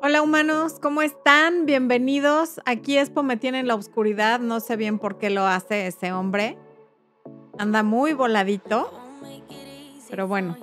Hola 0.00 0.22
humanos, 0.22 0.78
¿cómo 0.80 1.02
están? 1.02 1.66
Bienvenidos. 1.66 2.60
Aquí 2.64 2.96
Expo 2.96 3.24
me 3.24 3.36
tiene 3.36 3.58
en 3.58 3.66
la 3.66 3.74
oscuridad, 3.74 4.38
no 4.38 4.60
sé 4.60 4.76
bien 4.76 5.00
por 5.00 5.18
qué 5.18 5.28
lo 5.28 5.44
hace 5.44 5.88
ese 5.88 6.12
hombre. 6.12 6.56
Anda 7.58 7.82
muy 7.82 8.12
voladito, 8.12 8.92
pero 10.08 10.28
bueno. 10.28 10.56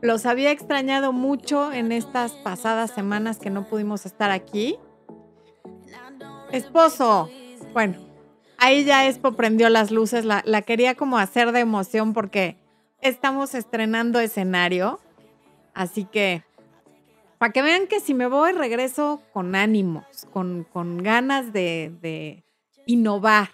Los 0.00 0.24
había 0.24 0.50
extrañado 0.50 1.12
mucho 1.12 1.72
en 1.72 1.92
estas 1.92 2.32
pasadas 2.32 2.90
semanas 2.90 3.38
que 3.38 3.50
no 3.50 3.66
pudimos 3.66 4.06
estar 4.06 4.30
aquí. 4.30 4.78
Esposo, 6.52 7.28
bueno, 7.74 7.98
ahí 8.56 8.84
ya 8.84 9.08
Expo 9.08 9.32
prendió 9.32 9.68
las 9.68 9.90
luces, 9.90 10.24
la, 10.24 10.40
la 10.46 10.62
quería 10.62 10.94
como 10.94 11.18
hacer 11.18 11.52
de 11.52 11.60
emoción 11.60 12.14
porque 12.14 12.56
estamos 13.02 13.54
estrenando 13.54 14.20
escenario. 14.20 15.00
Así 15.74 16.06
que 16.06 16.44
para 17.40 17.54
que 17.54 17.62
vean 17.62 17.86
que 17.86 18.00
si 18.00 18.12
me 18.12 18.26
voy, 18.26 18.52
regreso 18.52 19.22
con 19.32 19.54
ánimos, 19.54 20.04
con, 20.30 20.98
ganas 20.98 21.54
de, 21.54 22.44
innovar. 22.84 23.48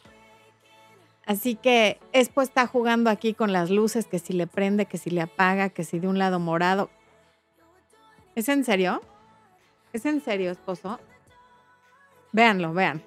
Así 1.24 1.54
que 1.54 2.00
Expo 2.12 2.42
está 2.42 2.66
jugando 2.66 3.10
aquí 3.10 3.32
con 3.32 3.52
las 3.52 3.70
luces, 3.70 4.06
que 4.06 4.18
si 4.18 4.32
le 4.32 4.48
prende, 4.48 4.86
que 4.86 4.98
si 4.98 5.10
le 5.10 5.20
apaga, 5.20 5.68
que 5.68 5.84
si 5.84 6.00
de 6.00 6.08
un 6.08 6.18
lado 6.18 6.40
morado. 6.40 6.90
¿Es 8.34 8.48
en 8.48 8.64
serio? 8.64 9.00
¿Es 9.92 10.04
en 10.04 10.20
serio, 10.20 10.50
esposo? 10.50 10.98
Véanlo, 12.32 12.72
vean. 12.72 13.04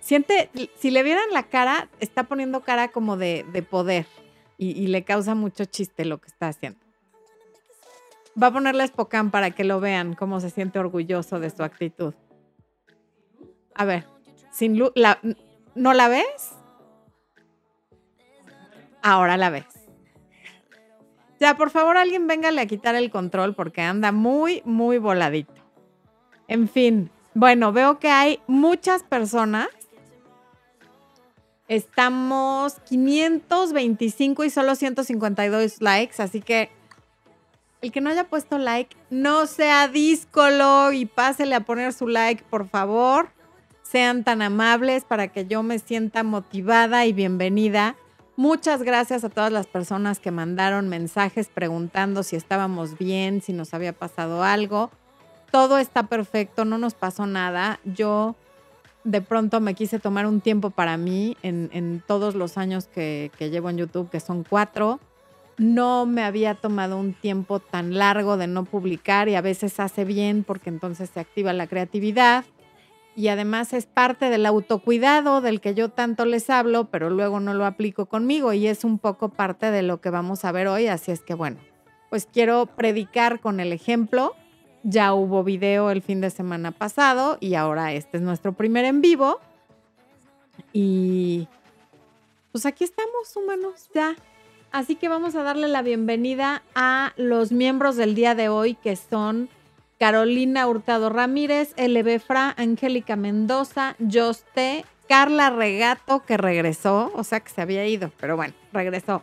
Siente, 0.00 0.48
si 0.76 0.90
le 0.90 1.02
vieran 1.02 1.30
la 1.32 1.42
cara, 1.42 1.90
está 2.00 2.22
poniendo 2.22 2.62
cara 2.62 2.88
como 2.88 3.18
de, 3.18 3.66
poder 3.68 4.06
y 4.56 4.86
le 4.86 5.04
causa 5.04 5.34
mucho 5.34 5.66
chiste 5.66 6.06
lo 6.06 6.16
que 6.16 6.28
está 6.28 6.48
haciendo. 6.48 6.91
Va 8.40 8.46
a 8.46 8.52
ponerle 8.52 8.86
Spokane 8.86 9.30
para 9.30 9.50
que 9.50 9.64
lo 9.64 9.80
vean 9.80 10.14
cómo 10.14 10.40
se 10.40 10.50
siente 10.50 10.78
orgulloso 10.78 11.38
de 11.38 11.50
su 11.50 11.62
actitud. 11.62 12.14
A 13.74 13.84
ver, 13.84 14.06
sin 14.50 14.78
luz, 14.78 14.92
¿no 15.74 15.92
la 15.92 16.08
ves? 16.08 16.52
Ahora 19.02 19.36
la 19.36 19.50
ves. 19.50 19.66
Ya, 21.40 21.56
por 21.56 21.70
favor, 21.70 21.96
alguien 21.96 22.28
véngale 22.28 22.60
a 22.60 22.66
quitar 22.66 22.94
el 22.94 23.10
control 23.10 23.54
porque 23.54 23.82
anda 23.82 24.12
muy, 24.12 24.62
muy 24.64 24.98
voladito. 24.98 25.54
En 26.46 26.68
fin, 26.68 27.10
bueno, 27.34 27.72
veo 27.72 27.98
que 27.98 28.08
hay 28.08 28.40
muchas 28.46 29.02
personas. 29.02 29.68
Estamos 31.66 32.74
525 32.88 34.44
y 34.44 34.50
solo 34.50 34.74
152 34.74 35.80
likes, 35.80 36.22
así 36.22 36.40
que 36.40 36.70
el 37.82 37.90
que 37.90 38.00
no 38.00 38.10
haya 38.10 38.24
puesto 38.24 38.58
like, 38.58 38.96
no 39.10 39.46
sea 39.46 39.88
díscolo 39.88 40.92
y 40.92 41.04
pásele 41.04 41.56
a 41.56 41.64
poner 41.64 41.92
su 41.92 42.06
like, 42.06 42.44
por 42.48 42.68
favor. 42.68 43.30
Sean 43.82 44.22
tan 44.22 44.40
amables 44.40 45.04
para 45.04 45.28
que 45.28 45.46
yo 45.46 45.64
me 45.64 45.80
sienta 45.80 46.22
motivada 46.22 47.04
y 47.04 47.12
bienvenida. 47.12 47.96
Muchas 48.36 48.84
gracias 48.84 49.24
a 49.24 49.28
todas 49.28 49.52
las 49.52 49.66
personas 49.66 50.20
que 50.20 50.30
mandaron 50.30 50.88
mensajes 50.88 51.48
preguntando 51.52 52.22
si 52.22 52.36
estábamos 52.36 52.96
bien, 52.96 53.42
si 53.42 53.52
nos 53.52 53.74
había 53.74 53.92
pasado 53.92 54.44
algo. 54.44 54.90
Todo 55.50 55.76
está 55.76 56.04
perfecto, 56.04 56.64
no 56.64 56.78
nos 56.78 56.94
pasó 56.94 57.26
nada. 57.26 57.80
Yo 57.84 58.36
de 59.02 59.20
pronto 59.22 59.60
me 59.60 59.74
quise 59.74 59.98
tomar 59.98 60.26
un 60.26 60.40
tiempo 60.40 60.70
para 60.70 60.96
mí 60.96 61.36
en, 61.42 62.02
todos 62.06 62.36
los 62.36 62.56
años 62.56 62.86
que, 62.86 63.32
que 63.36 63.50
llevo 63.50 63.70
en 63.70 63.78
YouTube, 63.78 64.08
que 64.08 64.20
son 64.20 64.44
cuatro 64.48 65.00
no 65.58 66.06
me 66.06 66.22
había 66.22 66.54
tomado 66.54 66.98
un 66.98 67.14
tiempo 67.14 67.60
tan 67.60 67.94
largo 67.98 68.36
de 68.36 68.46
no 68.46 68.64
publicar 68.64 69.28
y 69.28 69.34
a 69.34 69.40
veces 69.40 69.80
hace 69.80 70.04
bien 70.04 70.44
porque 70.44 70.70
entonces 70.70 71.10
se 71.10 71.20
activa 71.20 71.52
la 71.52 71.66
creatividad 71.66 72.44
y 73.14 73.28
además 73.28 73.72
es 73.72 73.86
parte 73.86 74.30
del 74.30 74.46
autocuidado 74.46 75.40
del 75.40 75.60
que 75.60 75.74
yo 75.74 75.90
tanto 75.90 76.24
les 76.24 76.48
hablo, 76.48 76.86
pero 76.86 77.10
luego 77.10 77.40
no 77.40 77.52
lo 77.54 77.66
aplico 77.66 78.06
conmigo 78.06 78.52
y 78.52 78.66
es 78.66 78.84
un 78.84 78.98
poco 78.98 79.28
parte 79.28 79.70
de 79.70 79.82
lo 79.82 80.00
que 80.00 80.10
vamos 80.10 80.44
a 80.44 80.52
ver 80.52 80.66
hoy, 80.66 80.86
así 80.86 81.12
es 81.12 81.20
que 81.20 81.34
bueno, 81.34 81.58
pues 82.08 82.26
quiero 82.30 82.66
predicar 82.66 83.40
con 83.40 83.60
el 83.60 83.72
ejemplo. 83.72 84.34
Ya 84.84 85.14
hubo 85.14 85.44
video 85.44 85.90
el 85.90 86.02
fin 86.02 86.20
de 86.20 86.30
semana 86.30 86.72
pasado 86.72 87.38
y 87.38 87.54
ahora 87.54 87.92
este 87.92 88.16
es 88.16 88.22
nuestro 88.22 88.52
primer 88.52 88.84
en 88.84 89.00
vivo. 89.00 89.38
Y 90.72 91.46
pues 92.50 92.66
aquí 92.66 92.82
estamos, 92.84 93.36
humanos, 93.36 93.88
ya 93.94 94.16
Así 94.72 94.96
que 94.96 95.10
vamos 95.10 95.34
a 95.34 95.42
darle 95.42 95.68
la 95.68 95.82
bienvenida 95.82 96.62
a 96.74 97.12
los 97.18 97.52
miembros 97.52 97.96
del 97.96 98.14
día 98.14 98.34
de 98.34 98.48
hoy 98.48 98.74
que 98.74 98.96
son 98.96 99.50
Carolina 99.98 100.66
Hurtado 100.66 101.10
Ramírez, 101.10 101.74
LB 101.76 102.18
Fra, 102.20 102.54
Angélica 102.56 103.14
Mendoza, 103.14 103.96
Joste, 104.10 104.86
Carla 105.06 105.50
Regato, 105.50 106.24
que 106.24 106.38
regresó, 106.38 107.12
o 107.14 107.22
sea 107.22 107.40
que 107.40 107.50
se 107.50 107.60
había 107.60 107.86
ido, 107.86 108.12
pero 108.18 108.34
bueno, 108.34 108.54
regresó. 108.72 109.22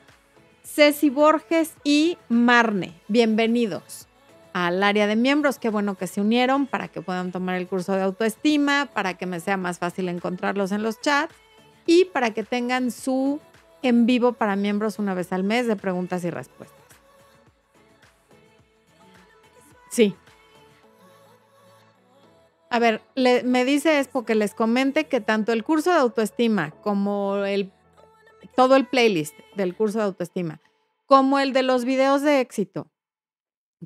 Ceci 0.63 1.09
Borges 1.09 1.73
y 1.83 2.19
Marne, 2.29 2.93
bienvenidos 3.07 4.07
al 4.53 4.83
área 4.83 5.07
de 5.07 5.15
miembros. 5.15 5.57
Qué 5.57 5.69
bueno 5.69 5.95
que 5.95 6.05
se 6.05 6.21
unieron 6.21 6.67
para 6.67 6.89
que 6.89 7.01
puedan 7.01 7.31
tomar 7.31 7.55
el 7.55 7.67
curso 7.67 7.93
de 7.93 8.03
autoestima, 8.03 8.87
para 8.93 9.15
que 9.15 9.25
me 9.25 9.39
sea 9.39 9.57
más 9.57 9.79
fácil 9.79 10.09
encontrarlos 10.09 10.71
en 10.71 10.83
los 10.83 11.01
chats 11.01 11.33
y 11.87 12.05
para 12.05 12.35
que 12.35 12.43
tengan 12.43 12.91
su 12.91 13.39
en 13.81 14.05
vivo 14.05 14.33
para 14.33 14.55
miembros 14.55 14.99
una 14.99 15.13
vez 15.13 15.31
al 15.31 15.43
mes 15.43 15.67
de 15.67 15.75
preguntas 15.75 16.23
y 16.23 16.29
respuestas. 16.29 16.77
Sí. 19.89 20.15
A 22.69 22.77
ver, 22.77 23.01
me 23.15 23.65
dice 23.65 23.99
es 23.99 24.07
porque 24.07 24.35
les 24.35 24.53
comente 24.53 25.07
que 25.07 25.21
tanto 25.21 25.51
el 25.51 25.63
curso 25.63 25.91
de 25.91 25.97
autoestima 25.97 26.71
como 26.81 27.37
el, 27.37 27.71
todo 28.55 28.75
el 28.75 28.85
playlist 28.85 29.35
del 29.55 29.75
curso 29.75 29.97
de 29.97 30.05
autoestima, 30.05 30.61
como 31.07 31.39
el 31.39 31.51
de 31.51 31.63
los 31.63 31.83
videos 31.83 32.21
de 32.21 32.41
éxito, 32.41 32.87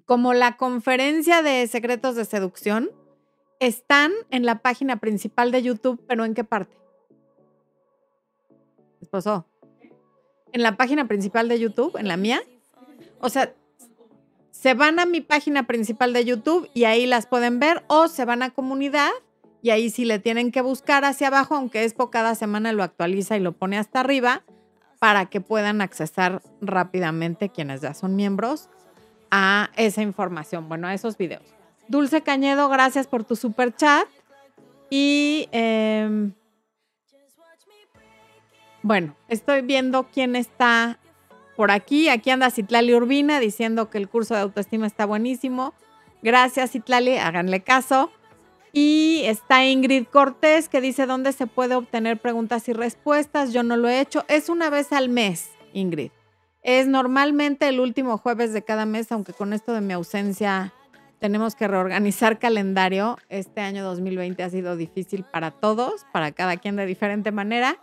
como 0.05 0.33
la 0.33 0.57
conferencia 0.57 1.41
de 1.41 1.65
secretos 1.67 2.15
de 2.15 2.25
seducción, 2.25 2.91
están 3.59 4.11
en 4.31 4.45
la 4.45 4.61
página 4.61 4.97
principal 4.97 5.51
de 5.51 5.63
YouTube, 5.63 6.03
pero 6.05 6.25
¿en 6.25 6.33
qué 6.33 6.43
parte? 6.43 6.75
Esposo 8.99 9.45
en 10.53 10.63
la 10.63 10.77
página 10.77 11.07
principal 11.07 11.49
de 11.49 11.59
YouTube, 11.59 11.97
en 11.97 12.07
la 12.07 12.15
mía. 12.15 12.41
O 13.19 13.29
sea, 13.29 13.53
se 14.51 14.73
van 14.75 14.99
a 14.99 15.05
mi 15.05 15.19
página 15.19 15.67
principal 15.67 16.13
de 16.13 16.23
YouTube 16.23 16.69
y 16.73 16.85
ahí 16.85 17.05
las 17.05 17.25
pueden 17.25 17.59
ver 17.59 17.83
o 17.87 18.07
se 18.07 18.23
van 18.23 18.43
a 18.43 18.51
comunidad 18.51 19.09
y 19.61 19.71
ahí 19.71 19.89
sí 19.89 20.05
le 20.05 20.19
tienen 20.19 20.51
que 20.51 20.61
buscar 20.61 21.05
hacia 21.05 21.27
abajo, 21.27 21.55
aunque 21.55 21.83
Expo 21.83 22.09
cada 22.09 22.35
semana 22.35 22.71
lo 22.71 22.83
actualiza 22.83 23.35
y 23.35 23.39
lo 23.39 23.53
pone 23.53 23.77
hasta 23.77 23.99
arriba 23.99 24.43
para 24.99 25.25
que 25.25 25.41
puedan 25.41 25.81
accesar 25.81 26.41
rápidamente 26.61 27.49
quienes 27.49 27.81
ya 27.81 27.93
son 27.93 28.15
miembros 28.15 28.69
a 29.31 29.71
esa 29.75 30.01
información, 30.01 30.69
bueno, 30.69 30.87
a 30.87 30.93
esos 30.93 31.17
videos. 31.17 31.43
Dulce 31.87 32.21
Cañedo, 32.21 32.69
gracias 32.69 33.07
por 33.07 33.23
tu 33.23 33.35
super 33.35 33.75
chat. 33.75 34.07
Y 34.89 35.49
eh, 35.51 36.29
bueno, 38.83 39.15
estoy 39.29 39.61
viendo 39.61 40.07
quién 40.13 40.35
está 40.35 40.99
por 41.55 41.71
aquí. 41.71 42.09
Aquí 42.09 42.29
anda 42.29 42.51
Citlali 42.51 42.93
Urbina 42.93 43.39
diciendo 43.39 43.89
que 43.89 43.97
el 43.97 44.09
curso 44.09 44.35
de 44.35 44.41
autoestima 44.41 44.85
está 44.85 45.05
buenísimo. 45.05 45.73
Gracias, 46.21 46.71
Citlali, 46.71 47.17
háganle 47.17 47.61
caso. 47.61 48.11
Y 48.73 49.21
está 49.25 49.65
Ingrid 49.65 50.05
Cortés 50.05 50.67
que 50.67 50.81
dice 50.81 51.05
dónde 51.05 51.31
se 51.31 51.47
puede 51.47 51.75
obtener 51.75 52.19
preguntas 52.19 52.67
y 52.67 52.73
respuestas. 52.73 53.53
Yo 53.53 53.63
no 53.63 53.77
lo 53.77 53.87
he 53.87 54.01
hecho. 54.01 54.25
Es 54.27 54.49
una 54.49 54.69
vez 54.69 54.91
al 54.91 55.09
mes, 55.09 55.51
Ingrid. 55.73 56.11
Es 56.61 56.87
normalmente 56.87 57.69
el 57.69 57.79
último 57.79 58.17
jueves 58.17 58.51
de 58.51 58.63
cada 58.63 58.85
mes, 58.85 59.11
aunque 59.11 59.33
con 59.33 59.53
esto 59.53 59.73
de 59.73 59.81
mi 59.81 59.93
ausencia 59.93 60.73
tenemos 61.19 61.55
que 61.55 61.69
reorganizar 61.69 62.39
calendario. 62.39 63.17
Este 63.29 63.61
año 63.61 63.83
2020 63.83 64.43
ha 64.43 64.49
sido 64.49 64.75
difícil 64.75 65.23
para 65.23 65.51
todos, 65.51 66.05
para 66.11 66.31
cada 66.31 66.57
quien 66.57 66.75
de 66.75 66.85
diferente 66.85 67.31
manera 67.31 67.77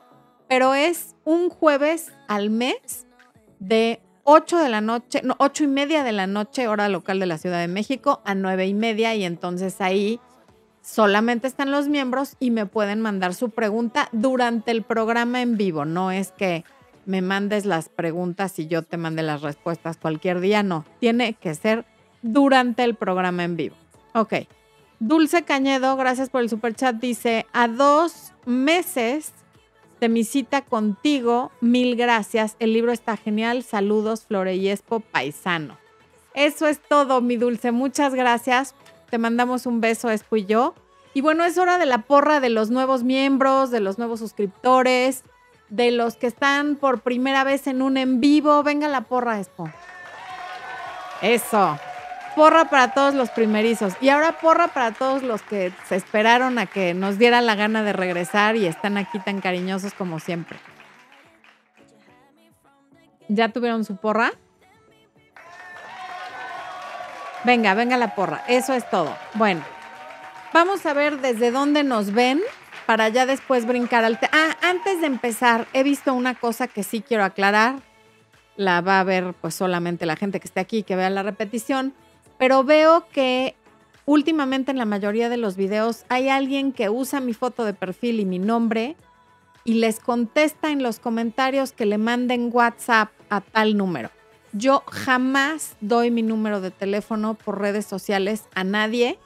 pero 0.50 0.74
es 0.74 1.14
un 1.24 1.48
jueves 1.48 2.12
al 2.26 2.50
mes 2.50 3.06
de 3.60 4.00
8 4.24 4.58
de 4.58 4.68
la 4.68 4.80
noche, 4.80 5.20
no, 5.22 5.36
8 5.38 5.62
y 5.62 5.66
media 5.68 6.02
de 6.02 6.10
la 6.10 6.26
noche, 6.26 6.66
hora 6.66 6.88
local 6.88 7.20
de 7.20 7.26
la 7.26 7.38
Ciudad 7.38 7.60
de 7.60 7.68
México, 7.68 8.20
a 8.24 8.34
9 8.34 8.66
y 8.66 8.74
media, 8.74 9.14
y 9.14 9.22
entonces 9.22 9.80
ahí 9.80 10.18
solamente 10.82 11.46
están 11.46 11.70
los 11.70 11.86
miembros 11.86 12.34
y 12.40 12.50
me 12.50 12.66
pueden 12.66 13.00
mandar 13.00 13.32
su 13.32 13.50
pregunta 13.50 14.08
durante 14.10 14.72
el 14.72 14.82
programa 14.82 15.40
en 15.40 15.56
vivo. 15.56 15.84
No 15.84 16.10
es 16.10 16.32
que 16.32 16.64
me 17.06 17.22
mandes 17.22 17.64
las 17.64 17.88
preguntas 17.88 18.58
y 18.58 18.66
yo 18.66 18.82
te 18.82 18.96
mande 18.96 19.22
las 19.22 19.42
respuestas 19.42 19.98
cualquier 19.98 20.40
día, 20.40 20.64
no. 20.64 20.84
Tiene 20.98 21.34
que 21.34 21.54
ser 21.54 21.84
durante 22.22 22.82
el 22.82 22.96
programa 22.96 23.44
en 23.44 23.54
vivo. 23.54 23.76
Ok. 24.14 24.34
Dulce 24.98 25.44
Cañedo, 25.44 25.96
gracias 25.96 26.28
por 26.28 26.40
el 26.40 26.50
super 26.50 26.74
chat, 26.74 26.96
dice, 26.96 27.46
a 27.52 27.68
dos 27.68 28.32
meses 28.46 29.32
de 30.00 30.08
mi 30.08 30.24
cita 30.24 30.62
contigo. 30.62 31.52
Mil 31.60 31.96
gracias. 31.96 32.56
El 32.58 32.72
libro 32.72 32.92
está 32.92 33.16
genial. 33.16 33.62
Saludos, 33.62 34.24
Flore 34.26 34.56
y 34.56 34.74
Paisano. 35.12 35.78
Eso 36.34 36.66
es 36.66 36.80
todo, 36.80 37.20
mi 37.20 37.36
dulce. 37.36 37.70
Muchas 37.72 38.14
gracias. 38.14 38.74
Te 39.10 39.18
mandamos 39.18 39.66
un 39.66 39.80
beso, 39.80 40.10
Espo 40.10 40.36
y 40.36 40.46
yo. 40.46 40.74
Y 41.12 41.20
bueno, 41.20 41.44
es 41.44 41.58
hora 41.58 41.78
de 41.78 41.86
la 41.86 42.02
porra 42.02 42.40
de 42.40 42.50
los 42.50 42.70
nuevos 42.70 43.02
miembros, 43.02 43.70
de 43.70 43.80
los 43.80 43.98
nuevos 43.98 44.20
suscriptores, 44.20 45.24
de 45.68 45.90
los 45.90 46.16
que 46.16 46.28
están 46.28 46.76
por 46.76 47.00
primera 47.00 47.44
vez 47.44 47.66
en 47.66 47.82
un 47.82 47.96
en 47.96 48.20
vivo. 48.20 48.62
Venga 48.62 48.88
la 48.88 49.02
porra, 49.02 49.40
Espo. 49.40 49.68
Eso. 51.20 51.78
Porra 52.36 52.66
para 52.66 52.94
todos 52.94 53.14
los 53.14 53.30
primerizos. 53.30 53.94
Y 54.00 54.08
ahora 54.08 54.38
porra 54.40 54.68
para 54.68 54.92
todos 54.92 55.22
los 55.22 55.42
que 55.42 55.72
se 55.88 55.96
esperaron 55.96 56.58
a 56.58 56.66
que 56.66 56.94
nos 56.94 57.18
diera 57.18 57.40
la 57.40 57.54
gana 57.54 57.82
de 57.82 57.92
regresar 57.92 58.56
y 58.56 58.66
están 58.66 58.96
aquí 58.96 59.18
tan 59.18 59.40
cariñosos 59.40 59.94
como 59.94 60.20
siempre. 60.20 60.58
¿Ya 63.28 63.48
tuvieron 63.48 63.84
su 63.84 63.96
porra? 63.96 64.32
Venga, 67.44 67.74
venga 67.74 67.96
la 67.96 68.14
porra. 68.14 68.42
Eso 68.48 68.74
es 68.74 68.88
todo. 68.90 69.16
Bueno, 69.34 69.62
vamos 70.52 70.84
a 70.84 70.92
ver 70.92 71.20
desde 71.20 71.50
dónde 71.50 71.84
nos 71.84 72.12
ven 72.12 72.40
para 72.86 73.08
ya 73.08 73.24
después 73.24 73.66
brincar 73.66 74.04
al... 74.04 74.18
ah, 74.32 74.56
antes 74.62 75.00
de 75.00 75.06
empezar, 75.06 75.68
he 75.72 75.82
visto 75.82 76.12
una 76.12 76.34
cosa 76.34 76.66
que 76.66 76.82
sí 76.82 77.02
quiero 77.02 77.24
aclarar. 77.24 77.76
La 78.56 78.80
va 78.80 79.00
a 79.00 79.04
ver 79.04 79.32
pues 79.40 79.54
solamente 79.54 80.06
la 80.06 80.16
gente 80.16 80.40
que 80.40 80.48
esté 80.48 80.60
aquí, 80.60 80.82
que 80.82 80.96
vea 80.96 81.08
la 81.08 81.22
repetición. 81.22 81.94
Pero 82.40 82.64
veo 82.64 83.06
que 83.12 83.54
últimamente 84.06 84.70
en 84.70 84.78
la 84.78 84.86
mayoría 84.86 85.28
de 85.28 85.36
los 85.36 85.56
videos 85.56 86.06
hay 86.08 86.30
alguien 86.30 86.72
que 86.72 86.88
usa 86.88 87.20
mi 87.20 87.34
foto 87.34 87.66
de 87.66 87.74
perfil 87.74 88.18
y 88.18 88.24
mi 88.24 88.38
nombre 88.38 88.96
y 89.62 89.74
les 89.74 90.00
contesta 90.00 90.70
en 90.70 90.82
los 90.82 91.00
comentarios 91.00 91.72
que 91.72 91.84
le 91.84 91.98
manden 91.98 92.48
WhatsApp 92.50 93.10
a 93.28 93.42
tal 93.42 93.76
número. 93.76 94.10
Yo 94.54 94.82
jamás 94.90 95.76
doy 95.82 96.10
mi 96.10 96.22
número 96.22 96.62
de 96.62 96.70
teléfono 96.70 97.34
por 97.34 97.60
redes 97.60 97.84
sociales 97.84 98.44
a 98.54 98.64
nadie. 98.64 99.18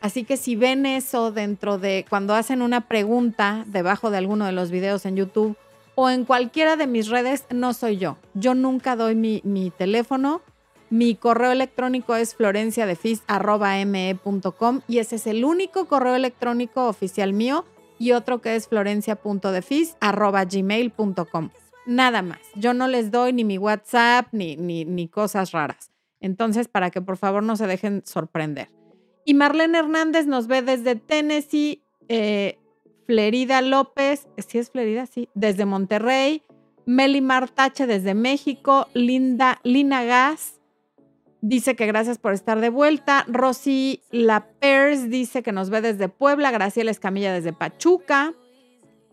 Así 0.00 0.24
que 0.24 0.36
si 0.36 0.56
ven 0.56 0.84
eso 0.84 1.30
dentro 1.30 1.78
de 1.78 2.06
cuando 2.10 2.34
hacen 2.34 2.60
una 2.60 2.88
pregunta 2.88 3.62
debajo 3.68 4.10
de 4.10 4.18
alguno 4.18 4.46
de 4.46 4.52
los 4.52 4.72
videos 4.72 5.06
en 5.06 5.14
YouTube 5.14 5.56
o 5.94 6.10
en 6.10 6.24
cualquiera 6.24 6.74
de 6.74 6.88
mis 6.88 7.06
redes, 7.06 7.44
no 7.50 7.72
soy 7.72 7.98
yo. 7.98 8.16
Yo 8.34 8.54
nunca 8.54 8.96
doy 8.96 9.14
mi, 9.14 9.72
teléfono. 9.78 10.42
Mi 10.90 11.14
correo 11.14 11.52
electrónico 11.52 12.16
es 12.16 12.34
florenciadefis.me.com 12.34 14.80
y 14.88 14.98
ese 14.98 15.16
es 15.16 15.26
el 15.26 15.44
único 15.44 15.86
correo 15.86 16.14
electrónico 16.14 16.88
oficial 16.88 17.32
mío 17.32 17.64
y 17.98 18.12
otro 18.12 18.40
que 18.40 18.56
es 18.56 18.68
florencia.defis.gmail.com 18.68 21.50
nada 21.88 22.22
más. 22.22 22.38
Yo 22.54 22.74
no 22.74 22.86
les 22.86 23.10
doy 23.10 23.32
ni 23.32 23.44
mi 23.44 23.58
WhatsApp 23.58 24.28
ni, 24.32 24.56
ni, 24.56 25.08
cosas 25.08 25.52
raras. 25.52 25.90
Entonces, 26.20 26.68
para 26.68 26.90
que 26.90 27.00
por 27.00 27.16
favor 27.16 27.42
no 27.42 27.56
se 27.56 27.66
dejen 27.66 28.02
sorprender. 28.04 28.68
Y 29.24 29.34
Marlene 29.34 29.78
Hernández 29.78 30.26
nos 30.26 30.46
ve 30.46 30.62
desde 30.62 30.96
Tennessee, 30.96 31.82
eh, 32.08 32.58
Flerida 33.06 33.62
López, 33.62 34.28
si 34.36 34.58
es 34.58 34.70
Flerida, 34.70 35.06
sí, 35.06 35.28
desde 35.34 35.64
Monterrey, 35.64 36.42
Meli 36.84 37.20
Martache 37.20 37.86
desde 37.86 38.14
México, 38.14 38.88
Linda, 38.94 39.60
Lina 39.64 40.04
Gas 40.04 40.57
dice 41.40 41.76
que 41.76 41.86
gracias 41.86 42.18
por 42.18 42.32
estar 42.32 42.60
de 42.60 42.70
vuelta, 42.70 43.24
Rosy 43.28 44.02
Lapers 44.10 45.10
dice 45.10 45.42
que 45.42 45.52
nos 45.52 45.70
ve 45.70 45.80
desde 45.80 46.08
Puebla, 46.08 46.50
Graciela 46.50 46.90
Escamilla 46.90 47.32
desde 47.32 47.52
Pachuca, 47.52 48.34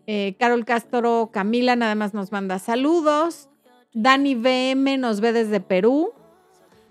eh, 0.06 0.36
Carol 0.38 0.64
Castro 0.64 1.30
Camila 1.32 1.74
nada 1.74 1.94
más 1.94 2.14
nos 2.14 2.30
manda 2.30 2.58
saludos. 2.58 3.48
Dani 3.92 4.34
BM 4.34 4.98
nos 4.98 5.20
ve 5.20 5.32
desde 5.32 5.60
Perú. 5.60 6.12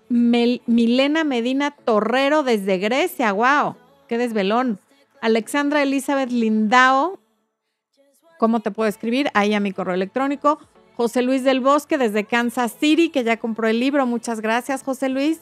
Milena 0.08 1.24
Medina 1.24 1.70
Torrero 1.70 2.42
desde 2.42 2.78
Grecia. 2.78 3.32
¡Wow! 3.32 3.76
¡Qué 4.06 4.18
desvelón! 4.18 4.78
Alexandra 5.20 5.82
Elizabeth 5.82 6.30
Lindao. 6.30 7.18
¿Cómo 8.38 8.60
te 8.60 8.70
puedo 8.70 8.88
escribir? 8.88 9.30
Ahí 9.34 9.54
a 9.54 9.60
mi 9.60 9.72
correo 9.72 9.94
electrónico. 9.94 10.58
José 10.96 11.22
Luis 11.22 11.44
del 11.44 11.60
Bosque 11.60 11.98
desde 11.98 12.24
Kansas 12.24 12.74
City, 12.80 13.10
que 13.10 13.22
ya 13.22 13.36
compró 13.36 13.68
el 13.68 13.80
libro. 13.80 14.06
Muchas 14.06 14.40
gracias, 14.40 14.82
José 14.82 15.10
Luis. 15.10 15.40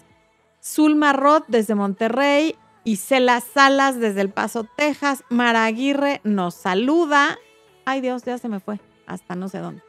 Zulma 0.63 1.13
Roth 1.13 1.45
desde 1.47 1.75
Monterrey. 1.75 2.57
Isela 2.83 3.41
Salas 3.41 3.99
desde 3.99 4.21
El 4.21 4.31
Paso, 4.31 4.67
Texas. 4.77 5.23
Mara 5.31 5.65
Aguirre 5.65 6.21
nos 6.25 6.55
saluda. 6.55 7.39
Ay 7.85 8.01
Dios, 8.01 8.25
ya 8.25 8.37
se 8.39 8.49
me 8.49 8.61
fue. 8.61 8.81
Hasta 9.07 9.37
no 9.37 9.49
sé 9.49 9.59
dónde. 9.59 9.83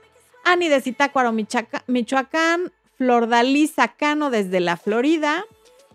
Ani 0.44 0.70
de 0.70 0.82
Zitácuaro, 0.82 1.34
Michoacán. 1.88 2.72
Flordalisa 2.98 3.90
Cano 3.90 4.30
desde 4.30 4.60
la 4.60 4.78
Florida. 4.78 5.44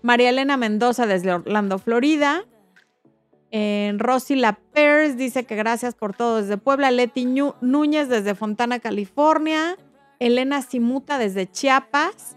María 0.02 0.30
Elena 0.30 0.56
Mendoza 0.56 1.06
desde 1.06 1.32
Orlando, 1.32 1.78
Florida. 1.78 2.44
En 3.50 3.98
Rosy 3.98 4.36
La 4.36 4.52
Pers 4.72 5.16
dice 5.16 5.44
que 5.44 5.56
gracias 5.56 5.94
por 5.94 6.14
todo 6.14 6.40
desde 6.40 6.56
Puebla. 6.56 6.90
Leti 6.90 7.24
Núñez 7.60 8.08
desde 8.08 8.34
Fontana, 8.34 8.78
California. 8.78 9.76
Elena 10.18 10.62
Simuta 10.62 11.18
desde 11.18 11.50
Chiapas. 11.50 12.36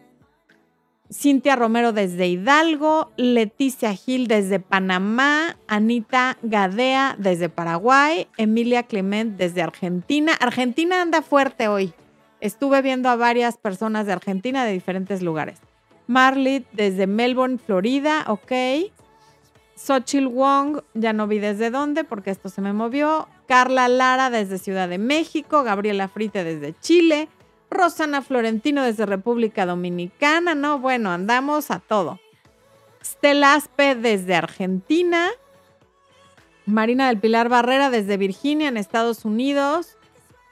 Cintia 1.12 1.56
Romero 1.56 1.94
desde 1.94 2.28
Hidalgo, 2.28 3.12
Leticia 3.18 3.94
Gil 3.94 4.28
desde 4.28 4.60
Panamá, 4.60 5.58
Anita 5.68 6.38
Gadea 6.42 7.16
desde 7.20 7.50
Paraguay, 7.50 8.28
Emilia 8.38 8.84
Clement 8.84 9.38
desde 9.38 9.62
Argentina. 9.62 10.34
Argentina 10.40 11.02
anda 11.02 11.22
fuerte 11.22 11.68
hoy. 11.68 11.94
Estuve 12.42 12.82
viendo 12.82 13.10
a 13.10 13.16
varias 13.16 13.58
personas 13.58 14.08
de 14.08 14.14
Argentina 14.14 14.66
de 14.66 14.74
diferentes 14.74 15.22
lugares. 15.22 15.60
Marlit 16.08 16.66
desde 16.72 17.06
Melbourne, 17.06 17.60
Florida, 17.60 18.26
ok. 18.28 18.52
Xochitl 19.86 20.28
Wong, 20.28 20.80
ya 20.94 21.12
no 21.12 21.28
vi 21.28 21.40
desde 21.40 21.70
dónde 21.70 22.06
porque 22.06 22.32
esto 22.32 22.48
se 22.48 22.62
me 22.62 22.72
movió. 22.72 23.28
Carla 23.48 23.90
Lara 23.90 24.30
desde 24.30 24.58
Ciudad 24.58 24.88
de 24.88 24.98
México, 24.98 25.64
Gabriela 25.64 26.08
Frite 26.08 26.46
desde 26.46 26.74
Chile, 26.80 27.28
Rosana 27.70 28.22
Florentino 28.22 28.82
desde 28.84 29.06
República 29.06 29.66
Dominicana, 29.66 30.56
¿no? 30.56 30.80
Bueno, 30.80 31.12
andamos 31.12 31.70
a 31.70 31.80
todo. 31.80 32.22
Stella 33.04 33.56
Aspe 33.56 33.96
desde 33.96 34.36
Argentina. 34.36 35.28
Marina 36.66 37.08
del 37.08 37.20
Pilar 37.20 37.50
Barrera 37.50 37.90
desde 37.90 38.16
Virginia, 38.16 38.70
en 38.70 38.78
Estados 38.78 39.26
Unidos. 39.26 39.98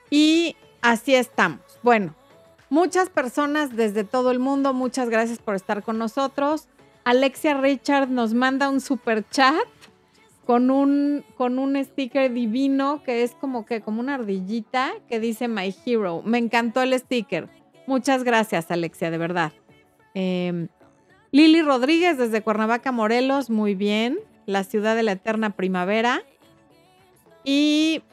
Y 0.10 0.58
así 0.82 1.16
estamos. 1.16 1.62
Bueno, 1.84 2.16
muchas 2.70 3.10
personas 3.10 3.78
desde 3.78 4.04
todo 4.04 4.32
el 4.32 4.40
mundo, 4.40 4.74
muchas 4.74 5.08
gracias 5.08 5.40
por 5.40 5.56
estar 5.56 5.84
con 5.84 5.98
nosotros. 5.98 6.68
Alexia 7.04 7.56
Richard 7.56 8.10
nos 8.10 8.34
manda 8.34 8.70
un 8.70 8.80
super 8.80 9.28
chat 9.30 9.68
con 10.46 10.70
un, 10.70 11.24
con 11.36 11.60
un 11.60 11.84
sticker 11.84 12.32
divino 12.32 13.02
que 13.04 13.24
es 13.24 13.34
como 13.36 13.66
que 13.66 13.82
como 13.82 14.00
una 14.02 14.16
ardillita 14.16 14.92
que 15.08 15.20
dice 15.20 15.48
My 15.48 15.74
Hero. 15.86 16.22
Me 16.26 16.38
encantó 16.38 16.82
el 16.82 16.98
sticker. 16.98 17.50
Muchas 17.88 18.24
gracias, 18.24 18.70
Alexia, 18.70 19.12
de 19.12 19.18
verdad. 19.18 19.52
Em, 20.14 20.68
Lili 21.32 21.62
Rodríguez 21.62 22.18
desde 22.18 22.42
Cuernavaca, 22.42 22.92
Morelos, 22.92 23.50
muy 23.50 23.76
bien. 23.76 24.20
La 24.46 24.64
ciudad 24.64 24.96
de 24.96 25.04
la 25.04 25.14
eterna 25.14 25.52
primavera. 25.52 26.22
Y 27.44 28.04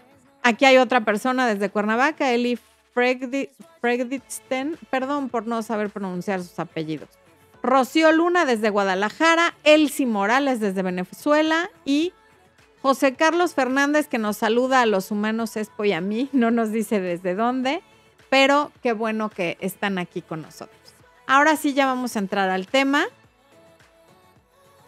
aquí 0.43 0.65
hay 0.65 0.79
otra 0.79 1.05
persona 1.05 1.47
desde 1.47 1.71
Cuernavaca, 1.71 2.33
Eli 2.33 2.59
Fregditsten. 2.95 4.77
Perdón 4.91 5.29
por 5.29 5.47
no 5.47 5.63
saber 5.63 5.91
pronunciar 5.91 6.43
sus 6.43 6.59
apellidos. 6.59 7.18
Rocío 7.63 8.13
Luna 8.13 8.45
desde 8.45 8.71
Guadalajara, 8.71 9.55
Elsie 9.65 10.07
Morales 10.07 10.61
desde 10.61 10.83
Venezuela 10.83 11.71
y 11.85 12.13
José 12.83 13.15
Carlos 13.15 13.55
Fernández 13.55 14.09
que 14.09 14.19
nos 14.19 14.37
saluda 14.37 14.83
a 14.83 14.87
los 14.87 15.11
humanos 15.11 15.57
Espo 15.57 15.85
y 15.85 15.93
a 15.93 16.01
mí, 16.01 16.29
no 16.33 16.51
nos 16.51 16.71
dice 16.71 17.01
desde 17.01 17.35
dónde, 17.35 17.83
pero 18.31 18.73
qué 18.83 18.93
bueno 18.93 19.29
que 19.29 19.57
están 19.61 19.99
aquí 19.99 20.23
con 20.23 20.43
nosotros. 20.43 20.79
Ahora 21.27 21.57
sí 21.57 21.75
ya 21.75 21.87
vamos 21.87 22.17
a 22.17 22.21
entrar 22.21 22.49
al 22.49 22.67
tema. 22.67 23.05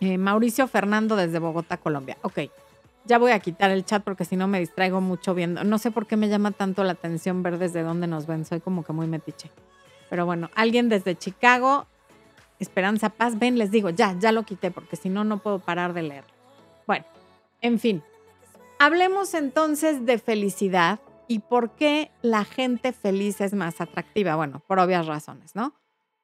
Eh, 0.01 0.17
Mauricio 0.17 0.67
Fernando 0.67 1.15
desde 1.15 1.39
Bogotá, 1.39 1.77
Colombia. 1.77 2.17
Ok, 2.23 2.39
ya 3.05 3.19
voy 3.19 3.33
a 3.33 3.41
quitar 3.41 3.71
el 3.71 3.85
chat 3.85 4.03
porque 4.03 4.25
si 4.25 4.37
no 4.37 4.47
me 4.47 4.61
distraigo 4.61 5.03
mucho 5.03 5.35
viendo. 5.35 5.65
No 5.65 5.79
sé 5.79 5.91
por 5.91 6.07
qué 6.07 6.17
me 6.17 6.29
llama 6.29 6.53
tanto 6.53 6.85
la 6.85 6.93
atención 6.93 7.43
ver 7.43 7.59
desde 7.59 7.83
dónde 7.83 8.07
nos 8.07 8.27
ven. 8.27 8.47
Soy 8.47 8.61
como 8.61 8.85
que 8.85 8.93
muy 8.95 9.07
metiche. 9.07 9.51
Pero 10.09 10.25
bueno, 10.27 10.49
alguien 10.55 10.89
desde 10.89 11.17
Chicago, 11.17 11.87
Esperanza 12.61 13.09
Paz, 13.09 13.39
ven, 13.39 13.59
les 13.59 13.71
digo, 13.71 13.91
ya, 13.91 14.17
ya 14.19 14.31
lo 14.31 14.45
quité 14.45 14.71
porque 14.71 14.97
si 14.97 15.09
no, 15.09 15.25
no 15.25 15.39
puedo 15.39 15.59
parar 15.59 15.95
de 15.95 16.03
leer. 16.03 16.25
Bueno, 16.87 17.07
en 17.61 17.79
fin, 17.79 18.03
hablemos 18.79 19.35
entonces 19.35 20.07
de 20.07 20.19
felicidad 20.19 21.01
y 21.27 21.39
por 21.41 21.71
qué 21.71 22.11
la 22.23 22.45
gente 22.45 22.93
feliz 22.93 23.41
es 23.41 23.55
más 23.55 23.81
atractiva. 23.81 24.37
Bueno, 24.37 24.63
por 24.67 24.79
obvias 24.79 25.07
razones, 25.07 25.55
¿no? 25.55 25.75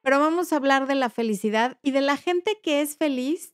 Pero 0.01 0.19
vamos 0.19 0.53
a 0.53 0.57
hablar 0.57 0.87
de 0.87 0.95
la 0.95 1.09
felicidad 1.09 1.77
y 1.81 1.91
de 1.91 2.01
la 2.01 2.17
gente 2.17 2.59
que 2.61 2.81
es 2.81 2.97
feliz 2.97 3.53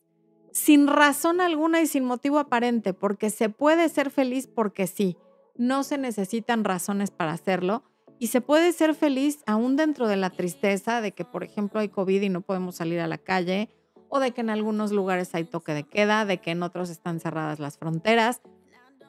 sin 0.52 0.86
razón 0.86 1.40
alguna 1.40 1.80
y 1.80 1.86
sin 1.86 2.04
motivo 2.04 2.38
aparente, 2.38 2.92
porque 2.92 3.30
se 3.30 3.48
puede 3.48 3.88
ser 3.88 4.10
feliz 4.10 4.46
porque 4.46 4.86
sí, 4.86 5.16
no 5.56 5.82
se 5.82 5.98
necesitan 5.98 6.64
razones 6.64 7.10
para 7.10 7.32
hacerlo 7.32 7.82
y 8.18 8.28
se 8.28 8.40
puede 8.40 8.72
ser 8.72 8.94
feliz 8.94 9.42
aún 9.46 9.76
dentro 9.76 10.08
de 10.08 10.16
la 10.16 10.30
tristeza 10.30 11.00
de 11.00 11.12
que, 11.12 11.24
por 11.24 11.44
ejemplo, 11.44 11.80
hay 11.80 11.88
COVID 11.88 12.22
y 12.22 12.28
no 12.28 12.40
podemos 12.40 12.76
salir 12.76 13.00
a 13.00 13.06
la 13.06 13.18
calle 13.18 13.70
o 14.08 14.20
de 14.20 14.30
que 14.30 14.40
en 14.40 14.50
algunos 14.50 14.92
lugares 14.92 15.34
hay 15.34 15.44
toque 15.44 15.74
de 15.74 15.82
queda, 15.82 16.24
de 16.24 16.38
que 16.38 16.52
en 16.52 16.62
otros 16.62 16.90
están 16.90 17.18
cerradas 17.18 17.58
las 17.58 17.78
fronteras, 17.78 18.40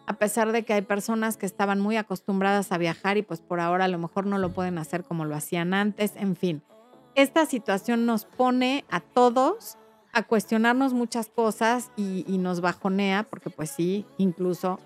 a 0.08 0.14
pesar 0.18 0.52
de 0.52 0.64
que 0.64 0.74
hay 0.74 0.82
personas 0.82 1.38
que 1.38 1.46
estaban 1.46 1.80
muy 1.80 1.98
acostumbradas 1.98 2.72
a 2.72 2.78
viajar 2.78 3.18
y 3.18 3.22
pues 3.22 3.42
por 3.42 3.60
ahora 3.60 3.86
a 3.86 3.88
lo 3.88 3.98
mejor 3.98 4.26
no 4.26 4.38
lo 4.38 4.52
pueden 4.54 4.78
hacer 4.78 5.04
como 5.04 5.26
lo 5.26 5.36
hacían 5.36 5.74
antes, 5.74 6.14
en 6.16 6.36
fin. 6.36 6.64
Esta 7.16 7.46
situación 7.46 8.06
nos 8.06 8.26
pone 8.26 8.86
a 8.90 9.00
todos 9.00 9.78
a 10.12 10.24
cuestionarnos 10.24 10.94
muchas 10.94 11.30
cosas 11.30 11.92
y, 11.96 12.26
y 12.28 12.38
nos 12.38 12.62
bajonea, 12.62 13.24
porque 13.24 13.50
pues 13.50 13.70
sí, 13.70 14.06
incluso 14.18 14.80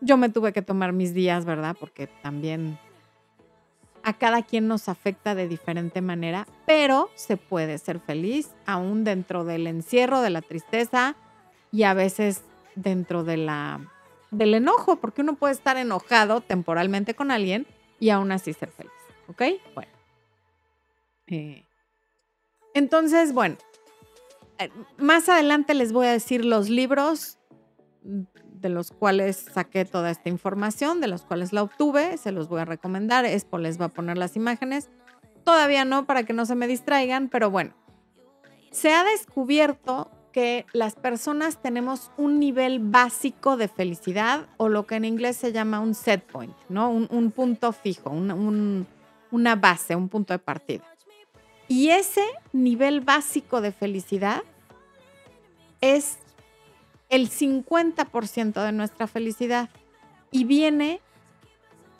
yo 0.00 0.16
me 0.16 0.28
tuve 0.28 0.52
que 0.52 0.62
tomar 0.62 0.92
mis 0.92 1.14
días, 1.14 1.44
¿verdad? 1.44 1.76
Porque 1.78 2.06
también 2.06 2.78
a 4.04 4.12
cada 4.12 4.42
quien 4.42 4.68
nos 4.68 4.88
afecta 4.88 5.34
de 5.34 5.48
diferente 5.48 6.02
manera, 6.02 6.46
pero 6.66 7.10
se 7.14 7.36
puede 7.36 7.78
ser 7.78 8.00
feliz 8.00 8.50
aún 8.66 9.02
dentro 9.02 9.44
del 9.44 9.66
encierro, 9.66 10.20
de 10.20 10.30
la 10.30 10.42
tristeza 10.42 11.16
y 11.72 11.84
a 11.84 11.94
veces 11.94 12.42
dentro 12.76 13.24
de 13.24 13.38
la, 13.38 13.80
del 14.30 14.54
enojo, 14.54 14.96
porque 14.96 15.22
uno 15.22 15.34
puede 15.34 15.54
estar 15.54 15.78
enojado 15.78 16.42
temporalmente 16.42 17.14
con 17.14 17.30
alguien 17.30 17.66
y 17.98 18.10
aún 18.10 18.30
así 18.30 18.52
ser 18.52 18.70
feliz. 18.70 18.92
¿Ok? 19.28 19.42
Bueno. 19.74 19.90
Eh, 21.28 21.64
entonces, 22.74 23.32
bueno, 23.32 23.56
eh, 24.58 24.68
más 24.98 25.30
adelante 25.30 25.72
les 25.72 25.92
voy 25.92 26.06
a 26.06 26.12
decir 26.12 26.44
los 26.44 26.68
libros 26.68 27.38
de 28.64 28.70
los 28.70 28.92
cuales 28.92 29.44
saqué 29.52 29.84
toda 29.84 30.10
esta 30.10 30.30
información, 30.30 31.02
de 31.02 31.06
los 31.06 31.20
cuales 31.22 31.52
la 31.52 31.62
obtuve, 31.62 32.16
se 32.16 32.32
los 32.32 32.48
voy 32.48 32.62
a 32.62 32.64
recomendar, 32.64 33.26
Expo 33.26 33.58
les 33.58 33.78
va 33.78 33.84
a 33.84 33.88
poner 33.90 34.16
las 34.16 34.36
imágenes. 34.36 34.88
Todavía 35.44 35.84
no 35.84 36.06
para 36.06 36.22
que 36.22 36.32
no 36.32 36.46
se 36.46 36.54
me 36.54 36.66
distraigan, 36.66 37.28
pero 37.28 37.50
bueno, 37.50 37.74
se 38.70 38.90
ha 38.94 39.04
descubierto 39.04 40.10
que 40.32 40.64
las 40.72 40.94
personas 40.94 41.60
tenemos 41.60 42.10
un 42.16 42.40
nivel 42.40 42.78
básico 42.80 43.58
de 43.58 43.68
felicidad 43.68 44.46
o 44.56 44.70
lo 44.70 44.86
que 44.86 44.94
en 44.94 45.04
inglés 45.04 45.36
se 45.36 45.52
llama 45.52 45.80
un 45.80 45.94
set 45.94 46.24
point, 46.24 46.56
¿no? 46.70 46.88
Un, 46.88 47.30
punto 47.32 47.70
fijo, 47.72 48.08
una 49.30 49.56
base, 49.56 49.94
un 49.94 50.08
punto 50.08 50.32
de 50.32 50.38
partida. 50.38 50.84
Y 51.68 51.90
ese 51.90 52.24
nivel 52.54 53.02
básico 53.02 53.60
de 53.60 53.72
felicidad 53.72 54.42
es 55.82 56.16
el 57.14 57.30
50% 57.30 58.64
de 58.64 58.72
nuestra 58.72 59.06
felicidad 59.06 59.70
y 60.32 60.42
viene 60.42 61.00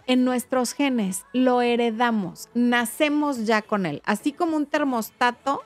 en 0.09 0.25
nuestros 0.25 0.73
genes, 0.73 1.25
lo 1.33 1.63
heredamos, 1.63 2.49
nacemos 2.53 3.47
ya 3.47 3.63
con 3.63 3.87
él, 3.87 4.03
así 4.05 4.33
como 4.33 4.57
un 4.57 4.67
termostato 4.67 5.63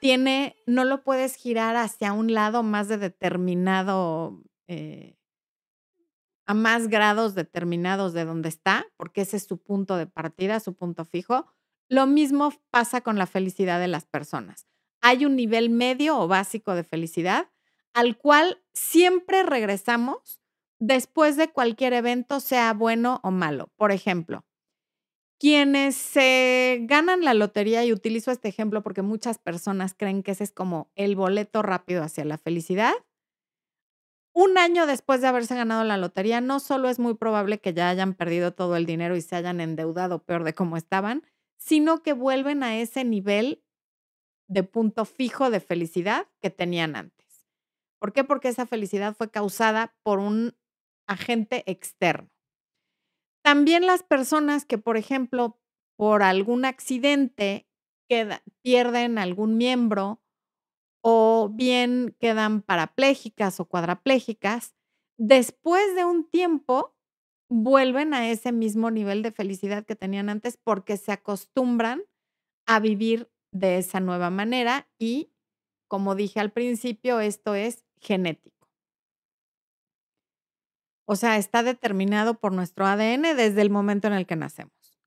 tiene, 0.00 0.56
no 0.64 0.84
lo 0.84 1.02
puedes 1.02 1.36
girar 1.36 1.76
hacia 1.76 2.14
un 2.14 2.32
lado 2.32 2.62
más 2.62 2.88
de 2.88 2.96
determinado, 2.96 4.42
eh, 4.66 5.18
a 6.46 6.54
más 6.54 6.88
grados 6.88 7.34
determinados 7.34 8.14
de 8.14 8.24
donde 8.24 8.48
está, 8.48 8.86
porque 8.96 9.20
ese 9.20 9.36
es 9.36 9.44
su 9.44 9.58
punto 9.58 9.98
de 9.98 10.06
partida, 10.06 10.58
su 10.58 10.74
punto 10.74 11.04
fijo. 11.04 11.46
Lo 11.90 12.06
mismo 12.06 12.50
pasa 12.70 13.02
con 13.02 13.18
la 13.18 13.26
felicidad 13.26 13.78
de 13.78 13.88
las 13.88 14.06
personas. 14.06 14.66
Hay 15.02 15.26
un 15.26 15.36
nivel 15.36 15.68
medio 15.68 16.18
o 16.18 16.28
básico 16.28 16.74
de 16.74 16.84
felicidad 16.84 17.50
al 17.94 18.18
cual 18.18 18.62
siempre 18.74 19.42
regresamos 19.44 20.40
después 20.80 21.36
de 21.36 21.50
cualquier 21.50 21.94
evento, 21.94 22.40
sea 22.40 22.74
bueno 22.74 23.20
o 23.22 23.30
malo. 23.30 23.70
Por 23.76 23.92
ejemplo, 23.92 24.44
quienes 25.40 25.96
se 25.96 26.80
ganan 26.82 27.22
la 27.24 27.34
lotería, 27.34 27.84
y 27.84 27.92
utilizo 27.92 28.30
este 28.30 28.48
ejemplo 28.48 28.82
porque 28.82 29.02
muchas 29.02 29.38
personas 29.38 29.94
creen 29.94 30.22
que 30.22 30.32
ese 30.32 30.44
es 30.44 30.52
como 30.52 30.90
el 30.94 31.16
boleto 31.16 31.62
rápido 31.62 32.02
hacia 32.02 32.24
la 32.24 32.38
felicidad, 32.38 32.92
un 34.32 34.58
año 34.58 34.86
después 34.86 35.20
de 35.20 35.28
haberse 35.28 35.54
ganado 35.54 35.84
la 35.84 35.96
lotería, 35.96 36.40
no 36.40 36.58
solo 36.58 36.88
es 36.88 36.98
muy 36.98 37.14
probable 37.14 37.60
que 37.60 37.72
ya 37.72 37.88
hayan 37.88 38.14
perdido 38.14 38.52
todo 38.52 38.74
el 38.76 38.84
dinero 38.84 39.16
y 39.16 39.20
se 39.20 39.36
hayan 39.36 39.60
endeudado 39.60 40.24
peor 40.24 40.42
de 40.42 40.54
cómo 40.54 40.76
estaban, 40.76 41.22
sino 41.56 42.02
que 42.02 42.14
vuelven 42.14 42.64
a 42.64 42.76
ese 42.78 43.04
nivel 43.04 43.62
de 44.48 44.64
punto 44.64 45.04
fijo 45.04 45.50
de 45.50 45.60
felicidad 45.60 46.26
que 46.40 46.50
tenían 46.50 46.96
antes. 46.96 47.23
¿Por 48.04 48.12
qué? 48.12 48.22
Porque 48.22 48.48
esa 48.48 48.66
felicidad 48.66 49.16
fue 49.16 49.30
causada 49.30 49.96
por 50.02 50.18
un 50.18 50.54
agente 51.08 51.62
externo. 51.64 52.28
También 53.42 53.86
las 53.86 54.02
personas 54.02 54.66
que, 54.66 54.76
por 54.76 54.98
ejemplo, 54.98 55.58
por 55.96 56.22
algún 56.22 56.66
accidente 56.66 57.66
pierden 58.62 59.16
algún 59.16 59.56
miembro 59.56 60.20
o 61.02 61.48
bien 61.50 62.14
quedan 62.20 62.60
parapléjicas 62.60 63.58
o 63.58 63.64
cuadraplégicas, 63.64 64.74
después 65.18 65.94
de 65.94 66.04
un 66.04 66.28
tiempo 66.28 66.94
vuelven 67.48 68.12
a 68.12 68.28
ese 68.28 68.52
mismo 68.52 68.90
nivel 68.90 69.22
de 69.22 69.32
felicidad 69.32 69.86
que 69.86 69.96
tenían 69.96 70.28
antes 70.28 70.58
porque 70.58 70.98
se 70.98 71.10
acostumbran 71.12 72.02
a 72.66 72.80
vivir 72.80 73.30
de 73.50 73.78
esa 73.78 74.00
nueva 74.00 74.28
manera 74.28 74.90
y, 74.98 75.32
como 75.88 76.14
dije 76.14 76.38
al 76.40 76.52
principio, 76.52 77.20
esto 77.20 77.54
es 77.54 77.83
genético. 78.04 78.68
O 81.06 81.16
sea, 81.16 81.36
está 81.36 81.62
determinado 81.62 82.38
por 82.38 82.52
nuestro 82.52 82.86
ADN 82.86 83.36
desde 83.36 83.60
el 83.60 83.70
momento 83.70 84.06
en 84.06 84.14
el 84.14 84.26
que 84.26 84.36
nacemos. 84.36 85.00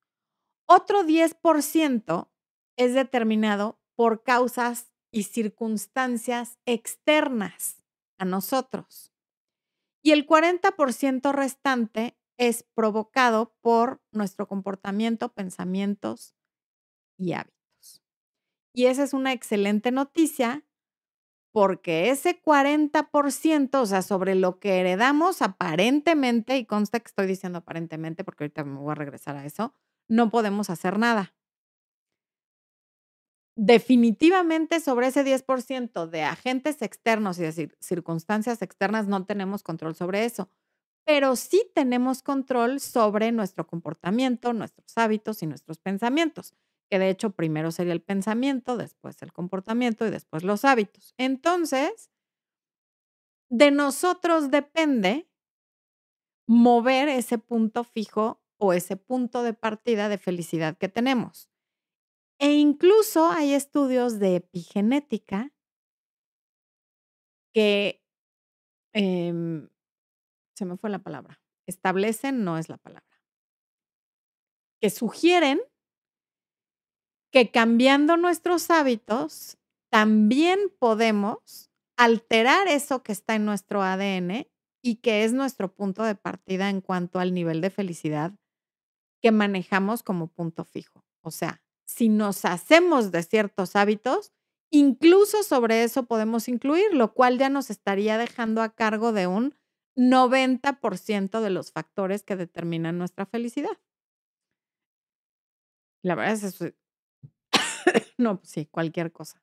Otro 0.68 1.04
10% 1.04 2.30
es 2.76 2.94
determinado 2.94 3.80
por 3.96 4.24
causas 4.24 4.92
y 5.12 5.24
circunstancias 5.24 6.60
externas 6.66 7.84
a 8.20 8.26
nosotros. 8.26 9.14
Y 10.04 10.12
el 10.12 10.28
40% 10.28 11.32
restante 11.32 12.18
es 12.38 12.64
provocado 12.76 13.56
por 13.62 14.02
nuestro 14.12 14.48
comportamiento, 14.48 15.34
pensamientos 15.34 16.36
y 17.18 17.34
hábitos. 17.34 18.04
Y 18.74 18.86
esa 18.86 19.04
es 19.04 19.14
una 19.14 19.34
excelente 19.34 19.92
noticia 19.92 20.67
porque 21.58 22.12
ese 22.12 22.40
40%, 22.40 23.82
o 23.82 23.86
sea, 23.88 24.04
sobre 24.04 24.36
lo 24.36 24.60
que 24.60 24.80
heredamos 24.80 25.42
aparentemente, 25.42 26.56
y 26.56 26.66
consta 26.66 27.00
que 27.00 27.08
estoy 27.08 27.26
diciendo 27.26 27.58
aparentemente 27.58 28.24
porque 28.24 28.44
ahorita 28.44 28.64
me 28.64 28.78
voy 28.78 28.92
a 28.92 28.94
regresar 28.94 29.36
a 29.38 29.44
eso, 29.44 29.74
no 30.08 30.30
podemos 30.30 30.70
hacer 30.70 31.00
nada. 31.00 31.34
Definitivamente 33.56 34.80
sobre 34.80 35.08
ese 35.08 35.24
10% 35.24 36.06
de 36.06 36.22
agentes 36.22 36.84
externos 36.84 37.40
y 37.40 37.42
decir 37.42 37.76
circunstancias 37.80 38.62
externas 38.62 39.08
no 39.08 39.26
tenemos 39.26 39.64
control 39.64 39.96
sobre 39.96 40.26
eso, 40.26 40.52
pero 41.08 41.36
sí 41.36 41.72
tenemos 41.74 42.22
control 42.22 42.80
sobre 42.80 43.32
nuestro 43.32 43.66
comportamiento, 43.66 44.54
nuestros 44.54 44.96
hábitos 44.96 45.42
y 45.42 45.48
nuestros 45.48 45.80
pensamientos 45.80 46.54
que 46.90 47.00
de 47.00 47.10
hecho 47.10 47.32
primero 47.32 47.72
sería 47.72 47.94
el 47.94 48.02
pensamiento, 48.02 48.78
después 48.78 49.22
el 49.22 49.34
comportamiento 49.34 50.06
y 50.06 50.10
después 50.10 50.44
los 50.44 50.66
hábitos. 50.66 51.14
Entonces, 51.18 52.10
de 53.50 53.72
nosotros 53.72 54.52
depende 54.52 55.28
mover 56.48 57.10
ese 57.10 57.38
punto 57.38 57.84
fijo 57.84 58.42
o 58.58 58.74
ese 58.74 58.96
punto 58.96 59.44
de 59.44 59.54
partida 59.54 60.10
de 60.10 60.18
felicidad 60.18 60.78
que 60.78 60.88
tenemos. 60.90 61.50
E 62.40 62.54
incluso 62.54 63.30
hay 63.32 63.54
estudios 63.54 64.20
de 64.20 64.38
epigenética 64.38 65.52
que, 67.54 68.02
em, 68.94 69.70
se 70.56 70.66
me 70.66 70.78
fue 70.78 70.90
la 70.90 71.00
palabra, 71.00 71.42
establecen, 71.68 72.44
no 72.44 72.58
es 72.58 72.70
la 72.70 72.78
palabra, 72.78 73.08
que 74.82 74.90
sugieren 74.90 75.60
que 77.38 77.52
cambiando 77.52 78.18
nuestros 78.18 78.72
hábitos, 78.72 79.60
también 79.92 80.58
podemos 80.80 81.70
alterar 81.96 82.68
eso 82.68 83.04
que 83.04 83.12
está 83.12 83.36
en 83.36 83.46
nuestro 83.46 83.84
ADN 83.84 84.48
y 84.82 84.96
que 84.96 85.24
es 85.24 85.34
nuestro 85.34 85.72
punto 85.72 86.02
de 86.02 86.16
partida 86.16 86.72
en 86.72 86.82
cuanto 86.82 87.20
al 87.20 87.36
nivel 87.36 87.62
de 87.62 87.70
felicidad 87.70 88.34
que 89.22 89.32
manejamos 89.32 90.02
como 90.02 90.30
punto 90.30 90.66
fijo. 90.66 91.06
O 91.22 91.30
sea, 91.30 91.62
si 91.86 92.10
nos 92.10 92.44
hacemos 92.44 93.12
de 93.12 93.22
ciertos 93.22 93.76
hábitos, 93.76 94.34
incluso 94.72 95.44
sobre 95.44 95.84
eso 95.84 96.08
podemos 96.08 96.48
incluir, 96.48 96.92
lo 96.96 97.14
cual 97.14 97.38
ya 97.38 97.50
nos 97.50 97.70
estaría 97.70 98.18
dejando 98.18 98.64
a 98.64 98.74
cargo 98.74 99.14
de 99.14 99.28
un 99.28 99.54
90% 99.96 101.40
de 101.40 101.52
los 101.52 101.72
factores 101.72 102.24
que 102.24 102.36
determinan 102.36 102.98
nuestra 102.98 103.28
felicidad. 103.28 103.78
La 106.02 106.16
verdad 106.16 106.34
es 106.34 106.64
no, 108.18 108.38
pues 108.40 108.50
sí, 108.52 108.66
cualquier 108.68 109.12
cosa. 109.12 109.42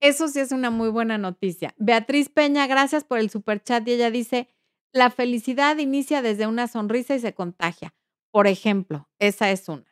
Eso 0.00 0.28
sí 0.28 0.40
es 0.40 0.52
una 0.52 0.70
muy 0.70 0.88
buena 0.88 1.18
noticia. 1.18 1.74
Beatriz 1.78 2.28
Peña, 2.28 2.66
gracias 2.66 3.04
por 3.04 3.18
el 3.18 3.30
super 3.30 3.62
chat 3.62 3.86
y 3.88 3.92
ella 3.92 4.10
dice, 4.10 4.48
la 4.92 5.10
felicidad 5.10 5.76
inicia 5.78 6.22
desde 6.22 6.46
una 6.46 6.68
sonrisa 6.68 7.14
y 7.16 7.20
se 7.20 7.34
contagia. 7.34 7.94
Por 8.30 8.46
ejemplo, 8.46 9.08
esa 9.18 9.50
es 9.50 9.68
una. 9.68 9.86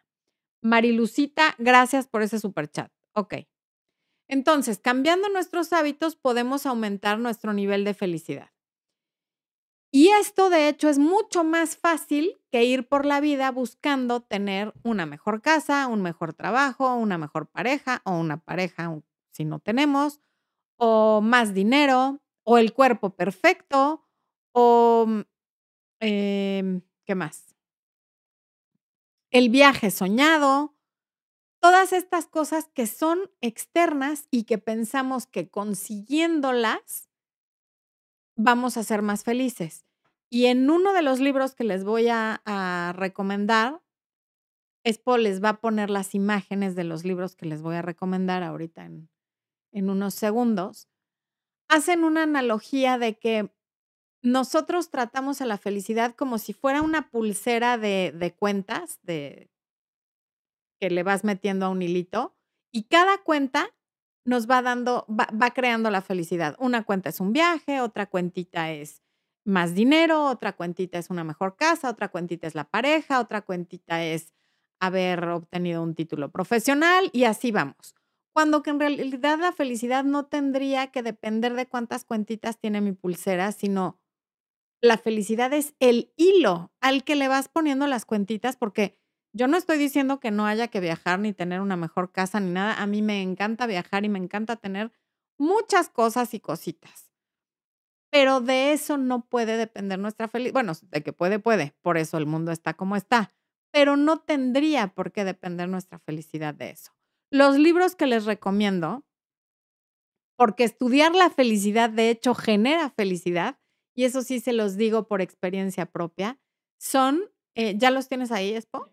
Marilucita, 0.63 1.57
gracias 1.59 2.09
por 2.09 2.23
ese 2.23 2.39
super 2.41 2.71
chat. 2.71 2.93
Ok. 3.15 3.35
Entonces, 4.29 4.79
cambiando 4.79 5.29
nuestros 5.31 5.73
hábitos 5.73 6.17
podemos 6.17 6.67
aumentar 6.67 7.19
nuestro 7.19 7.53
nivel 7.53 7.85
de 7.85 7.95
felicidad. 7.95 8.52
Y 9.95 10.09
esto, 10.09 10.49
de 10.49 10.69
hecho, 10.69 10.89
es 10.89 10.99
mucho 10.99 11.45
más 11.45 11.77
fácil 11.77 12.41
que 12.51 12.65
ir 12.65 12.89
por 12.89 13.05
la 13.05 13.21
vida 13.21 13.51
buscando 13.51 14.21
tener 14.23 14.73
una 14.83 15.05
mejor 15.05 15.43
casa, 15.43 15.87
un 15.87 16.01
mejor 16.01 16.33
trabajo, 16.33 16.95
una 16.97 17.19
mejor 17.19 17.47
pareja 17.51 18.01
o 18.07 18.13
una 18.19 18.39
pareja 18.39 18.99
si 19.33 19.45
no 19.45 19.59
tenemos, 19.59 20.21
o 20.79 21.21
más 21.23 21.55
dinero, 21.55 22.21
o 22.45 22.59
el 22.59 22.73
cuerpo 22.75 23.11
perfecto, 23.17 24.07
o, 24.55 25.07
mm, 25.09 25.21
em, 26.01 26.83
¿qué 27.07 27.15
más? 27.15 27.55
El 29.31 29.49
viaje 29.49 29.91
soñado, 29.91 30.75
todas 31.61 31.93
estas 31.93 32.27
cosas 32.27 32.69
que 32.75 32.87
son 32.87 33.31
externas 33.41 34.29
y 34.31 34.45
que 34.45 34.59
pensamos 34.59 35.27
que 35.27 35.51
consiguiéndolas 35.51 37.09
vamos 38.37 38.77
a 38.77 38.83
ser 38.83 39.03
más 39.03 39.25
felices. 39.25 39.85
Y 40.31 40.47
en 40.47 40.71
uno 40.71 40.93
de 40.93 41.03
los 41.03 41.21
libros 41.21 41.55
que 41.55 41.65
les 41.65 41.85
voy 41.85 42.09
a, 42.09 42.93
recomendar, 42.97 43.83
Expo 44.85 45.17
les 45.17 45.43
va 45.43 45.51
a 45.51 45.61
poner 45.61 45.91
las 45.91 46.15
imágenes 46.15 46.75
de 46.75 46.85
los 46.85 47.05
libros 47.05 47.37
que 47.37 47.47
les 47.47 47.63
voy 47.63 47.77
a 47.77 47.83
recomendar 47.83 48.43
ahorita 48.43 48.85
en, 48.85 49.09
en 49.73 49.91
unos 49.91 50.15
segundos. 50.15 50.89
Hacen 51.69 52.03
una 52.03 52.25
analogía 52.25 52.99
de 52.99 53.17
que 53.17 53.53
nosotros 54.23 54.91
tratamos 54.91 55.41
a 55.41 55.47
la 55.47 55.59
felicidad 55.59 56.15
como 56.15 56.39
si 56.39 56.53
fuera 56.53 56.83
una 56.83 57.11
pulsera 57.11 57.79
de, 57.79 58.13
de 58.17 58.35
cuentas 58.35 58.99
de, 59.03 59.53
que 60.81 60.91
le 60.91 61.05
vas 61.05 61.23
metiendo 61.23 61.67
a 61.67 61.69
un 61.69 61.81
hilito 61.81 62.35
y 62.73 62.85
cada 62.85 63.19
cuenta 63.19 63.73
nos 64.25 64.49
va 64.49 64.63
dando, 64.63 65.07
va, 65.09 65.51
creando 65.51 65.91
la 65.91 66.01
felicidad. 66.01 66.57
Una 66.59 66.85
cuenta 66.85 67.09
es 67.09 67.21
un 67.21 67.33
viaje, 67.33 67.81
otra 67.81 68.07
cuentita 68.07 68.71
es 68.73 69.03
más 69.45 69.75
dinero, 69.75 70.27
otra 70.27 70.53
cuentita 70.55 70.99
es 70.99 71.11
una 71.11 71.25
mejor 71.25 71.57
casa, 71.57 71.91
otra 71.91 72.09
cuentita 72.09 72.47
es 72.47 72.55
la 72.55 72.65
pareja, 72.65 73.21
otra 73.21 73.43
cuentita 73.43 74.05
es 74.05 74.33
haber 74.81 75.25
obtenido 75.29 75.83
un 75.83 75.95
título 75.95 76.31
profesional 76.31 77.11
y 77.13 77.25
así 77.25 77.51
vamos. 77.51 77.95
Cuando 78.33 78.63
que 78.63 78.71
en 78.71 78.81
realidad 78.81 79.39
la 79.41 79.53
felicidad 79.53 80.05
no 80.05 80.27
tendría 80.27 80.87
que 80.89 81.03
depender 81.03 81.55
de 81.55 81.67
cuántas 81.67 82.05
cuentitas 82.05 82.59
tiene 82.59 82.81
mi 82.81 82.93
pulsera, 82.93 83.53
sino 83.53 84.01
la 84.83 84.99
felicidad 84.99 85.53
es 85.53 85.75
el 85.81 86.13
hilo 86.17 86.73
al 86.81 87.05
que 87.05 87.15
le 87.17 87.29
vas 87.29 87.49
poniendo 87.49 87.87
las 87.87 88.05
cuentitas 88.05 88.57
porque 88.57 88.99
yo 89.33 89.49
no 89.49 89.57
estoy 89.57 89.79
diciendo 89.79 90.21
que 90.21 90.31
no 90.31 90.47
haya 90.47 90.69
que 90.69 90.81
viajar 90.81 91.19
ni 91.19 91.33
tener 91.33 91.61
una 91.61 91.77
mejor 91.77 92.13
casa 92.13 92.41
ni 92.41 92.51
nada. 92.51 92.75
A 92.83 92.87
mí 92.87 93.03
me 93.03 93.23
encanta 93.23 93.67
viajar 93.67 94.05
y 94.05 94.09
me 94.09 94.19
encanta 94.19 94.57
tener 94.57 94.93
muchas 95.39 95.89
cosas 95.89 96.35
y 96.35 96.41
cositas. 96.41 97.11
Pero 98.11 98.41
de 98.41 98.73
eso 98.73 98.99
no 98.99 99.25
puede 99.27 99.57
depender 99.57 99.99
nuestra 99.99 100.29
felicidad. 100.29 100.53
Bueno, 100.53 100.73
de 100.91 101.03
que 101.03 101.13
puede, 101.13 101.39
puede. 101.39 101.75
Por 101.81 101.97
eso 101.97 102.19
el 102.19 102.27
mundo 102.27 102.53
está 102.53 102.75
como 102.75 102.95
está. 102.97 103.33
Pero 103.73 103.97
no 103.97 104.19
tendría 104.19 104.89
por 104.89 105.13
qué 105.13 105.25
depender 105.25 105.69
nuestra 105.69 105.99
felicidad 105.99 106.55
de 106.55 106.71
eso. 106.71 106.93
Los 107.31 107.57
libros 107.57 107.97
que 107.97 108.07
les 108.07 108.27
recomiendo, 108.27 109.03
porque 110.37 110.65
estudiar 110.65 111.15
la 111.15 111.31
felicidad 111.31 111.89
de 111.89 112.11
hecho 112.11 112.35
genera 112.35 112.91
felicidad, 112.91 113.59
y 113.95 114.05
eso 114.05 114.23
sí 114.23 114.41
se 114.41 114.53
los 114.53 114.77
digo 114.77 115.07
por 115.07 115.23
experiencia 115.23 115.87
propia, 115.87 116.39
son, 116.79 117.23
eh, 117.55 117.77
¿ya 117.79 117.91
los 117.91 118.09
tienes 118.09 118.31
ahí, 118.33 118.55
Expo? 118.55 118.89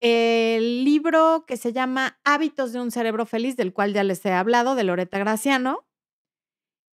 El 0.00 0.84
libro 0.84 1.44
que 1.46 1.56
se 1.56 1.72
llama 1.72 2.18
Hábitos 2.24 2.72
de 2.72 2.80
un 2.80 2.90
cerebro 2.90 3.26
feliz, 3.26 3.56
del 3.56 3.72
cual 3.72 3.92
ya 3.92 4.04
les 4.04 4.24
he 4.24 4.32
hablado, 4.32 4.74
de 4.74 4.84
Loreta 4.84 5.18
Graciano. 5.18 5.86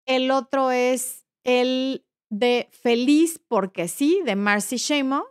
El 0.06 0.30
otro 0.30 0.70
es 0.70 1.26
el 1.44 2.06
de 2.30 2.68
Feliz 2.72 3.40
porque 3.46 3.88
sí, 3.88 4.20
de 4.24 4.36
Marcy 4.36 4.76
Shamoff. 4.76 5.28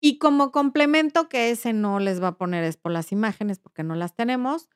Y 0.00 0.18
como 0.18 0.52
complemento, 0.52 1.28
que 1.28 1.50
ese 1.50 1.72
no 1.72 1.98
les 1.98 2.22
va 2.22 2.28
a 2.28 2.38
poner 2.38 2.62
es 2.62 2.76
por 2.76 2.92
las 2.92 3.10
imágenes 3.10 3.58
porque 3.58 3.82
no 3.82 3.96
las 3.96 4.14
tenemos, 4.14 4.68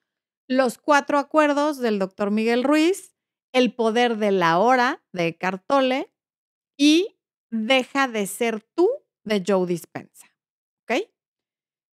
los 0.48 0.78
cuatro 0.78 1.18
acuerdos 1.18 1.78
del 1.78 2.00
doctor 2.00 2.32
Miguel 2.32 2.64
Ruiz, 2.64 3.14
el 3.52 3.72
poder 3.74 4.16
de 4.16 4.32
la 4.32 4.58
hora 4.58 5.04
de 5.12 5.36
Cartole 5.36 6.12
y 6.76 7.18
Deja 7.52 8.08
de 8.08 8.26
ser 8.26 8.62
tú 8.62 8.88
de 9.24 9.44
Joe 9.46 9.66
Dispensa. 9.66 10.31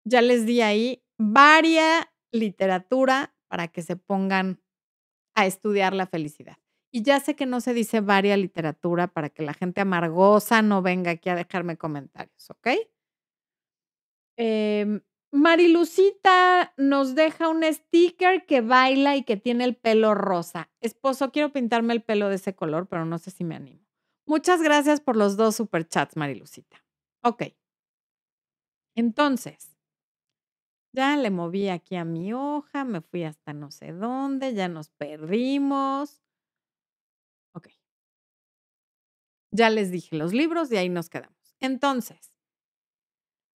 Ya 0.06 0.22
les 0.22 0.46
di 0.46 0.62
ahí 0.62 1.04
varia 1.18 2.12
literatura 2.32 3.36
para 3.48 3.68
que 3.68 3.82
se 3.82 3.96
pongan 3.96 4.62
a 5.36 5.46
estudiar 5.46 5.94
la 5.94 6.08
felicidad. 6.08 6.58
Y 6.92 7.04
ya 7.04 7.20
sé 7.20 7.36
que 7.36 7.46
no 7.46 7.62
se 7.62 7.74
dice 7.74 8.02
varia 8.02 8.36
literatura 8.36 9.08
para 9.08 9.30
que 9.30 9.44
la 9.44 9.54
gente 9.54 9.82
amargosa 9.82 10.62
no 10.62 10.82
venga 10.82 11.12
aquí 11.12 11.30
a 11.30 11.36
dejarme 11.36 11.78
comentarios, 11.78 12.50
¿ok? 12.50 12.68
Eh, 14.38 15.02
Marilucita 15.32 16.74
nos 16.78 17.14
deja 17.14 17.50
un 17.50 17.64
sticker 17.64 18.46
que 18.48 18.62
baila 18.62 19.16
y 19.16 19.24
que 19.24 19.38
tiene 19.38 19.64
el 19.66 19.76
pelo 19.76 20.16
rosa. 20.16 20.72
Esposo, 20.82 21.32
quiero 21.32 21.52
pintarme 21.52 21.94
el 21.94 22.02
pelo 22.02 22.30
de 22.30 22.36
ese 22.36 22.56
color, 22.56 22.88
pero 22.88 23.06
no 23.06 23.20
sé 23.20 23.30
si 23.30 23.44
me 23.44 23.56
animo. 23.56 23.86
Muchas 24.26 24.62
gracias 24.62 25.02
por 25.02 25.16
los 25.16 25.38
dos 25.38 25.56
superchats, 25.56 26.16
Marilucita. 26.16 26.84
Ok. 27.24 27.44
Entonces, 28.96 29.78
ya 30.92 31.16
le 31.18 31.30
moví 31.30 31.70
aquí 31.70 31.96
a 31.96 32.06
mi 32.06 32.34
hoja, 32.34 32.84
me 32.84 33.02
fui 33.02 33.24
hasta 33.24 33.54
no 33.54 33.72
sé 33.72 33.92
dónde, 33.92 34.54
ya 34.54 34.68
nos 34.68 34.90
perdimos. 34.90 36.22
Ok. 37.54 37.70
Ya 39.52 39.70
les 39.70 39.92
dije 39.92 40.16
los 40.16 40.34
libros 40.34 40.72
y 40.72 40.78
ahí 40.78 40.90
nos 40.90 41.10
quedamos. 41.10 41.56
Entonces, 41.60 42.34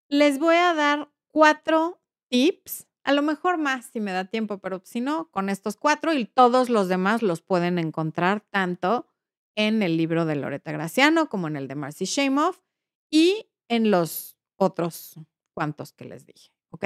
les 0.10 0.39
voy 0.39 0.56
a 0.56 0.74
dar 0.74 1.12
cuatro 1.32 2.02
tips, 2.30 2.88
a 3.04 3.13
lo 3.13 3.22
mejor 3.22 3.58
más 3.58 3.86
si 3.88 4.00
me 4.00 4.12
da 4.12 4.26
tiempo, 4.26 4.60
pero 4.60 4.82
si 4.84 5.02
no, 5.02 5.30
con 5.32 5.50
estos 5.50 5.78
cuatro 5.78 6.13
y 6.13 6.26
todos 6.26 6.69
los 6.69 6.88
demás 6.88 7.22
los 7.22 7.41
pueden 7.41 7.80
encontrar 7.80 8.41
tanto 8.41 9.08
en 9.56 9.82
el 9.84 9.98
libro 9.98 10.26
de 10.26 10.36
Loreta 10.36 10.72
Graciano 10.72 11.30
como 11.30 11.48
en 11.48 11.56
el 11.56 11.67
de 11.67 11.76
Marcy 11.76 12.06
Shamoff 12.06 12.62
y 13.12 13.50
en 13.69 13.91
los 13.91 14.38
otros 14.58 15.15
cuantos 15.54 15.93
que 15.93 16.06
les 16.06 16.26
dije, 16.26 16.52
¿ok? 16.72 16.86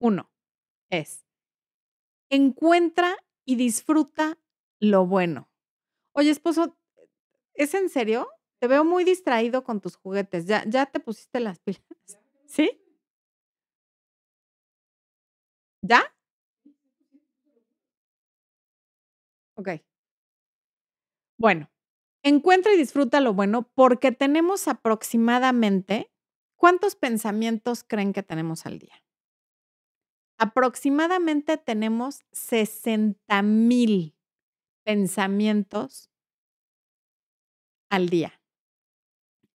Uno 0.00 0.28
es, 0.90 1.24
encuentra 2.30 3.16
y 3.44 3.56
disfruta 3.56 4.38
lo 4.80 5.06
bueno. 5.06 5.48
Oye, 6.14 6.30
esposo, 6.30 6.76
¿es 7.54 7.74
en 7.74 7.88
serio? 7.90 8.28
Te 8.60 8.68
veo 8.68 8.84
muy 8.84 9.04
distraído 9.04 9.64
con 9.64 9.80
tus 9.80 9.96
juguetes. 9.96 10.46
¿Ya, 10.46 10.64
ya 10.68 10.86
te 10.86 11.00
pusiste 11.00 11.40
las 11.40 11.58
pilas? 11.64 11.82
¿Sí? 12.46 12.70
¿Ya? 15.82 16.02
Ok. 19.56 19.68
Bueno, 21.36 21.70
encuentra 22.22 22.72
y 22.72 22.76
disfruta 22.78 23.20
lo 23.20 23.34
bueno 23.34 23.70
porque 23.74 24.12
tenemos 24.12 24.68
aproximadamente, 24.68 26.12
¿cuántos 26.56 26.96
pensamientos 26.96 27.84
creen 27.84 28.12
que 28.12 28.22
tenemos 28.22 28.66
al 28.66 28.78
día? 28.78 28.94
Aproximadamente 30.38 31.56
tenemos 31.58 32.20
60 32.32 33.42
mil 33.42 34.14
pensamientos 34.84 36.10
al 37.90 38.08
día. 38.08 38.40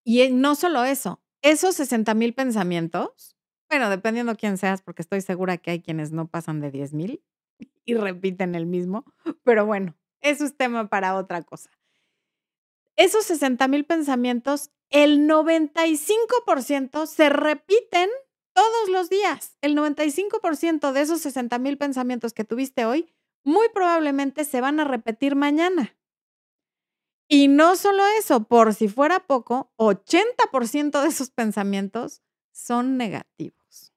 Y 0.04 0.30
no 0.32 0.56
solo 0.56 0.84
eso, 0.84 1.22
esos 1.42 1.76
60 1.76 2.14
mil 2.14 2.34
pensamientos, 2.34 3.36
bueno, 3.70 3.90
dependiendo 3.90 4.36
quién 4.36 4.58
seas, 4.58 4.82
porque 4.82 5.02
estoy 5.02 5.22
segura 5.22 5.58
que 5.58 5.72
hay 5.72 5.82
quienes 5.82 6.12
no 6.12 6.28
pasan 6.28 6.60
de 6.60 6.72
10 6.72 6.94
mil 6.94 7.24
y 7.86 7.96
repiten 7.96 8.56
el 8.56 8.66
mismo, 8.66 9.06
pero 9.44 9.66
bueno, 9.66 9.96
eso 10.22 10.46
es 10.46 10.56
tema 10.56 10.90
para 10.90 11.16
otra 11.16 11.42
cosa. 11.42 11.70
Esos 12.96 13.26
60 13.26 13.68
mil 13.70 13.86
pensamientos, 13.86 14.70
el 14.90 15.28
95% 15.28 17.08
se 17.08 17.30
repiten 17.30 18.10
todos 18.54 18.90
los 18.90 19.10
días. 19.10 19.58
El 19.62 19.76
95% 19.76 20.92
de 20.92 21.02
esos 21.02 21.22
60 21.22 21.58
mil 21.60 21.78
pensamientos 21.78 22.34
que 22.34 22.44
tuviste 22.44 22.86
hoy 22.86 23.14
muy 23.44 23.68
probablemente 23.74 24.46
se 24.46 24.62
van 24.62 24.80
a 24.80 24.86
repetir 24.86 25.36
mañana. 25.36 25.96
Y 27.28 27.48
no 27.48 27.76
solo 27.76 28.04
eso, 28.20 28.44
por 28.44 28.74
si 28.74 28.88
fuera 28.88 29.26
poco, 29.26 29.72
80% 29.78 31.02
de 31.02 31.08
esos 31.08 31.32
pensamientos 31.32 32.22
son 32.52 32.98
negativos. 32.98 33.94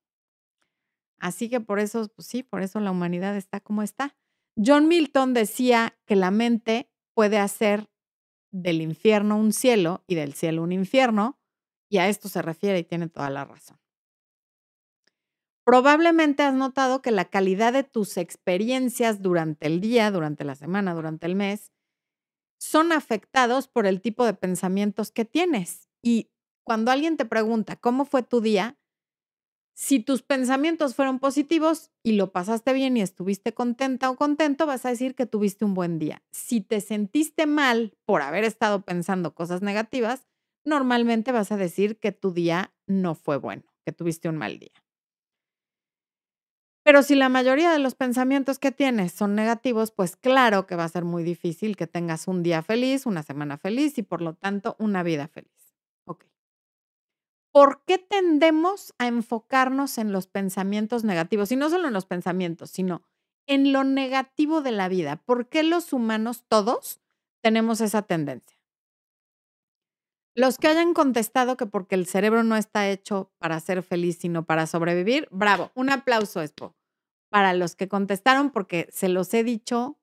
Así 1.18 1.48
que 1.48 1.60
por 1.60 1.78
eso, 1.78 2.08
pues 2.14 2.28
sí, 2.28 2.42
por 2.42 2.62
eso 2.62 2.80
la 2.80 2.90
humanidad 2.90 3.36
está 3.36 3.60
como 3.60 3.82
está. 3.82 4.16
John 4.56 4.88
Milton 4.88 5.34
decía 5.34 5.98
que 6.06 6.16
la 6.16 6.30
mente 6.30 6.90
puede 7.14 7.38
hacer 7.38 7.90
del 8.52 8.80
infierno 8.80 9.36
un 9.36 9.52
cielo 9.52 10.02
y 10.06 10.14
del 10.14 10.34
cielo 10.34 10.62
un 10.62 10.72
infierno, 10.72 11.38
y 11.88 11.98
a 11.98 12.08
esto 12.08 12.28
se 12.28 12.42
refiere 12.42 12.78
y 12.78 12.84
tiene 12.84 13.08
toda 13.08 13.30
la 13.30 13.44
razón. 13.44 13.78
Probablemente 15.66 16.44
has 16.44 16.54
notado 16.54 17.02
que 17.02 17.10
la 17.10 17.24
calidad 17.24 17.72
de 17.72 17.82
tus 17.82 18.18
experiencias 18.18 19.20
durante 19.20 19.66
el 19.66 19.80
día, 19.80 20.12
durante 20.12 20.44
la 20.44 20.54
semana, 20.54 20.94
durante 20.94 21.26
el 21.26 21.34
mes, 21.34 21.72
son 22.60 22.92
afectados 22.92 23.66
por 23.66 23.84
el 23.84 24.00
tipo 24.00 24.24
de 24.24 24.34
pensamientos 24.34 25.10
que 25.10 25.24
tienes. 25.24 25.88
Y 26.02 26.30
cuando 26.64 26.92
alguien 26.92 27.16
te 27.16 27.24
pregunta, 27.24 27.74
¿cómo 27.74 28.04
fue 28.04 28.22
tu 28.22 28.40
día? 28.40 28.78
Si 29.74 29.98
tus 29.98 30.22
pensamientos 30.22 30.94
fueron 30.94 31.18
positivos 31.18 31.90
y 32.04 32.12
lo 32.12 32.30
pasaste 32.30 32.72
bien 32.72 32.96
y 32.96 33.02
estuviste 33.02 33.52
contenta 33.52 34.08
o 34.08 34.14
contento, 34.16 34.66
vas 34.66 34.86
a 34.86 34.90
decir 34.90 35.16
que 35.16 35.26
tuviste 35.26 35.64
un 35.64 35.74
buen 35.74 35.98
día. 35.98 36.22
Si 36.30 36.60
te 36.60 36.80
sentiste 36.80 37.46
mal 37.46 37.98
por 38.04 38.22
haber 38.22 38.44
estado 38.44 38.82
pensando 38.82 39.34
cosas 39.34 39.62
negativas, 39.62 40.28
normalmente 40.64 41.32
vas 41.32 41.50
a 41.50 41.56
decir 41.56 41.98
que 41.98 42.12
tu 42.12 42.32
día 42.32 42.72
no 42.86 43.16
fue 43.16 43.36
bueno, 43.36 43.64
que 43.84 43.90
tuviste 43.90 44.28
un 44.28 44.36
mal 44.36 44.60
día. 44.60 44.85
Pero 46.86 47.02
si 47.02 47.16
la 47.16 47.28
mayoría 47.28 47.70
de 47.72 47.80
los 47.80 47.96
pensamientos 47.96 48.58
que 48.60 48.70
tienes 48.72 49.12
son 49.12 49.34
negativos, 49.34 49.90
pues 49.90 50.14
claro 50.16 50.66
que 50.66 50.76
va 50.76 50.84
a 50.84 50.88
ser 50.88 51.04
muy 51.04 51.22
difícil 51.24 51.76
que 51.76 51.86
tengas 51.88 52.28
un 52.28 52.42
día 52.44 52.62
feliz, 52.62 53.04
una 53.06 53.22
semana 53.24 53.58
feliz 53.58 53.98
y 53.98 54.02
por 54.02 54.22
lo 54.22 54.34
tanto 54.34 54.76
una 54.78 55.02
vida 55.02 55.26
feliz. 55.28 55.50
¿Por 57.52 57.82
qué 57.86 57.98
tendemos 57.98 58.94
a 58.98 59.06
enfocarnos 59.06 59.98
en 59.98 60.12
los 60.12 60.26
pensamientos 60.26 61.04
negativos? 61.04 61.50
Y 61.52 61.56
no 61.56 61.70
solo 61.70 61.88
en 61.88 61.94
los 61.94 62.06
pensamientos, 62.06 62.70
sino 62.70 63.02
en 63.46 63.72
lo 63.72 63.82
negativo 63.84 64.60
de 64.60 64.72
la 64.72 64.88
vida. 64.88 65.16
¿Por 65.24 65.48
qué 65.48 65.62
los 65.62 65.92
humanos 65.92 66.44
todos 66.48 67.00
tenemos 67.42 67.80
esa 67.80 68.02
tendencia? 68.02 68.55
Los 70.36 70.58
que 70.58 70.68
hayan 70.68 70.92
contestado 70.92 71.56
que 71.56 71.64
porque 71.64 71.94
el 71.94 72.06
cerebro 72.06 72.42
no 72.42 72.56
está 72.56 72.86
hecho 72.88 73.32
para 73.38 73.58
ser 73.58 73.82
feliz, 73.82 74.18
sino 74.20 74.44
para 74.44 74.66
sobrevivir, 74.66 75.28
bravo. 75.30 75.70
Un 75.74 75.88
aplauso, 75.88 76.42
Expo, 76.42 76.76
para 77.30 77.54
los 77.54 77.74
que 77.74 77.88
contestaron, 77.88 78.50
porque 78.50 78.86
se 78.92 79.08
los 79.08 79.32
he 79.32 79.44
dicho 79.44 79.98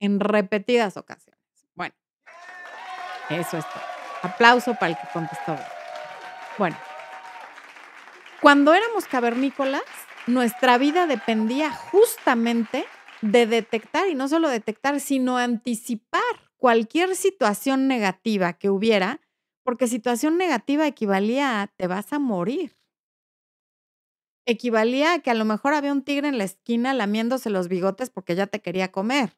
en 0.00 0.18
repetidas 0.18 0.96
ocasiones. 0.96 1.40
Bueno, 1.76 1.94
eso 3.30 3.58
es 3.58 3.64
todo. 3.64 3.82
Aplauso 4.22 4.74
para 4.74 4.88
el 4.88 4.96
que 4.96 5.06
contestó. 5.12 5.56
Bueno, 6.58 6.76
cuando 8.40 8.74
éramos 8.74 9.04
cavernícolas, 9.04 9.82
nuestra 10.26 10.78
vida 10.78 11.06
dependía 11.06 11.70
justamente 11.70 12.86
de 13.20 13.46
detectar, 13.46 14.08
y 14.08 14.16
no 14.16 14.26
solo 14.26 14.48
detectar, 14.48 14.98
sino 14.98 15.38
anticipar 15.38 16.20
cualquier 16.62 17.16
situación 17.16 17.88
negativa 17.88 18.52
que 18.52 18.70
hubiera, 18.70 19.20
porque 19.64 19.88
situación 19.88 20.38
negativa 20.38 20.86
equivalía 20.86 21.60
a 21.60 21.66
te 21.66 21.88
vas 21.88 22.12
a 22.12 22.20
morir. 22.20 22.76
Equivalía 24.46 25.14
a 25.14 25.18
que 25.18 25.32
a 25.32 25.34
lo 25.34 25.44
mejor 25.44 25.74
había 25.74 25.90
un 25.90 26.02
tigre 26.02 26.28
en 26.28 26.38
la 26.38 26.44
esquina 26.44 26.94
lamiéndose 26.94 27.50
los 27.50 27.66
bigotes 27.66 28.10
porque 28.10 28.36
ya 28.36 28.46
te 28.46 28.60
quería 28.62 28.92
comer. 28.92 29.36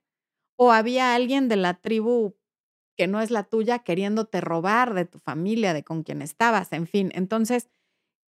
O 0.59 0.71
había 0.71 1.15
alguien 1.15 1.49
de 1.49 1.57
la 1.57 1.81
tribu 1.81 2.37
que 2.95 3.07
no 3.07 3.23
es 3.23 3.31
la 3.31 3.45
tuya 3.45 3.79
queriéndote 3.79 4.43
robar 4.43 4.93
de 4.93 5.07
tu 5.07 5.19
familia, 5.19 5.73
de 5.73 5.83
con 5.83 6.03
quien 6.03 6.21
estabas, 6.21 6.75
en 6.75 6.87
fin. 6.87 7.11
Entonces, 7.15 7.71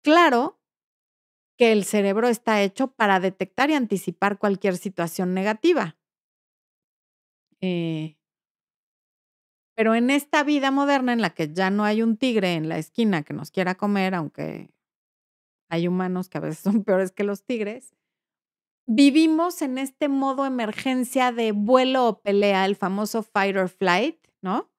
claro 0.05 0.57
que 1.57 1.73
el 1.73 1.83
cerebro 1.83 2.29
está 2.29 2.61
hecho 2.63 2.93
para 2.93 3.19
detectar 3.19 3.69
y 3.69 3.73
anticipar 3.73 4.37
cualquier 4.37 4.77
situación 4.77 5.33
negativa. 5.33 5.97
Eh, 7.61 8.15
pero 9.75 9.95
en 9.95 10.09
esta 10.09 10.43
vida 10.43 10.71
moderna 10.71 11.13
en 11.13 11.21
la 11.21 11.31
que 11.31 11.53
ya 11.53 11.69
no 11.69 11.83
hay 11.83 12.01
un 12.01 12.17
tigre 12.17 12.53
en 12.53 12.69
la 12.69 12.77
esquina 12.77 13.23
que 13.23 13.33
nos 13.33 13.51
quiera 13.51 13.75
comer, 13.75 14.15
aunque 14.15 14.71
hay 15.69 15.87
humanos 15.87 16.29
que 16.29 16.37
a 16.37 16.41
veces 16.41 16.59
son 16.63 16.83
peores 16.83 17.11
que 17.11 17.23
los 17.23 17.43
tigres, 17.43 17.95
vivimos 18.87 19.61
en 19.61 19.77
este 19.77 20.07
modo 20.07 20.45
emergencia 20.45 21.31
de 21.31 21.51
vuelo 21.51 22.07
o 22.07 22.21
pelea, 22.21 22.65
el 22.65 22.75
famoso 22.75 23.23
fight 23.23 23.57
or 23.57 23.69
flight, 23.69 24.17
¿no? 24.41 24.71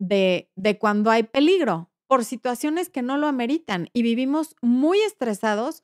De, 0.00 0.50
de 0.56 0.78
cuando 0.78 1.10
hay 1.10 1.24
peligro, 1.24 1.90
por 2.08 2.24
situaciones 2.24 2.88
que 2.88 3.02
no 3.02 3.18
lo 3.18 3.26
ameritan 3.26 3.90
y 3.92 4.02
vivimos 4.02 4.56
muy 4.62 4.98
estresados 5.00 5.82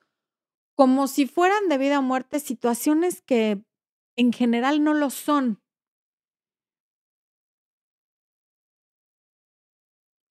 como 0.75 1.07
si 1.07 1.27
fueran 1.27 1.69
de 1.69 1.77
vida 1.77 1.99
o 1.99 2.01
muerte 2.01 2.39
situaciones 2.39 3.21
que 3.21 3.63
en 4.17 4.33
general 4.33 4.83
no 4.83 4.93
lo 4.93 5.09
son. 5.09 5.61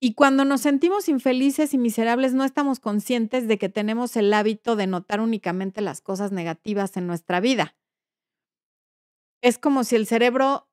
Y 0.05 0.13
cuando 0.13 0.45
nos 0.45 0.61
sentimos 0.61 1.09
infelices 1.09 1.73
y 1.73 1.79
miserables, 1.79 2.35
no 2.35 2.45
estamos 2.45 2.79
conscientes 2.79 3.49
de 3.49 3.57
que 3.57 3.71
tenemos 3.71 4.17
el 4.17 4.35
hábito 4.35 4.77
de 4.77 4.87
notar 4.87 5.19
únicamente 5.23 5.81
las 5.81 6.03
cosas 6.03 6.31
negativas 6.31 6.99
en 6.99 7.07
nuestra 7.07 7.41
vida. 7.41 7.75
Es 9.41 9.57
como 9.57 9.83
si 9.83 9.97
el 9.97 10.07
cerebro, 10.07 10.69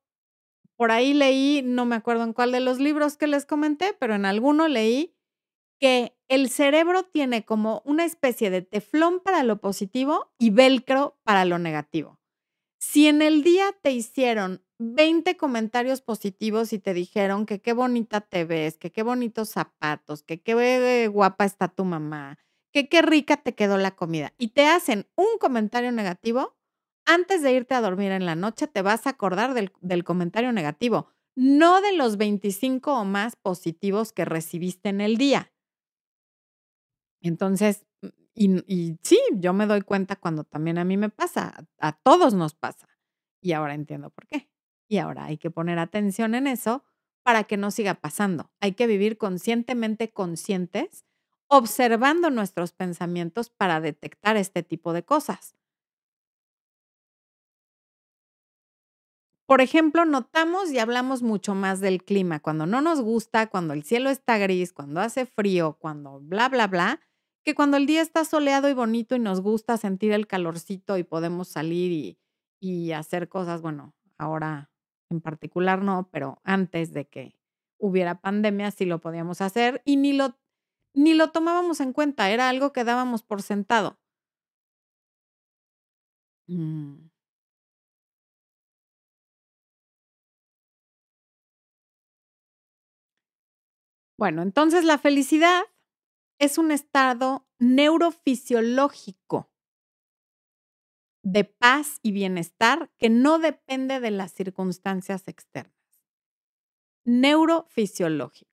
por 0.76 0.90
ahí 0.90 1.14
leí, 1.14 1.62
no 1.64 1.86
me 1.86 1.96
acuerdo 1.96 2.24
en 2.24 2.34
cuál 2.34 2.52
de 2.52 2.60
los 2.60 2.78
libros 2.78 3.16
que 3.16 3.26
les 3.26 3.46
comenté, 3.46 3.96
pero 3.98 4.14
en 4.14 4.26
alguno 4.26 4.68
leí 4.68 5.16
que 5.80 6.14
el 6.28 6.50
cerebro 6.50 7.04
tiene 7.04 7.46
como 7.46 7.80
una 7.86 8.04
especie 8.04 8.50
de 8.50 8.60
teflón 8.60 9.20
para 9.20 9.44
lo 9.44 9.62
positivo 9.62 10.30
y 10.38 10.50
velcro 10.50 11.18
para 11.24 11.46
lo 11.46 11.58
negativo. 11.58 12.20
Si 12.78 13.08
en 13.08 13.22
el 13.22 13.42
día 13.42 13.74
te 13.80 13.92
hicieron 13.92 14.62
20 14.82 15.36
comentarios 15.36 16.02
positivos 16.02 16.72
y 16.72 16.78
te 16.78 16.94
dijeron 16.94 17.46
que 17.46 17.60
qué 17.60 17.72
bonita 17.72 18.20
te 18.20 18.44
ves, 18.44 18.76
que 18.76 18.90
qué 18.90 19.02
bonitos 19.02 19.50
zapatos, 19.50 20.22
que 20.22 20.40
qué 20.40 21.08
guapa 21.08 21.44
está 21.44 21.68
tu 21.68 21.84
mamá, 21.84 22.38
que 22.72 22.88
qué 22.88 23.02
rica 23.02 23.36
te 23.36 23.54
quedó 23.54 23.78
la 23.78 23.94
comida 23.94 24.32
y 24.38 24.48
te 24.48 24.66
hacen 24.66 25.06
un 25.16 25.38
comentario 25.38 25.92
negativo, 25.92 26.56
antes 27.04 27.42
de 27.42 27.52
irte 27.52 27.74
a 27.74 27.80
dormir 27.80 28.12
en 28.12 28.26
la 28.26 28.34
noche 28.34 28.66
te 28.66 28.82
vas 28.82 29.06
a 29.06 29.10
acordar 29.10 29.54
del, 29.54 30.04
comentario 30.04 30.52
negativo, 30.52 31.08
no 31.34 31.80
de 31.80 31.92
los 31.92 32.16
25 32.16 32.92
o 32.92 33.04
más 33.04 33.36
positivos 33.36 34.12
que 34.12 34.24
recibiste 34.24 34.88
en 34.88 35.00
el 35.00 35.16
día. 35.16 35.52
Entonces, 37.20 37.86
y, 38.34 38.98
sí, 39.02 39.20
yo 39.34 39.52
me 39.52 39.66
doy 39.66 39.82
cuenta 39.82 40.16
cuando 40.16 40.44
también 40.44 40.78
a 40.78 40.84
mí 40.84 40.96
me 40.96 41.10
pasa, 41.10 41.66
a 41.78 41.92
todos 41.92 42.34
nos 42.34 42.54
pasa. 42.54 42.88
Y 43.40 43.52
ahora 43.52 43.74
entiendo 43.74 44.10
por 44.10 44.26
qué. 44.26 44.51
Y 44.92 44.98
ahora 44.98 45.24
hay 45.24 45.38
que 45.38 45.50
poner 45.50 45.78
atención 45.78 46.34
en 46.34 46.46
eso 46.46 46.84
para 47.22 47.44
que 47.44 47.56
no 47.56 47.70
siga 47.70 47.94
pasando. 47.94 48.50
Hay 48.60 48.72
que 48.72 48.86
vivir 48.86 49.16
conscientemente 49.16 50.12
conscientes, 50.12 51.06
observando 51.48 52.28
nuestros 52.28 52.74
pensamientos 52.74 53.48
para 53.48 53.80
detectar 53.80 54.36
este 54.36 54.62
tipo 54.62 54.92
de 54.92 55.02
cosas. 55.02 55.56
Por 59.46 59.62
ejemplo, 59.62 60.04
notamos 60.04 60.70
y 60.70 60.78
hablamos 60.78 61.22
mucho 61.22 61.54
más 61.54 61.80
del 61.80 62.04
clima. 62.04 62.40
Cuando 62.40 62.66
no 62.66 62.82
nos 62.82 63.00
gusta, 63.00 63.46
cuando 63.46 63.72
el 63.72 63.84
cielo 63.84 64.10
está 64.10 64.36
gris, 64.36 64.74
cuando 64.74 65.00
hace 65.00 65.24
frío, 65.24 65.78
cuando 65.80 66.20
bla, 66.20 66.50
bla, 66.50 66.66
bla, 66.66 67.00
que 67.46 67.54
cuando 67.54 67.78
el 67.78 67.86
día 67.86 68.02
está 68.02 68.26
soleado 68.26 68.68
y 68.68 68.74
bonito 68.74 69.16
y 69.16 69.20
nos 69.20 69.40
gusta 69.40 69.78
sentir 69.78 70.12
el 70.12 70.26
calorcito 70.26 70.98
y 70.98 71.02
podemos 71.02 71.48
salir 71.48 72.18
y, 72.60 72.92
hacer 72.92 73.30
cosas, 73.30 73.62
bueno, 73.62 73.94
ahora 74.18 74.71
en 75.12 75.20
particular 75.20 75.82
no, 75.82 76.08
pero 76.12 76.40
antes 76.44 76.92
de 76.92 77.06
que 77.08 77.36
hubiera 77.78 78.20
pandemia 78.20 78.70
sí 78.72 78.86
lo 78.86 79.00
podíamos 79.00 79.40
hacer 79.40 79.82
y 79.84 79.96
ni 79.96 80.12
lo, 80.12 80.36
ni 80.94 81.14
lo 81.14 81.30
tomábamos 81.32 81.80
en 81.80 81.92
cuenta, 81.92 82.30
era 82.30 82.48
algo 82.48 82.72
que 82.72 82.84
dábamos 82.84 83.22
por 83.22 83.42
sentado. 83.42 83.98
Mm. 86.48 87.10
Bueno, 94.18 94.42
entonces 94.42 94.84
la 94.84 94.98
felicidad 94.98 95.62
es 96.40 96.58
un 96.58 96.72
estado 96.72 97.46
neurofisiológico 97.60 99.51
de 101.22 101.44
paz 101.44 101.98
y 102.02 102.12
bienestar 102.12 102.90
que 102.98 103.10
no 103.10 103.38
depende 103.38 104.00
de 104.00 104.10
las 104.10 104.32
circunstancias 104.32 105.28
externas. 105.28 105.74
Neurofisiológico. 107.04 108.50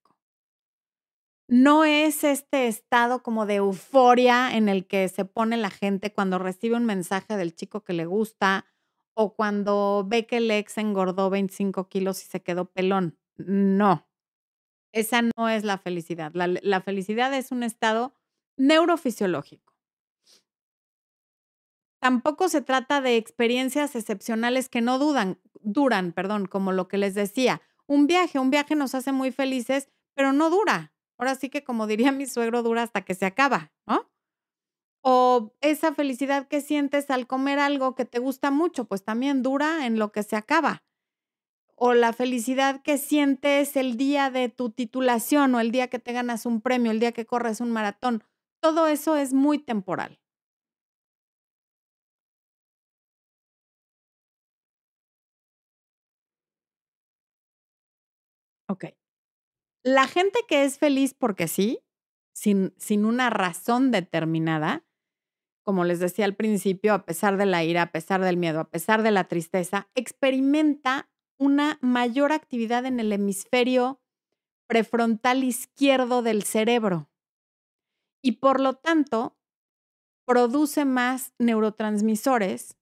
No 1.47 1.83
es 1.83 2.23
este 2.23 2.67
estado 2.67 3.23
como 3.23 3.47
de 3.47 3.55
euforia 3.55 4.55
en 4.55 4.69
el 4.69 4.85
que 4.85 5.07
se 5.09 5.25
pone 5.25 5.57
la 5.57 5.71
gente 5.71 6.13
cuando 6.13 6.37
recibe 6.37 6.75
un 6.75 6.85
mensaje 6.85 7.37
del 7.37 7.55
chico 7.55 7.83
que 7.83 7.93
le 7.93 8.05
gusta 8.05 8.65
o 9.15 9.33
cuando 9.33 10.05
ve 10.07 10.27
que 10.27 10.37
el 10.37 10.51
ex 10.51 10.77
engordó 10.77 11.31
25 11.31 11.89
kilos 11.89 12.23
y 12.23 12.27
se 12.27 12.41
quedó 12.41 12.65
pelón. 12.65 13.17
No, 13.37 14.09
esa 14.91 15.21
no 15.21 15.49
es 15.49 15.63
la 15.63 15.77
felicidad. 15.77 16.31
La, 16.33 16.81
felicidad 16.81 17.33
es 17.33 17.51
un 17.51 17.63
estado 17.63 18.13
neurofisiológico. 18.57 19.68
Tampoco 21.99 22.47
se 22.47 22.61
trata 22.61 23.01
de 23.01 23.17
experiencias 23.17 23.95
excepcionales 23.95 24.69
que 24.69 24.81
no 24.81 24.99
dudan, 24.99 25.39
duran, 25.61 26.13
perdón, 26.13 26.45
como 26.45 26.71
lo 26.71 26.87
que 26.87 26.97
les 26.97 27.13
decía. 27.13 27.61
Un 27.87 28.07
viaje, 28.07 28.39
un 28.39 28.51
viaje 28.51 28.75
nos 28.75 28.95
hace 28.95 29.11
muy 29.11 29.31
felices, 29.31 29.89
pero 30.15 30.31
no 30.31 30.49
dura. 30.49 30.93
Ahora 31.17 31.35
sí 31.35 31.49
que, 31.49 31.63
como 31.63 31.87
diría 31.87 32.11
mi 32.13 32.25
suegro, 32.25 32.63
dura 32.63 32.83
hasta 32.83 33.01
que 33.01 33.15
se 33.15 33.25
acaba, 33.25 33.71
¿no? 33.85 34.09
O 35.01 35.53
esa 35.61 35.93
felicidad 35.93 36.47
que 36.47 36.61
sientes 36.61 37.09
al 37.09 37.27
comer 37.27 37.59
algo 37.59 37.95
que 37.95 38.05
te 38.05 38.19
gusta 38.19 38.51
mucho, 38.51 38.85
pues 38.85 39.03
también 39.03 39.41
dura 39.43 39.85
en 39.85 39.97
lo 39.97 40.11
que 40.11 40.23
se 40.23 40.35
acaba. 40.35 40.83
O 41.75 41.93
la 41.93 42.11
felicidad 42.13 42.81
que 42.81 42.97
sientes 42.97 43.77
el 43.77 43.95
día 43.97 44.29
de 44.29 44.49
tu 44.49 44.69
titulación 44.69 45.55
o 45.55 45.61
el 45.61 45.71
día 45.71 45.87
que 45.87 45.99
te 45.99 46.13
ganas 46.13 46.45
un 46.45 46.61
premio, 46.61 46.91
el 46.91 46.99
día 46.99 47.13
que 47.13 47.25
corres 47.25 47.61
un 47.61 47.71
maratón. 47.71 48.23
Todo 48.61 48.87
eso 48.87 49.15
es 49.15 49.33
muy 49.33 49.59
temporal. 49.59 50.19
Ok. 58.69 58.85
La 59.83 60.07
gente 60.07 60.39
que 60.47 60.63
es 60.63 60.77
feliz 60.77 61.15
porque 61.15 61.47
sí, 61.47 61.79
sin, 62.33 62.73
sin 62.77 63.03
una 63.03 63.31
razón 63.31 63.89
determinada, 63.89 64.85
como 65.63 65.83
les 65.85 65.99
decía 65.99 66.25
al 66.25 66.35
principio, 66.35 66.93
a 66.93 67.03
pesar 67.03 67.37
de 67.37 67.47
la 67.47 67.63
ira, 67.63 67.83
a 67.83 67.91
pesar 67.91 68.21
del 68.21 68.37
miedo, 68.37 68.59
a 68.59 68.69
pesar 68.69 69.01
de 69.01 69.11
la 69.11 69.27
tristeza, 69.27 69.89
experimenta 69.95 71.09
una 71.39 71.79
mayor 71.81 72.31
actividad 72.31 72.85
en 72.85 72.99
el 72.99 73.11
hemisferio 73.11 74.01
prefrontal 74.67 75.43
izquierdo 75.43 76.21
del 76.21 76.43
cerebro 76.43 77.09
y 78.21 78.33
por 78.33 78.59
lo 78.59 78.75
tanto 78.75 79.35
produce 80.25 80.85
más 80.85 81.33
neurotransmisores. 81.39 82.77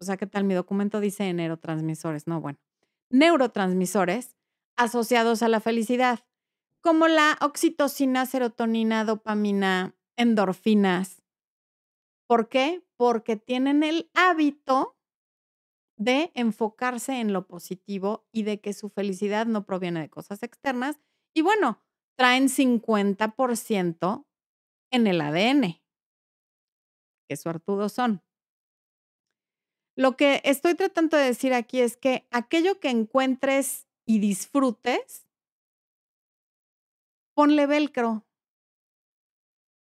O 0.00 0.04
sea, 0.04 0.16
¿qué 0.16 0.26
tal? 0.26 0.44
Mi 0.44 0.54
documento 0.54 0.98
dice 0.98 1.32
neurotransmisores, 1.32 2.26
no, 2.26 2.40
bueno, 2.40 2.58
neurotransmisores 3.10 4.37
asociados 4.78 5.42
a 5.42 5.48
la 5.48 5.60
felicidad, 5.60 6.20
como 6.80 7.08
la 7.08 7.36
oxitocina, 7.42 8.24
serotonina, 8.24 9.04
dopamina, 9.04 9.94
endorfinas. 10.16 11.22
¿Por 12.26 12.48
qué? 12.48 12.82
Porque 12.96 13.36
tienen 13.36 13.82
el 13.82 14.10
hábito 14.14 14.96
de 15.98 16.30
enfocarse 16.34 17.20
en 17.20 17.32
lo 17.32 17.46
positivo 17.48 18.24
y 18.32 18.44
de 18.44 18.60
que 18.60 18.72
su 18.72 18.88
felicidad 18.88 19.46
no 19.46 19.66
proviene 19.66 20.00
de 20.00 20.10
cosas 20.10 20.42
externas. 20.42 21.00
Y 21.34 21.42
bueno, 21.42 21.82
traen 22.16 22.48
50% 22.48 24.26
en 24.92 25.06
el 25.06 25.20
ADN. 25.20 25.82
Qué 27.28 27.36
suertudos 27.36 27.92
son. 27.92 28.22
Lo 29.96 30.16
que 30.16 30.40
estoy 30.44 30.76
tratando 30.76 31.16
de 31.16 31.24
decir 31.24 31.52
aquí 31.52 31.80
es 31.80 31.96
que 31.96 32.28
aquello 32.30 32.78
que 32.78 32.90
encuentres 32.90 33.87
y 34.08 34.20
disfrutes, 34.20 35.28
ponle 37.34 37.66
velcro. 37.66 38.24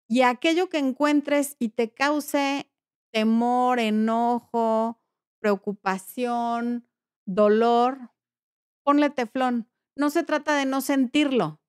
Y 0.09 0.23
aquello 0.23 0.67
que 0.67 0.77
encuentres 0.77 1.55
y 1.57 1.69
te 1.69 1.93
cause 1.93 2.69
temor, 3.13 3.79
enojo, 3.79 4.99
preocupación, 5.39 6.85
dolor, 7.25 8.11
ponle 8.83 9.09
teflón. 9.09 9.69
No 9.95 10.09
se 10.09 10.23
trata 10.23 10.53
de 10.57 10.65
no 10.65 10.81
sentirlo. 10.81 11.61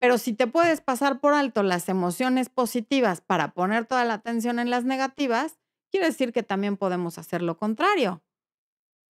Pero 0.00 0.18
si 0.18 0.34
te 0.34 0.46
puedes 0.46 0.82
pasar 0.82 1.20
por 1.20 1.32
alto 1.32 1.62
las 1.62 1.88
emociones 1.88 2.50
positivas 2.50 3.22
para 3.22 3.54
poner 3.54 3.86
toda 3.86 4.04
la 4.04 4.14
atención 4.14 4.58
en 4.58 4.68
las 4.68 4.84
negativas, 4.84 5.58
quiere 5.90 6.08
decir 6.08 6.32
que 6.32 6.42
también 6.42 6.76
podemos 6.76 7.16
hacer 7.16 7.40
lo 7.40 7.56
contrario 7.56 8.22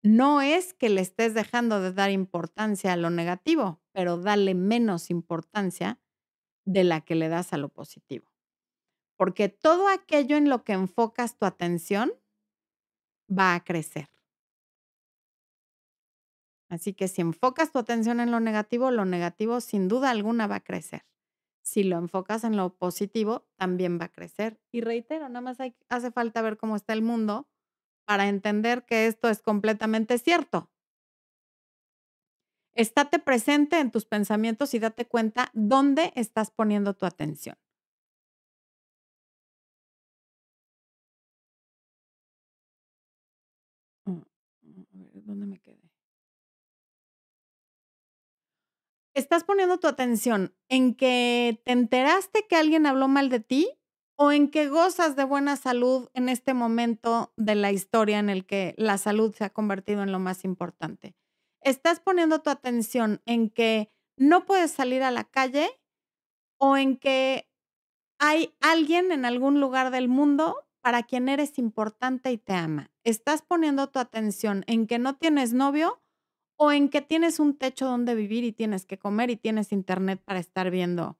no 0.03 0.41
es 0.41 0.73
que 0.73 0.89
le 0.89 1.01
estés 1.01 1.33
dejando 1.33 1.81
de 1.81 1.91
dar 1.91 2.11
importancia 2.11 2.93
a 2.93 2.97
lo 2.97 3.09
negativo, 3.09 3.81
pero 3.91 4.17
dale 4.17 4.53
menos 4.53 5.09
importancia 5.09 5.99
de 6.65 6.83
la 6.83 7.01
que 7.01 7.15
le 7.15 7.29
das 7.29 7.53
a 7.53 7.57
lo 7.57 7.69
positivo. 7.69 8.31
Porque 9.17 9.49
todo 9.49 9.87
aquello 9.87 10.37
en 10.37 10.49
lo 10.49 10.63
que 10.63 10.73
enfocas 10.73 11.37
tu 11.37 11.45
atención 11.45 12.13
va 13.27 13.55
a 13.55 13.63
crecer. 13.63 14.09
Así 16.69 16.93
que 16.93 17.07
si 17.07 17.21
enfocas 17.21 17.71
tu 17.71 17.79
atención 17.79 18.19
en 18.19 18.29
lo 18.29 18.39
negativo, 18.39 18.91
lo 18.91 19.05
negativo 19.05 19.61
sin 19.61 19.87
duda 19.87 20.11
alguna 20.11 20.47
va 20.47 20.55
a 20.55 20.63
crecer. 20.63 21.05
Si 21.63 21.83
lo 21.83 21.97
enfocas 21.97 22.43
en 22.43 22.55
lo 22.55 22.75
positivo, 22.75 23.47
también 23.57 23.99
va 23.99 24.05
a 24.05 24.11
crecer. 24.11 24.59
Y 24.71 24.81
reitero, 24.81 25.27
nada 25.29 25.41
más 25.41 25.57
hace 25.89 26.11
falta 26.11 26.41
ver 26.41 26.57
cómo 26.57 26.75
está 26.75 26.93
el 26.93 27.01
mundo 27.01 27.47
para 28.07 28.27
entender 28.29 28.85
que 28.85 29.07
esto 29.07 29.29
es 29.29 29.41
completamente 29.41 30.17
cierto. 30.17 30.69
Estate 32.75 33.19
presente 33.19 33.77
en 33.81 33.91
tus 33.91 34.05
pensamientos 34.05 34.73
y 34.73 34.79
date 34.79 35.05
cuenta 35.05 35.49
dónde 35.53 36.13
estás 36.15 36.49
poniendo 36.49 36.93
tu 36.93 37.05
atención. 37.05 37.57
Mm, 44.07 44.21
mm, 44.63 45.21
¿Dónde 45.25 45.45
me 45.45 45.59
quedé? 45.59 45.81
¿Estás 49.15 49.43
poniendo 49.43 49.79
tu 49.79 49.87
atención 49.87 50.53
en 50.69 50.93
que 50.93 51.59
te 51.65 51.71
enteraste 51.71 52.45
que 52.47 52.55
alguien 52.55 52.85
habló 52.85 53.07
mal 53.07 53.29
de 53.29 53.39
ti 53.39 53.69
o 54.17 54.31
en 54.31 54.49
que 54.49 54.67
gozas 54.67 55.15
de 55.15 55.23
buena 55.23 55.55
salud 55.55 56.09
en 56.13 56.29
este 56.29 56.53
momento 56.53 57.33
de 57.37 57.55
la 57.55 57.71
historia 57.71 58.19
en 58.19 58.29
el 58.29 58.45
que 58.45 58.73
la 58.77 58.97
salud 58.97 59.33
se 59.35 59.43
ha 59.45 59.51
convertido 59.51 60.01
en 60.03 60.11
lo 60.11 60.19
más 60.19 60.43
importante. 60.43 61.15
¿Estás 61.61 61.99
poniendo 61.99 62.39
tu 62.41 62.49
atención 62.49 63.21
en 63.25 63.49
que 63.49 63.91
no 64.17 64.45
puedes 64.45 64.71
salir 64.71 65.03
a 65.03 65.11
la 65.11 65.23
calle 65.23 65.69
o 66.59 66.77
en 66.77 66.97
que 66.97 67.47
hay 68.19 68.55
alguien 68.61 69.11
en 69.11 69.25
algún 69.25 69.61
lugar 69.61 69.91
del 69.91 70.07
mundo 70.09 70.57
para 70.81 71.03
quien 71.03 71.29
eres 71.29 71.59
importante 71.59 72.31
y 72.31 72.37
te 72.37 72.53
ama? 72.53 72.91
¿Estás 73.03 73.41
poniendo 73.43 73.89
tu 73.89 73.99
atención 73.99 74.63
en 74.67 74.87
que 74.87 74.99
no 74.99 75.15
tienes 75.17 75.53
novio 75.53 76.01
o 76.57 76.71
en 76.71 76.89
que 76.89 77.01
tienes 77.01 77.39
un 77.39 77.57
techo 77.57 77.85
donde 77.87 78.15
vivir 78.15 78.43
y 78.45 78.53
tienes 78.53 78.85
que 78.85 78.99
comer 78.99 79.29
y 79.31 79.37
tienes 79.37 79.71
internet 79.73 80.21
para 80.25 80.39
estar 80.39 80.71
viendo 80.71 81.17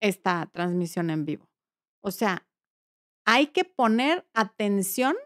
esta 0.00 0.46
transmisión 0.52 1.10
en 1.10 1.26
vivo? 1.26 1.47
O 2.00 2.10
sea, 2.10 2.46
hay 3.24 3.48
que 3.48 3.64
poner 3.64 4.26
atención 4.32 5.16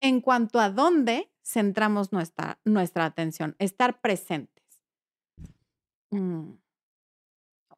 en 0.00 0.20
cuanto 0.20 0.60
a 0.60 0.70
dónde 0.70 1.30
centramos 1.44 2.12
nuestra, 2.12 2.60
nuestra 2.64 3.04
atención, 3.04 3.56
estar 3.58 4.00
presentes. 4.00 4.64
Mm. 6.10 6.52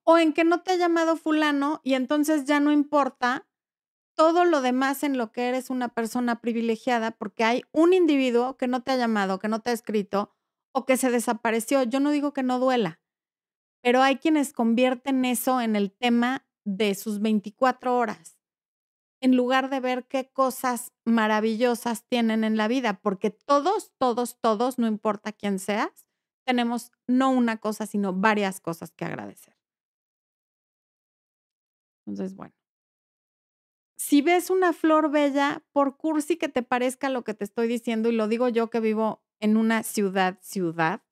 O 0.04 0.18
en 0.18 0.32
que 0.32 0.44
no 0.44 0.62
te 0.62 0.72
ha 0.72 0.76
llamado 0.76 1.16
fulano 1.16 1.80
y 1.84 1.94
entonces 1.94 2.44
ya 2.44 2.60
no 2.60 2.72
importa 2.72 3.48
todo 4.16 4.44
lo 4.44 4.60
demás 4.60 5.02
en 5.02 5.16
lo 5.16 5.32
que 5.32 5.48
eres 5.48 5.70
una 5.70 5.88
persona 5.88 6.40
privilegiada 6.40 7.12
porque 7.12 7.44
hay 7.44 7.62
un 7.72 7.92
individuo 7.92 8.56
que 8.56 8.66
no 8.66 8.82
te 8.82 8.92
ha 8.92 8.96
llamado, 8.96 9.38
que 9.38 9.48
no 9.48 9.60
te 9.60 9.70
ha 9.70 9.72
escrito 9.72 10.30
o 10.72 10.84
que 10.84 10.96
se 10.96 11.10
desapareció. 11.10 11.82
Yo 11.84 12.00
no 12.00 12.10
digo 12.10 12.32
que 12.32 12.42
no 12.42 12.58
duela, 12.58 13.00
pero 13.82 14.02
hay 14.02 14.16
quienes 14.16 14.52
convierten 14.52 15.24
eso 15.24 15.60
en 15.60 15.76
el 15.76 15.92
tema 15.92 16.46
de 16.64 16.94
sus 16.94 17.20
24 17.20 17.96
horas, 17.96 18.38
en 19.22 19.36
lugar 19.36 19.70
de 19.70 19.80
ver 19.80 20.06
qué 20.06 20.30
cosas 20.30 20.92
maravillosas 21.04 22.04
tienen 22.06 22.44
en 22.44 22.56
la 22.56 22.68
vida, 22.68 23.00
porque 23.02 23.30
todos, 23.30 23.92
todos, 23.98 24.38
todos, 24.40 24.78
no 24.78 24.86
importa 24.86 25.32
quién 25.32 25.58
seas, 25.58 26.06
tenemos 26.46 26.92
no 27.06 27.30
una 27.30 27.58
cosa, 27.58 27.86
sino 27.86 28.12
varias 28.14 28.60
cosas 28.60 28.92
que 28.92 29.04
agradecer. 29.04 29.56
Entonces, 32.06 32.34
bueno, 32.34 32.54
si 33.96 34.22
ves 34.22 34.48
una 34.50 34.72
flor 34.72 35.10
bella, 35.10 35.62
por 35.72 35.96
cursi 35.96 36.36
que 36.36 36.48
te 36.48 36.62
parezca 36.62 37.10
lo 37.10 37.22
que 37.22 37.34
te 37.34 37.44
estoy 37.44 37.68
diciendo, 37.68 38.08
y 38.08 38.12
lo 38.12 38.28
digo 38.28 38.48
yo 38.48 38.70
que 38.70 38.80
vivo 38.80 39.22
en 39.40 39.56
una 39.56 39.82
ciudad, 39.82 40.38
ciudad, 40.40 41.02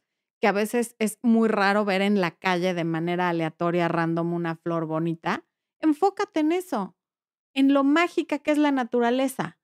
que 0.40 0.46
a 0.46 0.52
veces 0.52 0.94
es 0.98 1.18
muy 1.22 1.48
raro 1.48 1.84
ver 1.84 2.02
en 2.02 2.20
la 2.20 2.32
calle 2.32 2.74
de 2.74 2.84
manera 2.84 3.28
aleatoria, 3.28 3.88
random, 3.88 4.32
una 4.32 4.56
flor 4.56 4.86
bonita, 4.86 5.44
enfócate 5.80 6.40
en 6.40 6.52
eso, 6.52 6.96
en 7.54 7.74
lo 7.74 7.84
mágica 7.84 8.38
que 8.38 8.52
es 8.52 8.58
la 8.58 8.70
naturaleza. 8.70 9.58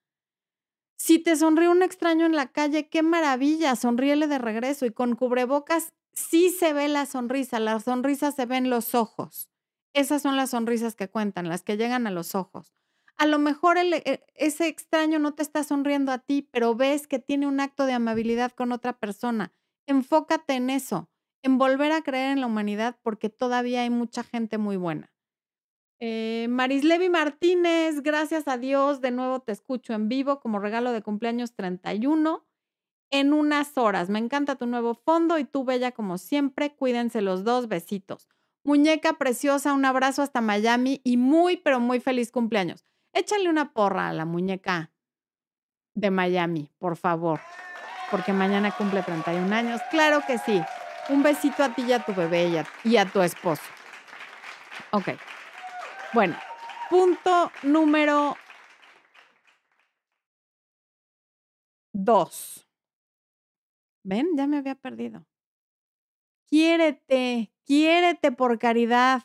Si 0.96 1.18
te 1.18 1.36
sonríe 1.36 1.68
un 1.68 1.82
extraño 1.82 2.26
en 2.26 2.34
la 2.34 2.50
calle, 2.52 2.88
qué 2.88 3.02
maravilla, 3.02 3.76
sonríele 3.76 4.26
de 4.26 4.38
regreso 4.38 4.86
y 4.86 4.90
con 4.90 5.16
cubrebocas 5.16 5.92
sí 6.12 6.50
se 6.50 6.72
ve 6.72 6.88
la 6.88 7.06
sonrisa, 7.06 7.60
la 7.60 7.78
sonrisa 7.80 8.32
se 8.32 8.46
ve 8.46 8.56
en 8.56 8.70
los 8.70 8.94
ojos. 8.94 9.50
Esas 9.92 10.22
son 10.22 10.36
las 10.36 10.50
sonrisas 10.50 10.94
que 10.96 11.08
cuentan, 11.08 11.48
las 11.48 11.62
que 11.62 11.76
llegan 11.76 12.06
a 12.06 12.10
los 12.10 12.34
ojos. 12.34 12.74
A 13.16 13.26
lo 13.26 13.38
mejor 13.38 13.78
e, 13.78 14.24
ese 14.34 14.66
extraño 14.66 15.18
no 15.20 15.34
te 15.34 15.42
está 15.42 15.62
sonriendo 15.62 16.10
a 16.10 16.18
ti, 16.18 16.48
pero 16.50 16.74
ves 16.74 17.06
que 17.06 17.20
tiene 17.20 17.46
un 17.46 17.60
acto 17.60 17.86
de 17.86 17.92
amabilidad 17.92 18.52
con 18.52 18.72
otra 18.72 18.98
persona 18.98 19.52
Enfócate 19.86 20.54
en 20.54 20.70
eso, 20.70 21.08
en 21.42 21.58
volver 21.58 21.92
a 21.92 22.02
creer 22.02 22.32
en 22.32 22.40
la 22.40 22.46
humanidad 22.46 22.98
porque 23.02 23.28
todavía 23.28 23.82
hay 23.82 23.90
mucha 23.90 24.22
gente 24.24 24.58
muy 24.58 24.76
buena. 24.76 25.12
Eh, 26.00 26.46
Marislevi 26.50 27.08
Martínez, 27.08 28.02
gracias 28.02 28.48
a 28.48 28.58
Dios, 28.58 29.00
de 29.00 29.10
nuevo 29.10 29.40
te 29.40 29.52
escucho 29.52 29.94
en 29.94 30.08
vivo 30.08 30.40
como 30.40 30.58
regalo 30.58 30.92
de 30.92 31.02
cumpleaños 31.02 31.54
31 31.54 32.44
en 33.10 33.32
unas 33.32 33.78
horas. 33.78 34.10
Me 34.10 34.18
encanta 34.18 34.56
tu 34.56 34.66
nuevo 34.66 34.94
fondo 34.94 35.38
y 35.38 35.44
tú, 35.44 35.64
bella 35.64 35.92
como 35.92 36.18
siempre. 36.18 36.74
Cuídense 36.74 37.22
los 37.22 37.44
dos, 37.44 37.68
besitos. 37.68 38.28
Muñeca 38.64 39.14
preciosa, 39.18 39.72
un 39.72 39.84
abrazo 39.84 40.22
hasta 40.22 40.40
Miami 40.40 41.00
y 41.04 41.16
muy, 41.16 41.56
pero 41.58 41.80
muy 41.80 42.00
feliz 42.00 42.32
cumpleaños. 42.32 42.84
Échale 43.12 43.48
una 43.48 43.72
porra 43.72 44.08
a 44.08 44.12
la 44.12 44.24
muñeca 44.24 44.90
de 45.94 46.10
Miami, 46.10 46.72
por 46.78 46.96
favor, 46.96 47.40
porque 48.14 48.32
mañana 48.32 48.70
cumple 48.70 49.02
31 49.02 49.52
años. 49.52 49.80
Claro 49.90 50.22
que 50.24 50.38
sí. 50.38 50.62
Un 51.08 51.24
besito 51.24 51.64
a 51.64 51.74
ti 51.74 51.82
y 51.82 51.92
a 51.92 51.98
tu 51.98 52.14
bebé 52.14 52.46
y 52.46 52.56
a, 52.58 52.66
y 52.84 52.96
a 52.96 53.06
tu 53.06 53.20
esposo. 53.22 53.64
Ok. 54.92 55.08
Bueno, 56.12 56.36
punto 56.88 57.50
número 57.64 58.36
dos. 61.92 62.68
¿Ven? 64.04 64.28
Ya 64.36 64.46
me 64.46 64.58
había 64.58 64.76
perdido. 64.76 65.26
Quiérete, 66.48 67.52
quiérete 67.64 68.30
por 68.30 68.60
caridad. 68.60 69.24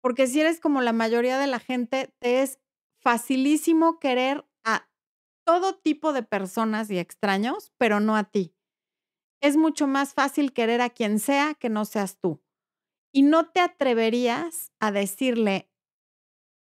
Porque 0.00 0.26
si 0.26 0.40
eres 0.40 0.58
como 0.58 0.80
la 0.80 0.92
mayoría 0.92 1.38
de 1.38 1.46
la 1.46 1.60
gente, 1.60 2.12
te 2.18 2.42
es 2.42 2.58
facilísimo 2.98 4.00
querer 4.00 4.44
todo 5.44 5.74
tipo 5.76 6.12
de 6.12 6.22
personas 6.22 6.90
y 6.90 6.98
extraños, 6.98 7.72
pero 7.78 8.00
no 8.00 8.16
a 8.16 8.24
ti. 8.24 8.54
Es 9.42 9.56
mucho 9.56 9.86
más 9.86 10.14
fácil 10.14 10.52
querer 10.52 10.80
a 10.82 10.90
quien 10.90 11.18
sea 11.18 11.54
que 11.54 11.68
no 11.70 11.84
seas 11.84 12.18
tú. 12.18 12.42
Y 13.12 13.22
no 13.22 13.50
te 13.50 13.60
atreverías 13.60 14.72
a 14.80 14.92
decirle 14.92 15.70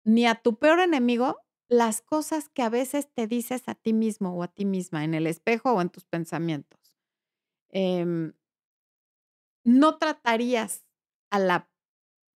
ni 0.04 0.26
a 0.26 0.36
tu 0.36 0.58
peor 0.58 0.80
enemigo 0.80 1.38
las 1.70 2.02
cosas 2.02 2.50
que 2.50 2.62
a 2.64 2.70
veces 2.70 3.10
te 3.14 3.28
dices 3.28 3.64
a 3.68 3.76
ti 3.76 3.94
mismo 3.94 4.34
o 4.34 4.44
a 4.44 4.48
ti 4.48 4.66
misma 4.66 5.04
en 5.04 5.14
el 5.14 5.28
espejo 5.28 5.74
o 5.74 5.82
en 5.82 5.90
tus 5.90 6.06
pensamientos. 6.06 6.80
Em, 7.72 8.34
no 9.64 9.98
tratarías 9.98 10.86
a 11.30 11.40
la, 11.40 11.70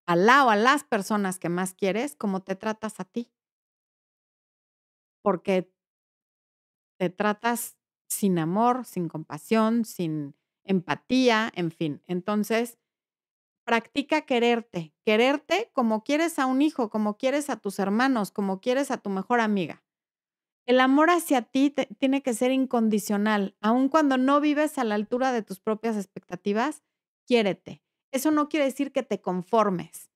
a 0.06 0.16
la 0.16 0.46
o 0.46 0.50
a 0.50 0.56
las 0.56 0.84
personas 0.84 1.38
que 1.38 1.48
más 1.48 1.74
quieres 1.74 2.16
como 2.16 2.42
te 2.42 2.56
tratas 2.56 3.00
a 3.00 3.04
ti. 3.04 3.32
Porque 5.22 5.70
te 6.98 7.10
tratas 7.10 7.76
sin 8.08 8.38
amor, 8.38 8.84
sin 8.84 9.08
compasión, 9.08 9.84
sin 9.84 10.34
empatía, 10.64 11.50
en 11.54 11.70
fin. 11.70 12.02
Entonces, 12.06 12.78
practica 13.64 14.22
quererte, 14.22 14.94
quererte 15.04 15.70
como 15.74 16.04
quieres 16.04 16.38
a 16.38 16.46
un 16.46 16.62
hijo, 16.62 16.90
como 16.90 17.18
quieres 17.18 17.50
a 17.50 17.56
tus 17.56 17.78
hermanos, 17.78 18.30
como 18.30 18.60
quieres 18.60 18.90
a 18.90 18.98
tu 18.98 19.10
mejor 19.10 19.40
amiga. 19.40 19.84
El 20.66 20.80
amor 20.80 21.10
hacia 21.10 21.42
ti 21.42 21.74
tiene 21.98 22.22
que 22.22 22.34
ser 22.34 22.52
incondicional, 22.52 23.56
aun 23.60 23.88
cuando 23.88 24.18
no 24.18 24.40
vives 24.40 24.78
a 24.78 24.84
la 24.84 24.94
altura 24.96 25.32
de 25.32 25.42
tus 25.42 25.60
propias 25.60 25.96
expectativas, 25.96 26.82
quiérete. 27.26 27.82
Eso 28.12 28.30
no 28.30 28.48
quiere 28.48 28.66
decir 28.66 28.92
que 28.92 29.02
te 29.02 29.20
conformes. 29.20 30.10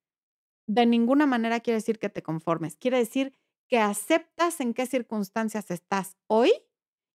De 0.67 0.87
ninguna 0.87 1.27
manera 1.27 1.61
quiere 1.61 1.79
decir 1.79 1.99
que 1.99 2.09
te 2.11 2.23
conformes. 2.23 2.77
Quiere 2.77 2.99
decir 2.99 3.35
que 3.69 3.79
aceptas 3.79 4.61
en 4.61 4.75
qué 4.75 4.87
circunstancias 4.87 5.71
estás 5.71 6.17
hoy 6.27 6.53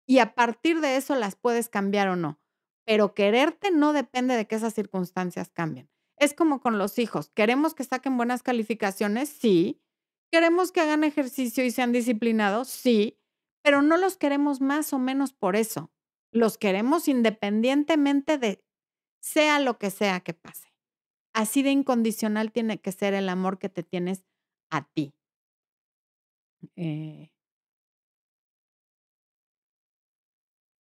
y 0.08 0.20
a 0.20 0.34
partir 0.34 0.80
de 0.80 0.96
eso 0.96 1.15
las 1.15 1.36
puedes 1.36 1.70
cambiar 1.70 2.08
o 2.08 2.15
no. 2.15 2.39
Pero 2.86 3.13
quererte 3.13 3.70
no 3.70 3.91
depende 3.91 4.36
de 4.36 4.48
que 4.48 4.56
esas 4.56 4.74
circunstancias 4.74 5.50
cambien. 5.50 5.89
Es 6.17 6.34
como 6.34 6.62
con 6.62 6.78
los 6.78 6.98
hijos. 6.98 7.30
¿Queremos 7.36 7.76
que 7.76 7.84
saquen 7.84 8.15
buenas 8.15 8.41
calificaciones? 8.41 9.30
Sí. 9.30 9.82
¿Queremos 10.32 10.72
que 10.72 10.82
hagan 10.82 11.04
ejercicio 11.04 11.63
y 11.65 11.72
sean 11.72 11.91
disciplinados? 11.91 12.70
Sí. 12.70 13.20
Pero 13.62 13.82
no 13.82 13.98
los 13.98 14.17
queremos 14.17 14.62
más 14.62 14.93
o 14.93 15.00
menos 15.00 15.34
por 15.34 15.58
eso. 15.58 15.91
Los 16.32 16.58
queremos 16.58 17.08
independientemente 17.10 18.38
de 18.38 18.63
sea 19.20 19.60
lo 19.60 19.78
que 19.78 19.91
sea 19.91 20.22
que 20.22 20.34
pase. 20.34 20.74
Así 21.34 21.62
de 21.63 21.72
incondicional 21.72 22.52
tiene 22.52 22.80
que 22.80 22.93
ser 22.93 23.13
el 23.13 23.28
amor 23.28 23.60
que 23.60 23.70
te 23.70 23.84
tienes 23.84 24.24
a 24.72 24.88
ti. 24.88 25.13
Eh, 26.76 27.30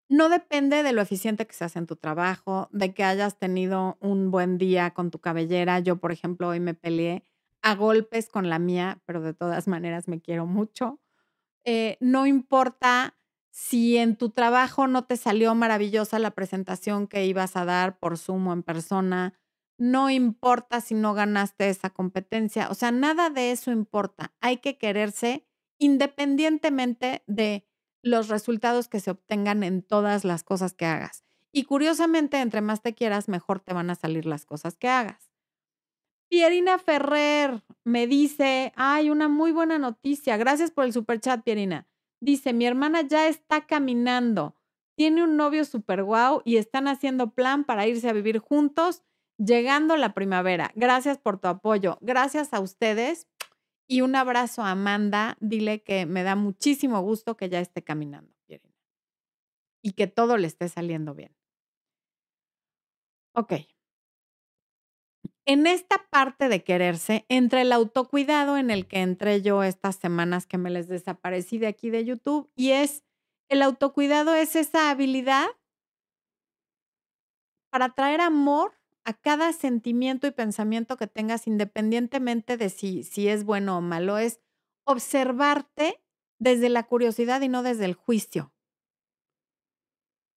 no 0.09 0.29
depende 0.29 0.83
de 0.83 0.93
lo 0.93 1.03
eficiente 1.03 1.47
que 1.47 1.55
seas 1.55 1.77
en 1.77 1.87
tu 1.87 1.97
trabajo, 1.97 2.69
de 2.73 2.95
que 2.95 3.05
hayas 3.05 3.39
tenido 3.39 3.99
un 4.01 4.31
buen 4.31 4.59
día 4.59 4.93
con 4.93 5.11
tu 5.11 5.19
cabellera. 5.19 5.81
Yo, 5.81 5.97
por 5.97 6.13
ejemplo, 6.13 6.49
hoy 6.49 6.61
me 6.61 6.75
peleé 6.75 7.25
a 7.63 7.75
golpes 7.75 8.29
con 8.29 8.49
la 8.49 8.59
mía, 8.59 9.03
pero 9.07 9.21
de 9.21 9.35
todas 9.35 9.67
maneras 9.69 10.09
me 10.09 10.21
quiero 10.21 10.47
mucho. 10.47 11.01
Eh, 11.65 11.97
no 12.01 12.27
importa 12.27 13.17
si 13.51 13.97
en 13.97 14.17
tu 14.17 14.31
trabajo 14.31 14.87
no 14.87 15.07
te 15.07 15.17
salió 15.17 15.55
maravillosa 15.55 16.19
la 16.19 16.31
presentación 16.31 17.09
que 17.09 17.27
ibas 17.27 17.57
a 17.57 17.65
dar 17.65 17.99
por 17.99 18.19
Zoom 18.19 18.49
o 18.49 18.53
en 18.53 18.63
persona, 18.63 19.35
no 19.79 20.11
importa 20.11 20.81
si 20.81 20.95
no 20.95 21.15
ganaste 21.15 21.69
esa 21.69 21.91
competencia, 21.91 22.69
o 22.71 22.75
sea, 22.75 22.93
nada 22.93 23.31
de 23.31 23.51
eso 23.53 23.71
importa. 23.73 24.35
Hay 24.41 24.59
que 24.59 24.79
quererse 24.79 25.47
independientemente 25.79 27.23
de 27.27 27.67
los 28.07 28.29
resultados 28.29 28.89
que 28.89 29.01
se 29.01 29.11
obtengan 29.11 29.63
en 29.63 29.83
todas 29.83 30.25
las 30.25 30.45
cosas 30.45 30.75
que 30.75 30.87
hagas. 30.87 31.25
Y 31.53 31.65
curiosamente, 31.65 32.41
entre 32.41 32.61
más 32.61 32.83
te 32.83 32.95
quieras, 32.95 33.29
mejor 33.29 33.61
te 33.61 33.73
van 33.75 33.91
a 33.91 33.95
salir 33.95 34.27
las 34.27 34.45
cosas 34.45 34.77
que 34.77 34.89
hagas. 34.89 35.31
Pierina 36.29 36.79
Ferrer 36.79 37.63
me 37.85 38.07
dice, 38.07 38.73
hay 38.77 39.11
una 39.11 39.29
muy 39.29 39.53
buena 39.53 39.79
noticia. 39.79 40.37
Gracias 40.37 40.71
por 40.71 40.85
el 40.85 40.93
super 40.93 41.21
chat, 41.21 41.43
Pierina. 41.43 41.87
Dice, 42.21 42.53
mi 42.53 42.67
hermana 42.67 43.03
ya 43.03 43.29
está 43.29 43.67
caminando, 43.67 44.57
tiene 44.97 45.23
un 45.23 45.37
novio 45.37 45.65
super 45.65 46.03
guau 46.03 46.43
y 46.45 46.57
están 46.57 46.89
haciendo 46.89 47.31
plan 47.31 47.65
para 47.65 47.87
irse 47.87 48.09
a 48.09 48.13
vivir 48.13 48.39
juntos, 48.39 49.03
llegando 49.39 49.97
la 49.97 50.15
primavera. 50.15 50.73
Gracias 50.75 51.19
por 51.19 51.39
tu 51.39 51.49
apoyo. 51.49 51.99
Gracias 52.01 52.53
a 52.55 52.61
ustedes 52.61 53.29
y 53.89 54.01
un 54.03 54.17
abrazo 54.17 54.63
a 54.63 54.73
Amanda. 54.73 55.37
Dile 55.41 55.83
que 55.83 56.07
me 56.07 56.23
da 56.23 56.35
muchísimo 56.37 57.01
gusto 57.03 57.37
que 57.37 57.49
ya 57.49 57.61
esté 57.61 57.83
caminando, 57.83 58.33
Y 59.85 59.93
que 59.93 60.07
todo 60.07 60.37
le 60.37 60.47
esté 60.49 60.69
saliendo 60.69 61.15
bien. 61.15 61.33
Ok. 63.35 63.67
En 65.49 65.67
esta 65.69 66.05
parte 66.11 66.49
de 66.49 66.65
quererse, 66.65 67.25
entre 67.29 67.61
el 67.63 67.71
autocuidado 67.73 68.57
en 68.57 68.71
el 68.73 68.89
que 68.89 68.99
entré 69.01 69.43
yo 69.43 69.63
estas 69.63 69.95
semanas 69.97 70.45
que 70.47 70.59
me 70.59 70.71
les 70.71 70.89
desaparecí 70.89 71.59
de 71.59 71.69
aquí 71.69 71.89
de 71.91 72.05
YouTube, 72.05 72.51
y 72.57 72.73
es 72.73 73.05
el 73.49 73.63
autocuidado 73.63 74.35
es 74.35 74.57
esa 74.57 74.91
habilidad 74.91 75.47
para 77.73 77.91
traer 77.95 78.21
amor 78.21 78.76
a 79.07 79.15
cada 79.15 79.53
sentimiento 79.53 80.27
y 80.27 80.33
pensamiento 80.33 80.97
que 80.97 81.07
tengas, 81.07 81.47
independientemente 81.47 82.57
de 82.57 82.69
si, 82.71 83.05
si 83.05 83.29
es 83.29 83.45
bueno 83.45 83.79
o 83.79 83.81
malo, 83.81 84.19
es 84.19 84.41
observarte 84.85 86.03
desde 86.41 86.69
la 86.69 86.83
curiosidad 86.83 87.41
y 87.41 87.49
no 87.49 87.63
desde 87.63 87.85
el 87.85 87.95
juicio. 87.95 88.53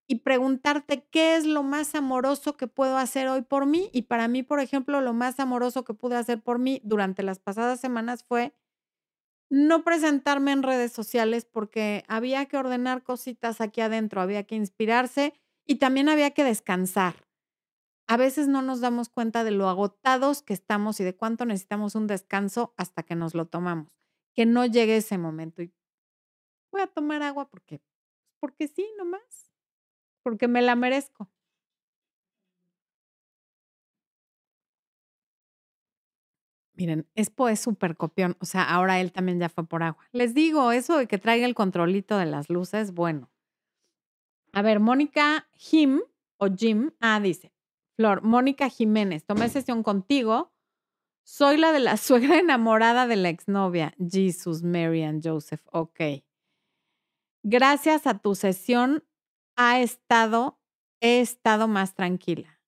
Y 0.08 0.20
preguntarte 0.20 1.04
qué 1.10 1.36
es 1.36 1.46
lo 1.46 1.62
más 1.62 1.94
amoroso 1.94 2.56
que 2.56 2.66
puedo 2.68 2.96
hacer 2.96 3.28
hoy 3.28 3.42
por 3.42 3.66
mí. 3.66 3.90
Y 3.92 4.02
para 4.02 4.28
mí, 4.28 4.42
por 4.42 4.60
ejemplo, 4.60 5.00
lo 5.00 5.12
más 5.12 5.38
amoroso 5.40 5.84
que 5.84 5.94
pude 5.94 6.16
hacer 6.16 6.40
por 6.42 6.58
mí 6.58 6.80
durante 6.84 7.22
las 7.22 7.38
pasadas 7.38 7.80
semanas 7.80 8.24
fue 8.24 8.54
no 9.50 9.82
presentarme 9.84 10.52
en 10.52 10.62
redes 10.62 10.92
sociales 10.92 11.44
porque 11.44 12.04
había 12.08 12.46
que 12.46 12.56
ordenar 12.56 13.02
cositas 13.02 13.60
aquí 13.60 13.80
adentro, 13.80 14.20
había 14.20 14.44
que 14.44 14.54
inspirarse 14.54 15.34
y 15.66 15.76
también 15.76 16.08
había 16.08 16.30
que 16.30 16.44
descansar 16.44 17.29
a 18.10 18.16
veces 18.16 18.48
no 18.48 18.60
nos 18.60 18.80
damos 18.80 19.08
cuenta 19.08 19.44
de 19.44 19.52
lo 19.52 19.68
agotados 19.68 20.42
que 20.42 20.52
estamos 20.52 20.98
y 20.98 21.04
de 21.04 21.14
cuánto 21.14 21.44
necesitamos 21.44 21.94
un 21.94 22.08
descanso 22.08 22.74
hasta 22.76 23.04
que 23.04 23.14
nos 23.14 23.36
lo 23.36 23.46
tomamos. 23.46 24.00
Que 24.34 24.46
no 24.46 24.66
llegue 24.66 24.96
ese 24.96 25.16
momento 25.16 25.62
y 25.62 25.72
voy 26.72 26.80
a 26.80 26.88
tomar 26.88 27.22
agua 27.22 27.48
porque, 27.48 27.80
porque 28.40 28.66
sí, 28.66 28.84
nomás, 28.98 29.52
porque 30.24 30.48
me 30.48 30.60
la 30.60 30.74
merezco. 30.74 31.30
Miren, 36.74 37.06
Expo 37.14 37.48
es 37.48 37.60
súper 37.60 37.96
copión, 37.96 38.36
o 38.40 38.44
sea, 38.44 38.64
ahora 38.64 39.00
él 39.00 39.12
también 39.12 39.38
ya 39.38 39.48
fue 39.48 39.64
por 39.68 39.84
agua. 39.84 40.04
Les 40.10 40.34
digo, 40.34 40.72
eso 40.72 40.98
de 40.98 41.06
que 41.06 41.18
traiga 41.18 41.46
el 41.46 41.54
controlito 41.54 42.18
de 42.18 42.26
las 42.26 42.50
luces, 42.50 42.92
bueno. 42.92 43.30
A 44.52 44.62
ver, 44.62 44.80
Mónica 44.80 45.48
Jim 45.56 46.00
o 46.38 46.48
Jim, 46.48 46.90
ah, 46.98 47.20
dice, 47.20 47.52
Flor, 48.00 48.22
Mónica 48.22 48.70
Jiménez, 48.70 49.26
tomé 49.26 49.50
sesión 49.50 49.82
contigo. 49.82 50.54
Soy 51.22 51.58
la 51.58 51.70
de 51.70 51.80
la 51.80 51.96
suegra 51.98 52.38
enamorada 52.38 53.06
de 53.06 53.16
la 53.16 53.28
exnovia. 53.28 53.94
Jesus, 53.98 54.62
Mary 54.62 55.02
and 55.02 55.22
Joseph. 55.22 55.60
Ok. 55.70 56.00
Gracias 57.42 58.06
a 58.06 58.18
tu 58.18 58.34
sesión 58.34 59.04
ha 59.54 59.82
estado, 59.82 60.58
he 61.00 61.20
estado 61.20 61.68
más 61.68 61.92
tranquila. 61.92 62.62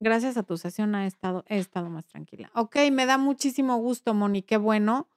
Gracias 0.00 0.36
a 0.36 0.42
tu 0.42 0.58
sesión 0.58 0.94
ha 0.94 1.06
estado, 1.06 1.42
he 1.48 1.56
estado 1.56 1.88
más 1.88 2.04
tranquila. 2.04 2.50
Ok, 2.54 2.76
me 2.92 3.06
da 3.06 3.16
muchísimo 3.16 3.78
gusto, 3.78 4.12
Moni, 4.12 4.42
qué 4.42 4.58
bueno, 4.58 5.08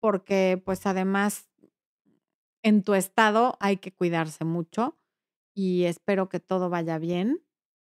porque 0.00 0.60
pues 0.64 0.86
además 0.86 1.48
en 2.64 2.82
tu 2.82 2.94
estado 2.94 3.56
hay 3.60 3.76
que 3.76 3.92
cuidarse 3.92 4.44
mucho 4.44 4.98
y 5.54 5.84
espero 5.84 6.28
que 6.28 6.40
todo 6.40 6.68
vaya 6.68 6.98
bien. 6.98 7.44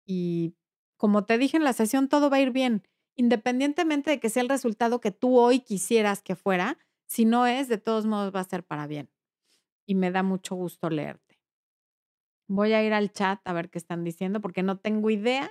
Y 0.08 0.56
como 0.98 1.26
te 1.26 1.38
dije 1.38 1.58
en 1.58 1.66
la 1.66 1.74
sesión, 1.74 2.10
todo 2.10 2.30
va 2.32 2.38
a 2.38 2.42
ir 2.42 2.52
bien. 2.52 2.84
independientemente 3.20 4.12
de 4.12 4.20
que 4.20 4.30
sea 4.30 4.44
el 4.44 4.50
resultado 4.50 5.02
que 5.02 5.12
tú 5.12 5.38
hoy 5.40 5.60
quisieras 5.62 6.22
que 6.24 6.36
fuera, 6.36 6.80
si 7.08 7.26
no 7.26 7.48
es, 7.48 7.68
de 7.70 7.80
todos 7.80 8.06
modos 8.08 8.34
va 8.36 8.42
a 8.42 8.46
ser 8.46 8.64
para 8.66 8.88
bien. 8.88 9.10
Y 9.88 9.96
me 9.96 10.12
da 10.12 10.24
mucho 10.24 10.56
gusto 10.56 10.90
leerte. 10.90 11.40
Voy 12.50 12.74
a 12.74 12.84
ir 12.84 12.92
al 12.94 13.12
chat 13.14 13.40
a 13.46 13.54
ver 13.54 13.70
qué 13.70 13.78
están 13.78 14.04
diciendo 14.04 14.42
porque 14.42 14.62
no 14.64 14.78
tengo 14.80 15.10
idea 15.10 15.50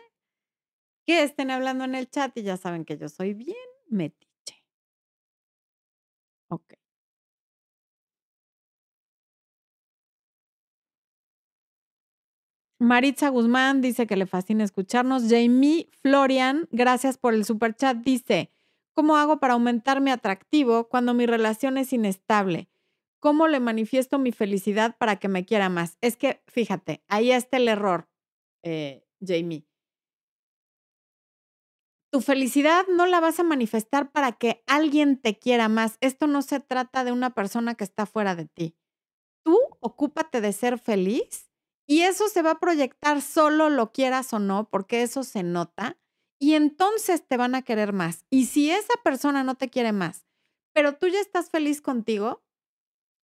que 1.04 1.22
estén 1.22 1.50
hablando 1.50 1.84
en 1.84 1.94
el 1.94 2.09
chat 2.11 2.36
y 2.36 2.42
ya 2.42 2.57
saben 2.57 2.84
que 2.84 2.96
yo 2.98 3.09
soy 3.09 3.34
bien 3.34 3.57
metiche. 3.88 4.62
Ok. 6.48 6.74
Maritza 12.79 13.31
Guzmán 13.31 13.81
dice 13.81 14.07
que 14.07 14.16
le 14.16 14.27
fascina 14.27 14.64
escucharnos. 14.64 15.24
Jamie 15.29 15.89
Florian, 16.03 16.68
gracias 16.70 17.16
por 17.16 17.35
el 17.35 17.45
super 17.45 17.74
chat, 17.74 17.97
dice, 17.99 18.51
¿cómo 18.93 19.16
hago 19.16 19.39
para 19.39 19.55
aumentar 19.55 20.01
mi 20.01 20.11
atractivo 20.11 20.89
cuando 20.89 21.14
mi 21.14 21.27
relación 21.27 21.79
es 21.79 21.93
inestable? 21.93 22.68
¿Cómo 23.18 23.49
le 23.49 23.61
manifiesto 23.61 24.18
mi 24.18 24.31
felicidad 24.31 24.97
para 24.99 25.16
que 25.16 25.29
me 25.29 25.47
quiera 25.47 25.68
más? 25.68 25.97
Es 26.03 26.16
que, 26.16 26.43
fíjate, 26.47 27.03
ahí 27.09 27.33
está 27.33 27.57
el 27.57 27.68
error, 27.68 28.09
eh, 28.62 29.05
Jamie. 29.27 29.66
Tu 32.12 32.20
felicidad 32.20 32.87
no 32.89 33.07
la 33.07 33.20
vas 33.20 33.41
a 33.41 33.43
manifestar 33.43 34.12
para 34.12 34.33
que 34.33 34.62
alguien 34.66 35.18
te 35.20 35.39
quiera 35.39 35.68
más. 35.68 35.99
Esto 36.01 36.27
no 36.27 36.43
se 36.43 36.61
trata 36.61 37.05
de 37.05 37.12
una 37.12 37.31
persona 37.31 37.74
que 37.74 37.85
está 37.85 38.07
fuera 38.07 38.37
de 38.37 38.47
ti. 38.47 38.77
Tú 39.45 39.59
ocúpate 39.81 40.41
de 40.41 40.53
ser 40.53 40.79
feliz 40.79 41.45
y 41.87 42.03
eso 42.03 42.28
se 42.28 42.43
va 42.43 42.53
a 42.53 42.59
proyectar 42.59 43.22
solo 43.22 43.70
lo 43.70 43.93
quieras 43.93 44.32
o 44.32 44.39
no, 44.39 44.68
porque 44.68 45.03
eso 45.03 45.22
se 45.22 45.43
nota. 45.43 45.97
Y 46.39 46.55
entonces 46.55 47.26
te 47.26 47.37
van 47.37 47.55
a 47.55 47.62
querer 47.62 47.93
más. 47.93 48.26
Y 48.28 48.47
si 48.47 48.70
esa 48.70 48.95
persona 49.03 49.45
no 49.45 49.55
te 49.55 49.70
quiere 49.70 49.93
más, 49.93 50.26
pero 50.74 50.97
tú 50.97 51.07
ya 51.09 51.20
estás 51.20 51.49
feliz 51.49 51.80
contigo, 51.80 52.45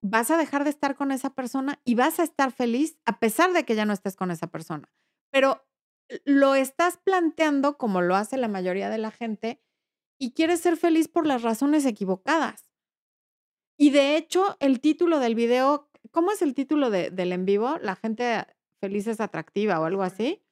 vas 0.03 0.31
a 0.31 0.39
dejar 0.39 0.65
de 0.65 0.71
estar 0.71 0.97
con 0.97 1.13
esa 1.13 1.31
persona 1.31 1.81
y 1.85 1.95
vas 1.95 2.19
a 2.19 2.23
estar 2.23 2.53
feliz 2.53 2.99
a 3.05 3.19
pesar 3.19 3.53
de 3.53 3.65
que 3.65 3.75
ya 3.75 3.85
no 3.85 3.93
estés 3.93 4.17
con 4.17 4.31
esa 4.31 4.47
persona. 4.47 4.91
Pero 5.31 5.67
lo 6.25 6.55
estás 6.55 6.99
planteando 6.99 7.79
como 7.79 8.01
lo 8.01 8.17
hace 8.17 8.37
la 8.37 8.49
mayoría 8.49 8.91
de 8.91 8.99
la 8.99 9.11
gente 9.11 9.61
y 10.19 10.33
quieres 10.33 10.61
ser 10.61 10.77
feliz 10.77 11.09
por 11.09 11.27
las 11.27 11.43
razones 11.43 11.85
equivocadas. 11.85 12.67
Y 13.79 13.91
de 13.91 14.17
hecho, 14.17 14.57
el 14.61 14.81
título 14.81 15.19
del 15.19 15.35
video 15.35 15.91
¿cómo 16.11 16.33
es 16.33 16.43
el 16.43 16.55
título 16.55 16.91
del 16.91 17.33
en 17.33 17.45
vivo? 17.45 17.79
La 17.81 17.97
gente 17.97 18.47
feliz 18.81 19.07
es 19.07 19.21
atractiva 19.21 19.81
o 19.81 19.85
algo 19.85 20.03
así. 20.03 20.43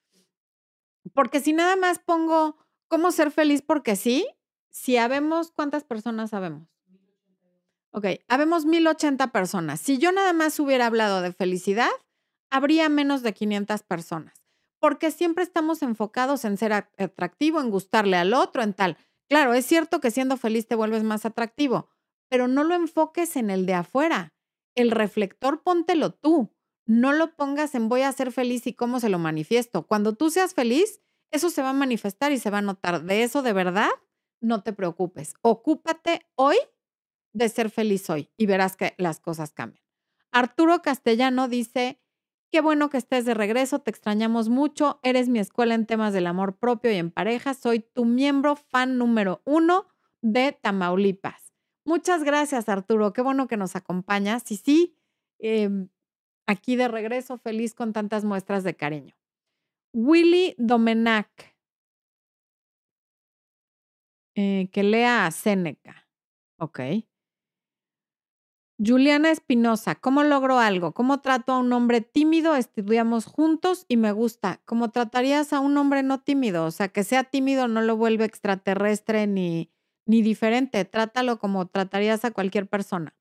Porque 1.15 1.41
si 1.41 1.53
nada 1.53 1.77
más 1.77 1.99
pongo 1.99 2.57
cómo 2.89 3.11
ser 3.11 3.31
feliz 3.31 3.63
porque 3.63 3.97
sí, 3.97 4.27
si 4.71 4.97
habemos, 4.97 5.51
¿cuántas 5.51 5.85
personas 5.85 6.31
sabemos? 6.31 6.69
Ok, 7.93 8.07
habemos 8.29 8.67
1080 8.67 9.33
personas. 9.33 9.81
Si 9.81 9.99
yo 9.99 10.13
nada 10.13 10.33
más 10.33 10.61
hubiera 10.61 10.87
hablado 10.87 11.23
de 11.23 11.33
felicidad, 11.33 11.91
habría 12.51 12.89
menos 12.89 13.23
de 13.23 13.33
500 13.33 13.83
personas. 13.83 14.35
Porque 14.79 15.11
siempre 15.11 15.43
estamos 15.43 15.83
enfocados 15.83 16.45
en 16.45 16.57
ser 16.57 16.73
atractivo, 16.73 17.61
en 17.61 17.71
gustarle 17.71 18.17
al 18.17 18.33
otro, 18.33 18.63
en 18.63 18.75
tal. 18.75 18.97
Claro, 19.29 19.55
es 19.55 19.67
cierto 19.67 20.01
que 20.01 20.11
siendo 20.11 20.37
feliz 20.37 20.67
te 20.69 20.77
vuelves 20.77 21.03
más 21.03 21.27
atractivo, 21.27 21.89
pero 22.29 22.49
no 22.49 22.65
lo 22.65 22.75
enfoques 22.75 23.37
en 23.37 23.51
el 23.51 23.67
de 23.67 23.75
afuera 23.75 24.33
el 24.75 24.91
reflector 24.91 25.62
póntelo 25.62 26.12
tú. 26.12 26.53
No 26.87 27.12
lo 27.12 27.37
pongas 27.37 27.75
en 27.75 27.89
voy 27.89 28.03
a 28.03 28.12
ser 28.12 28.33
feliz 28.33 28.66
y 28.66 28.75
cómo 28.75 29.01
se 29.01 29.09
lo 29.09 29.18
manifiesto. 29.18 29.87
Cuando 29.87 30.14
tú 30.14 30.31
seas 30.31 30.55
feliz, 30.55 31.01
eso 31.31 31.51
se 31.51 31.62
va 31.62 31.71
a 31.71 31.75
manifestar 31.75 32.33
y 32.33 32.39
se 32.39 32.51
va 32.51 32.59
a 32.59 32.62
notar. 32.62 33.05
De 33.05 33.23
eso 33.23 33.43
de 33.43 33.53
verdad, 33.53 33.91
no 34.41 34.62
te 34.62 34.73
preocupes. 34.73 35.35
Ocúpate 35.43 36.27
hoy 36.35 36.57
de 37.33 37.49
ser 37.49 37.71
feliz 37.71 38.09
hoy 38.11 38.31
y 38.37 38.47
verás 38.47 38.77
que 38.77 38.95
las 38.99 39.21
cosas 39.21 39.53
cambian. 39.53 39.85
Arturo 40.33 40.83
Castellano 40.83 41.49
dice, 41.49 42.01
qué 42.51 42.61
bueno 42.61 42.91
que 42.91 42.99
estés 42.99 43.25
de 43.25 43.35
regreso, 43.35 43.81
te 43.81 43.91
extrañamos 43.91 44.49
mucho, 44.49 45.01
eres 45.03 45.29
mi 45.29 45.39
escuela 45.39 45.75
en 45.75 45.87
temas 45.87 46.12
del 46.12 46.27
amor 46.27 46.59
propio 46.59 46.93
y 46.93 46.97
en 46.97 47.11
pareja, 47.11 47.55
soy 47.55 47.81
tu 47.81 48.05
miembro 48.05 48.57
fan 48.57 48.99
número 48.99 49.43
uno 49.45 49.87
de 50.23 50.53
Tamaulipas. 50.53 51.50
Muchas 51.85 52.24
gracias, 52.24 52.68
Arturo. 52.68 53.12
Qué 53.12 53.22
bueno 53.22 53.49
que 53.49 53.57
nos 53.57 53.76
acompañas. 53.76 54.51
Y 54.51 54.57
sí, 54.57 54.97
em, 55.39 55.89
aquí 56.47 56.76
de 56.76 56.89
regreso, 56.89 57.39
feliz 57.39 57.74
con 57.74 57.93
tantas 57.93 58.24
muestras 58.24 58.64
de 58.64 58.74
cariño. 58.76 59.14
Willy 59.93 60.55
Domenac. 60.59 61.57
Eh, 64.37 64.68
que 64.72 64.83
lea 64.83 65.26
a 65.26 65.31
Seneca. 65.31 66.07
Ok. 66.59 66.81
Juliana 68.83 69.31
Espinosa, 69.31 69.95
¿cómo 69.95 70.22
logro 70.22 70.59
algo? 70.59 70.93
¿Cómo 70.93 71.20
trato 71.20 71.53
a 71.53 71.59
un 71.59 71.70
hombre 71.72 72.01
tímido? 72.01 72.55
Estudiamos 72.57 73.26
juntos 73.26 73.85
y 73.89 73.99
me 73.99 74.12
gusta. 74.12 74.62
¿Cómo 74.64 74.91
tratarías 74.91 75.53
a 75.53 75.61
un 75.61 75.76
hombre 75.76 76.03
no 76.03 76.20
tímido? 76.20 76.64
O 76.64 76.70
sea, 76.70 76.89
que 76.89 77.05
sea 77.05 77.24
tímido 77.24 77.68
no 77.68 77.83
lo 77.83 77.97
vuelve 77.97 78.24
extraterrestre 78.24 79.26
ni, 79.26 79.70
ni 80.11 80.23
diferente, 80.23 80.85
trátalo 80.85 81.39
como 81.39 81.69
tratarías 81.69 82.25
a 82.25 82.33
cualquier 82.33 82.67
persona. 82.67 83.15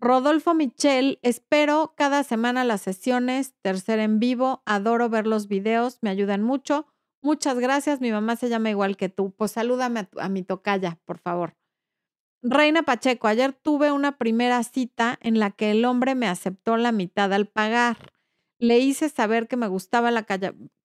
Rodolfo 0.00 0.54
Michel, 0.54 1.20
espero 1.22 1.94
cada 1.96 2.24
semana 2.24 2.64
las 2.64 2.80
sesiones, 2.80 3.54
tercer 3.62 4.00
en 4.00 4.18
vivo, 4.18 4.62
adoro 4.66 5.08
ver 5.08 5.28
los 5.28 5.46
videos, 5.46 5.98
me 6.02 6.10
ayudan 6.10 6.42
mucho. 6.42 6.86
Muchas 7.22 7.58
gracias, 7.58 8.00
mi 8.00 8.10
mamá 8.10 8.34
se 8.34 8.48
llama 8.48 8.70
igual 8.70 8.96
que 8.96 9.08
tú. 9.08 9.30
Pues 9.36 9.52
salúdame 9.52 10.00
a, 10.00 10.08
a 10.16 10.28
mi 10.28 10.42
tocaya, 10.42 10.98
por 11.04 11.18
favor. 11.18 11.54
Reina 12.42 12.82
Pacheco, 12.82 13.28
ayer 13.28 13.52
tuve 13.52 13.92
una 13.92 14.16
primera 14.18 14.64
cita 14.64 15.16
en 15.20 15.38
la 15.38 15.50
que 15.50 15.70
el 15.70 15.84
hombre 15.84 16.14
me 16.14 16.26
aceptó 16.26 16.76
la 16.76 16.90
mitad 16.90 17.32
al 17.32 17.46
pagar. 17.46 18.12
Le 18.58 18.78
hice 18.78 19.10
saber 19.10 19.46
que 19.46 19.56
me 19.56 19.68
gustaba 19.68 20.10
la 20.10 20.26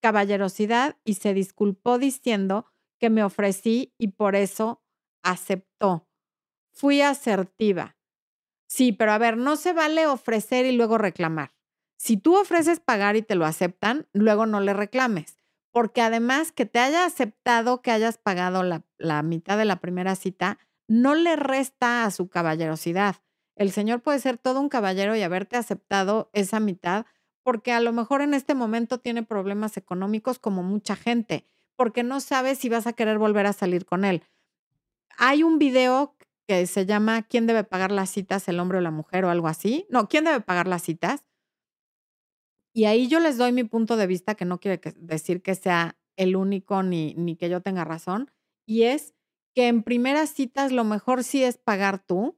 caballerosidad 0.01 0.97
y 1.03 1.15
se 1.15 1.33
disculpó 1.33 1.97
diciendo 1.97 2.65
que 2.99 3.09
me 3.09 3.23
ofrecí 3.23 3.93
y 3.97 4.09
por 4.09 4.35
eso 4.35 4.84
aceptó. 5.25 6.07
Fui 6.71 7.01
asertiva. 7.01 7.97
Sí, 8.67 8.93
pero 8.93 9.11
a 9.11 9.17
ver, 9.17 9.37
no 9.37 9.57
se 9.57 9.73
vale 9.73 10.07
ofrecer 10.07 10.65
y 10.65 10.71
luego 10.71 10.97
reclamar. 10.97 11.53
Si 11.97 12.17
tú 12.17 12.37
ofreces 12.37 12.79
pagar 12.79 13.15
y 13.15 13.21
te 13.21 13.35
lo 13.35 13.45
aceptan, 13.45 14.07
luego 14.13 14.45
no 14.45 14.59
le 14.59 14.73
reclames, 14.73 15.37
porque 15.71 16.01
además 16.01 16.51
que 16.51 16.65
te 16.65 16.79
haya 16.79 17.05
aceptado 17.05 17.81
que 17.81 17.91
hayas 17.91 18.17
pagado 18.17 18.63
la, 18.63 18.83
la 18.97 19.23
mitad 19.23 19.57
de 19.57 19.65
la 19.65 19.79
primera 19.79 20.15
cita, 20.15 20.59
no 20.87 21.15
le 21.15 21.35
resta 21.35 22.05
a 22.05 22.11
su 22.11 22.29
caballerosidad. 22.29 23.15
El 23.55 23.71
Señor 23.71 24.01
puede 24.01 24.19
ser 24.19 24.37
todo 24.37 24.59
un 24.59 24.69
caballero 24.69 25.15
y 25.15 25.21
haberte 25.21 25.57
aceptado 25.57 26.29
esa 26.33 26.59
mitad 26.59 27.05
porque 27.43 27.71
a 27.71 27.79
lo 27.79 27.93
mejor 27.93 28.21
en 28.21 28.33
este 28.33 28.55
momento 28.55 28.99
tiene 28.99 29.23
problemas 29.23 29.77
económicos 29.77 30.39
como 30.39 30.63
mucha 30.63 30.95
gente, 30.95 31.45
porque 31.75 32.03
no 32.03 32.19
sabe 32.19 32.55
si 32.55 32.69
vas 32.69 32.87
a 32.87 32.93
querer 32.93 33.17
volver 33.17 33.45
a 33.45 33.53
salir 33.53 33.85
con 33.85 34.03
él 34.03 34.23
hay 35.17 35.43
un 35.43 35.59
video 35.59 36.15
que 36.47 36.67
se 36.67 36.85
llama 36.85 37.23
¿Quién 37.23 37.47
debe 37.47 37.63
pagar 37.63 37.91
las 37.91 38.09
citas, 38.11 38.47
el 38.47 38.59
hombre 38.59 38.77
o 38.79 38.81
la 38.81 38.91
mujer 38.91 39.25
o 39.25 39.29
algo 39.29 39.47
así? 39.47 39.85
No, 39.89 40.07
¿quién 40.07 40.25
debe 40.25 40.41
pagar 40.41 40.67
las 40.67 40.83
citas? 40.83 41.23
Y 42.73 42.85
ahí 42.85 43.07
yo 43.07 43.19
les 43.19 43.37
doy 43.37 43.51
mi 43.53 43.63
punto 43.63 43.95
de 43.95 44.07
vista, 44.07 44.35
que 44.35 44.45
no 44.45 44.59
quiere 44.59 44.81
decir 44.97 45.41
que 45.41 45.55
sea 45.55 45.97
el 46.17 46.35
único 46.35 46.83
ni, 46.83 47.13
ni 47.15 47.35
que 47.37 47.49
yo 47.49 47.61
tenga 47.61 47.83
razón, 47.85 48.31
y 48.67 48.83
es 48.83 49.13
que 49.55 49.67
en 49.67 49.83
primeras 49.83 50.29
citas 50.31 50.71
lo 50.71 50.83
mejor 50.83 51.23
sí 51.23 51.43
es 51.43 51.57
pagar 51.57 51.99
tú, 52.05 52.37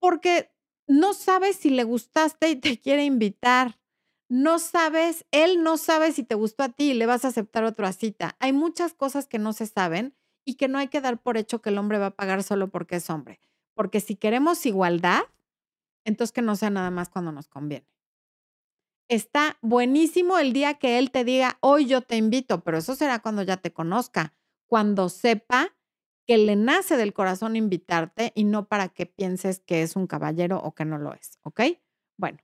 porque 0.00 0.50
no 0.86 1.14
sabes 1.14 1.56
si 1.56 1.70
le 1.70 1.84
gustaste 1.84 2.50
y 2.50 2.56
te 2.56 2.80
quiere 2.80 3.04
invitar. 3.04 3.78
No 4.28 4.58
sabes, 4.58 5.26
él 5.30 5.62
no 5.62 5.76
sabe 5.76 6.12
si 6.12 6.24
te 6.24 6.34
gustó 6.34 6.64
a 6.64 6.68
ti 6.70 6.90
y 6.90 6.94
le 6.94 7.06
vas 7.06 7.24
a 7.24 7.28
aceptar 7.28 7.64
otra 7.64 7.92
cita. 7.92 8.36
Hay 8.40 8.52
muchas 8.52 8.94
cosas 8.94 9.26
que 9.26 9.38
no 9.38 9.52
se 9.52 9.66
saben 9.66 10.14
y 10.44 10.54
que 10.54 10.68
no 10.68 10.78
hay 10.78 10.88
que 10.88 11.00
dar 11.00 11.20
por 11.20 11.36
hecho 11.36 11.62
que 11.62 11.70
el 11.70 11.78
hombre 11.78 11.98
va 11.98 12.06
a 12.06 12.16
pagar 12.16 12.42
solo 12.42 12.68
porque 12.68 12.96
es 12.96 13.10
hombre. 13.10 13.40
Porque 13.74 14.00
si 14.00 14.16
queremos 14.16 14.64
igualdad, 14.66 15.22
entonces 16.04 16.32
que 16.32 16.42
no 16.42 16.56
sea 16.56 16.70
nada 16.70 16.90
más 16.90 17.08
cuando 17.08 17.32
nos 17.32 17.48
conviene. 17.48 17.86
Está 19.08 19.58
buenísimo 19.60 20.38
el 20.38 20.52
día 20.52 20.74
que 20.74 20.98
él 20.98 21.10
te 21.10 21.24
diga, 21.24 21.58
hoy 21.60 21.86
yo 21.86 22.00
te 22.02 22.16
invito, 22.16 22.64
pero 22.64 22.78
eso 22.78 22.94
será 22.94 23.18
cuando 23.20 23.42
ya 23.42 23.58
te 23.58 23.72
conozca, 23.72 24.32
cuando 24.66 25.08
sepa 25.08 25.74
que 26.26 26.38
le 26.38 26.56
nace 26.56 26.96
del 26.96 27.12
corazón 27.12 27.54
invitarte 27.54 28.32
y 28.34 28.44
no 28.44 28.66
para 28.66 28.88
que 28.88 29.04
pienses 29.04 29.60
que 29.60 29.82
es 29.82 29.94
un 29.94 30.06
caballero 30.06 30.58
o 30.58 30.74
que 30.74 30.86
no 30.86 30.98
lo 30.98 31.12
es, 31.12 31.38
¿ok? 31.42 31.60
Bueno. 32.16 32.38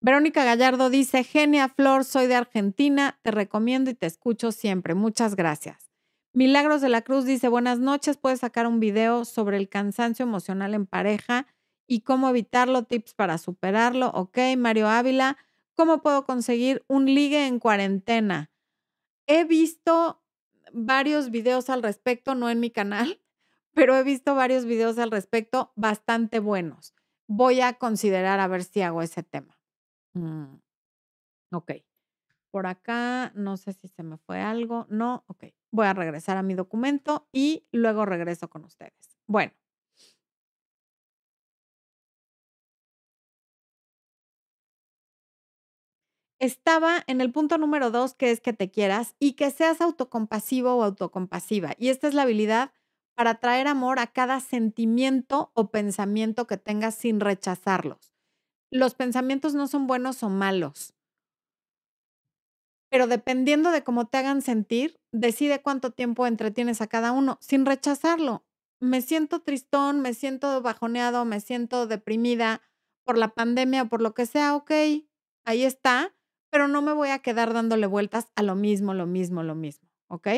Verónica 0.00 0.44
Gallardo 0.44 0.88
dice, 0.88 1.24
genia 1.24 1.68
Flor, 1.68 2.06
soy 2.06 2.26
de 2.26 2.36
Argentina, 2.36 3.18
te 3.22 3.30
recomiendo 3.32 3.90
y 3.90 3.94
te 3.94 4.06
escucho 4.06 4.50
siempre. 4.50 4.94
Muchas 4.94 5.36
gracias. 5.36 5.89
Milagros 6.32 6.80
de 6.80 6.88
la 6.88 7.02
Cruz 7.02 7.24
dice, 7.24 7.48
buenas 7.48 7.80
noches, 7.80 8.16
puedes 8.16 8.38
sacar 8.40 8.68
un 8.68 8.78
video 8.78 9.24
sobre 9.24 9.56
el 9.56 9.68
cansancio 9.68 10.22
emocional 10.22 10.74
en 10.74 10.86
pareja 10.86 11.48
y 11.88 12.02
cómo 12.02 12.28
evitarlo, 12.28 12.84
tips 12.84 13.14
para 13.14 13.36
superarlo. 13.36 14.10
Ok, 14.10 14.38
Mario 14.56 14.88
Ávila, 14.88 15.36
¿cómo 15.74 16.02
puedo 16.02 16.24
conseguir 16.26 16.84
un 16.86 17.06
ligue 17.06 17.48
en 17.48 17.58
cuarentena? 17.58 18.52
He 19.26 19.42
visto 19.42 20.22
varios 20.72 21.30
videos 21.30 21.68
al 21.68 21.82
respecto, 21.82 22.36
no 22.36 22.48
en 22.48 22.60
mi 22.60 22.70
canal, 22.70 23.20
pero 23.74 23.96
he 23.96 24.04
visto 24.04 24.36
varios 24.36 24.66
videos 24.66 24.98
al 24.98 25.10
respecto 25.10 25.72
bastante 25.74 26.38
buenos. 26.38 26.94
Voy 27.26 27.60
a 27.60 27.72
considerar 27.72 28.38
a 28.38 28.46
ver 28.46 28.62
si 28.62 28.82
hago 28.82 29.02
ese 29.02 29.24
tema. 29.24 29.58
Mm, 30.14 30.58
ok. 31.52 31.72
Por 32.52 32.66
acá, 32.68 33.32
no 33.34 33.56
sé 33.56 33.72
si 33.72 33.88
se 33.88 34.04
me 34.04 34.16
fue 34.16 34.40
algo. 34.40 34.86
No, 34.90 35.24
ok. 35.26 35.46
Voy 35.72 35.86
a 35.86 35.94
regresar 35.94 36.36
a 36.36 36.42
mi 36.42 36.54
documento 36.54 37.28
y 37.32 37.66
luego 37.72 38.04
regreso 38.06 38.48
con 38.50 38.64
ustedes. 38.64 38.94
Bueno. 39.26 39.52
Estaba 46.40 47.04
en 47.06 47.20
el 47.20 47.32
punto 47.32 47.58
número 47.58 47.90
dos, 47.90 48.14
que 48.14 48.30
es 48.30 48.40
que 48.40 48.54
te 48.54 48.70
quieras 48.70 49.14
y 49.18 49.34
que 49.34 49.50
seas 49.50 49.82
autocompasivo 49.82 50.74
o 50.74 50.82
autocompasiva. 50.82 51.74
Y 51.78 51.88
esta 51.90 52.08
es 52.08 52.14
la 52.14 52.22
habilidad 52.22 52.72
para 53.14 53.34
traer 53.34 53.68
amor 53.68 53.98
a 53.98 54.06
cada 54.06 54.40
sentimiento 54.40 55.50
o 55.54 55.70
pensamiento 55.70 56.46
que 56.46 56.56
tengas 56.56 56.94
sin 56.94 57.20
rechazarlos. 57.20 58.14
Los 58.70 58.94
pensamientos 58.94 59.54
no 59.54 59.66
son 59.68 59.86
buenos 59.86 60.22
o 60.22 60.30
malos, 60.30 60.94
pero 62.90 63.06
dependiendo 63.06 63.70
de 63.70 63.84
cómo 63.84 64.08
te 64.08 64.18
hagan 64.18 64.42
sentir, 64.42 65.00
decide 65.12 65.62
cuánto 65.62 65.92
tiempo 65.92 66.26
entretienes 66.26 66.80
a 66.80 66.88
cada 66.88 67.12
uno 67.12 67.38
sin 67.40 67.64
rechazarlo. 67.64 68.44
Me 68.80 69.00
siento 69.00 69.40
tristón, 69.40 70.00
me 70.00 70.12
siento 70.14 70.60
bajoneado, 70.62 71.24
me 71.24 71.40
siento 71.40 71.86
deprimida 71.86 72.62
por 73.04 73.16
la 73.16 73.28
pandemia 73.28 73.82
o 73.82 73.88
por 73.88 74.02
lo 74.02 74.14
que 74.14 74.26
sea, 74.26 74.54
ok, 74.56 74.70
ahí 75.44 75.64
está, 75.64 76.14
pero 76.50 76.68
no 76.68 76.82
me 76.82 76.92
voy 76.92 77.10
a 77.10 77.20
quedar 77.20 77.54
dándole 77.54 77.86
vueltas 77.86 78.28
a 78.34 78.42
lo 78.42 78.54
mismo, 78.54 78.92
lo 78.94 79.06
mismo, 79.06 79.42
lo 79.42 79.54
mismo, 79.54 79.88
¿ok? 80.08 80.28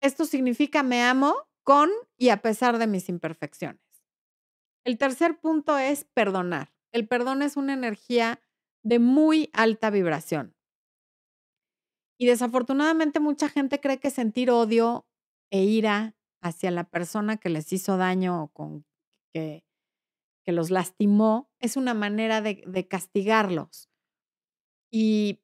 Esto 0.00 0.24
significa 0.24 0.82
me 0.82 1.02
amo 1.02 1.34
con 1.62 1.90
y 2.18 2.28
a 2.30 2.42
pesar 2.42 2.78
de 2.78 2.86
mis 2.86 3.08
imperfecciones. 3.08 3.80
El 4.84 4.98
tercer 4.98 5.40
punto 5.40 5.78
es 5.78 6.04
perdonar. 6.04 6.74
El 6.92 7.08
perdón 7.08 7.42
es 7.42 7.56
una 7.56 7.72
energía 7.72 8.40
de 8.82 8.98
muy 8.98 9.50
alta 9.54 9.90
vibración. 9.90 10.53
Y 12.18 12.26
desafortunadamente 12.26 13.20
mucha 13.20 13.48
gente 13.48 13.80
cree 13.80 13.98
que 13.98 14.10
sentir 14.10 14.50
odio 14.50 15.06
e 15.50 15.64
ira 15.64 16.14
hacia 16.42 16.70
la 16.70 16.84
persona 16.84 17.36
que 17.38 17.48
les 17.48 17.72
hizo 17.72 17.96
daño 17.96 18.44
o 18.44 18.48
con 18.48 18.86
que, 19.32 19.64
que 20.44 20.52
los 20.52 20.70
lastimó 20.70 21.50
es 21.60 21.76
una 21.76 21.94
manera 21.94 22.40
de, 22.40 22.62
de 22.66 22.86
castigarlos. 22.86 23.88
Y 24.92 25.40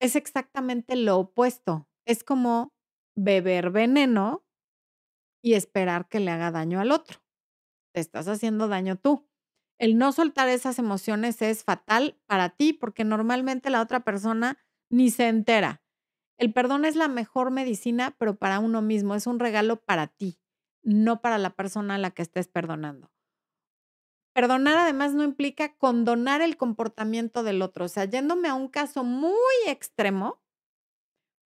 es 0.00 0.16
exactamente 0.16 0.96
lo 0.96 1.18
opuesto. 1.18 1.88
Es 2.06 2.24
como 2.24 2.72
beber 3.16 3.70
veneno 3.70 4.44
y 5.42 5.54
esperar 5.54 6.08
que 6.08 6.20
le 6.20 6.30
haga 6.30 6.50
daño 6.50 6.80
al 6.80 6.92
otro. 6.92 7.20
Te 7.94 8.00
estás 8.00 8.28
haciendo 8.28 8.68
daño 8.68 8.96
tú. 8.96 9.27
El 9.78 9.96
no 9.96 10.12
soltar 10.12 10.48
esas 10.48 10.78
emociones 10.78 11.40
es 11.42 11.64
fatal 11.64 12.18
para 12.26 12.50
ti 12.50 12.72
porque 12.72 13.04
normalmente 13.04 13.70
la 13.70 13.80
otra 13.80 14.00
persona 14.00 14.58
ni 14.90 15.10
se 15.10 15.28
entera. 15.28 15.82
El 16.38 16.52
perdón 16.52 16.84
es 16.84 16.96
la 16.96 17.08
mejor 17.08 17.50
medicina, 17.50 18.16
pero 18.18 18.36
para 18.38 18.60
uno 18.60 18.82
mismo, 18.82 19.14
es 19.14 19.26
un 19.26 19.40
regalo 19.40 19.76
para 19.82 20.08
ti, 20.08 20.40
no 20.82 21.20
para 21.20 21.38
la 21.38 21.50
persona 21.56 21.96
a 21.96 21.98
la 21.98 22.10
que 22.12 22.22
estés 22.22 22.48
perdonando. 22.48 23.10
Perdonar 24.34 24.78
además 24.78 25.12
no 25.14 25.22
implica 25.22 25.76
condonar 25.76 26.40
el 26.40 26.56
comportamiento 26.56 27.42
del 27.42 27.60
otro. 27.60 27.84
O 27.86 27.88
sea, 27.88 28.04
yéndome 28.06 28.48
a 28.48 28.54
un 28.54 28.68
caso 28.68 29.04
muy 29.04 29.34
extremo, 29.66 30.40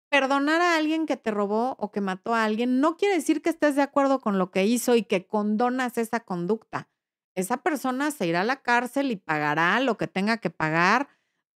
perdonar 0.10 0.62
a 0.62 0.76
alguien 0.76 1.06
que 1.08 1.18
te 1.18 1.32
robó 1.32 1.76
o 1.80 1.92
que 1.92 2.02
mató 2.02 2.36
a 2.36 2.44
alguien 2.44 2.82
no 2.82 2.98
quiere 2.98 3.16
decir 3.16 3.42
que 3.42 3.50
estés 3.50 3.76
de 3.76 3.82
acuerdo 3.82 4.20
con 4.20 4.38
lo 4.38 4.52
que 4.52 4.66
hizo 4.66 4.96
y 4.96 5.04
que 5.04 5.26
condonas 5.26 5.98
esa 5.98 6.20
conducta. 6.20 6.91
Esa 7.36 7.58
persona 7.58 8.12
se 8.12 8.28
irá 8.28 8.42
a 8.42 8.46
la 8.46 8.62
cárcel 8.62 9.12
y 9.12 9.16
pagará 9.16 9.80
lo 9.80 9.98
que 9.98 10.08
tenga 10.08 10.38
que 10.38 10.50
pagar, 10.50 11.08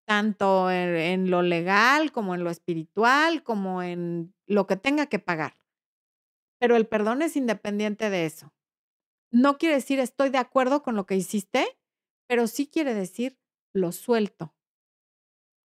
tanto 0.07 0.70
en, 0.70 1.31
lo 1.31 1.43
legal 1.43 2.12
como 2.12 2.35
en 2.35 2.45
lo 2.45 2.51
espiritual, 2.51 3.43
como 3.43 3.83
en 3.83 4.35
lo 4.47 4.66
que 4.66 4.77
tenga 4.77 5.07
que 5.07 5.18
pagar. 5.18 5.55
Pero 6.61 6.77
el 6.77 6.87
perdón 6.87 7.22
es 7.22 7.37
independiente 7.37 8.11
de 8.11 8.27
eso. 8.27 8.53
No 9.33 9.59
quiere 9.59 9.77
decir 9.77 9.99
estoy 9.99 10.31
de 10.31 10.39
acuerdo 10.39 10.83
con 10.83 10.95
lo 10.95 11.07
que 11.07 11.16
hiciste, 11.16 11.66
pero 12.29 12.47
sí 12.47 12.66
quiere 12.68 12.95
decir 12.95 13.39
lo 13.75 13.91
suelto. 13.91 14.55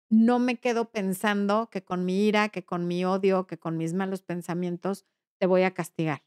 No 0.10 0.39
me 0.39 0.60
quedo 0.60 0.91
pensando 0.91 1.70
que 1.70 1.84
con 1.84 2.04
mi 2.06 2.26
ira, 2.28 2.49
que 2.49 2.66
con 2.66 2.88
mi 2.88 3.06
odio, 3.06 3.47
que 3.47 3.60
con 3.60 3.78
mis 3.78 3.93
malos 3.93 4.24
pensamientos 4.24 5.06
te 5.39 5.45
voy 5.45 5.64
a 5.64 5.74
castigar. 5.74 6.24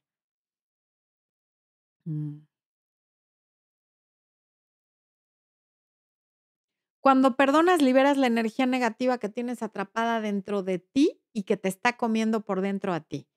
Mm. 2.06 2.46
Cuando 7.04 7.36
perdonas, 7.36 7.82
liberas 7.82 8.16
la 8.16 8.28
energía 8.28 8.64
negativa 8.64 9.18
que 9.18 9.28
tienes 9.28 9.62
atrapada 9.62 10.22
dentro 10.22 10.62
de 10.62 10.78
ti 10.78 11.20
y 11.34 11.42
que 11.42 11.58
te 11.58 11.68
está 11.68 11.98
comiendo 11.98 12.46
por 12.46 12.62
dentro 12.62 12.94
a 12.94 13.00
ti. 13.00 13.28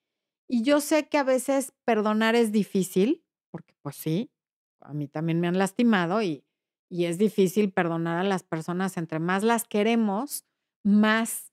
Y 0.48 0.64
yo 0.64 0.80
sé 0.80 1.10
que 1.10 1.18
a 1.18 1.24
veces 1.24 1.74
perdonar 1.84 2.34
es 2.34 2.54
difícil, 2.54 3.26
porque 3.52 3.74
pues 3.82 3.98
sí, 3.98 4.32
a 4.80 4.94
mí 4.94 5.10
también 5.10 5.42
me 5.42 5.50
han 5.50 5.58
lastimado 5.58 6.22
y, 6.22 6.46
y 6.90 7.08
es 7.08 7.18
difícil 7.18 7.74
perdonar 7.74 8.20
a 8.20 8.24
las 8.24 8.44
personas. 8.44 8.96
Entre 8.96 9.20
más 9.20 9.44
las 9.44 9.66
queremos, 9.66 10.46
más 10.86 11.52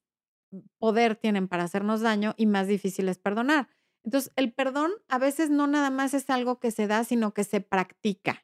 poder 0.78 1.16
tienen 1.16 1.48
para 1.48 1.64
hacernos 1.64 2.00
daño 2.00 2.34
y 2.36 2.46
más 2.46 2.68
difícil 2.68 3.08
es 3.08 3.18
perdonar. 3.18 3.68
Entonces, 4.04 4.32
el 4.36 4.52
perdón 4.52 4.92
a 5.08 5.18
veces 5.18 5.50
no 5.50 5.66
nada 5.66 5.90
más 5.90 6.14
es 6.14 6.30
algo 6.30 6.60
que 6.60 6.70
se 6.70 6.86
da, 6.86 7.02
sino 7.02 7.34
que 7.34 7.42
se 7.42 7.60
practica. 7.60 8.43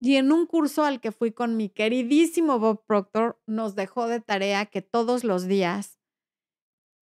Y 0.00 0.16
en 0.16 0.32
un 0.32 0.46
curso 0.46 0.84
al 0.84 1.00
que 1.00 1.12
fui 1.12 1.30
con 1.30 1.56
mi 1.56 1.68
queridísimo 1.68 2.58
Bob 2.58 2.84
Proctor, 2.86 3.38
nos 3.46 3.74
dejó 3.74 4.08
de 4.08 4.20
tarea 4.20 4.64
que 4.66 4.80
todos 4.80 5.24
los 5.24 5.46
días 5.46 5.98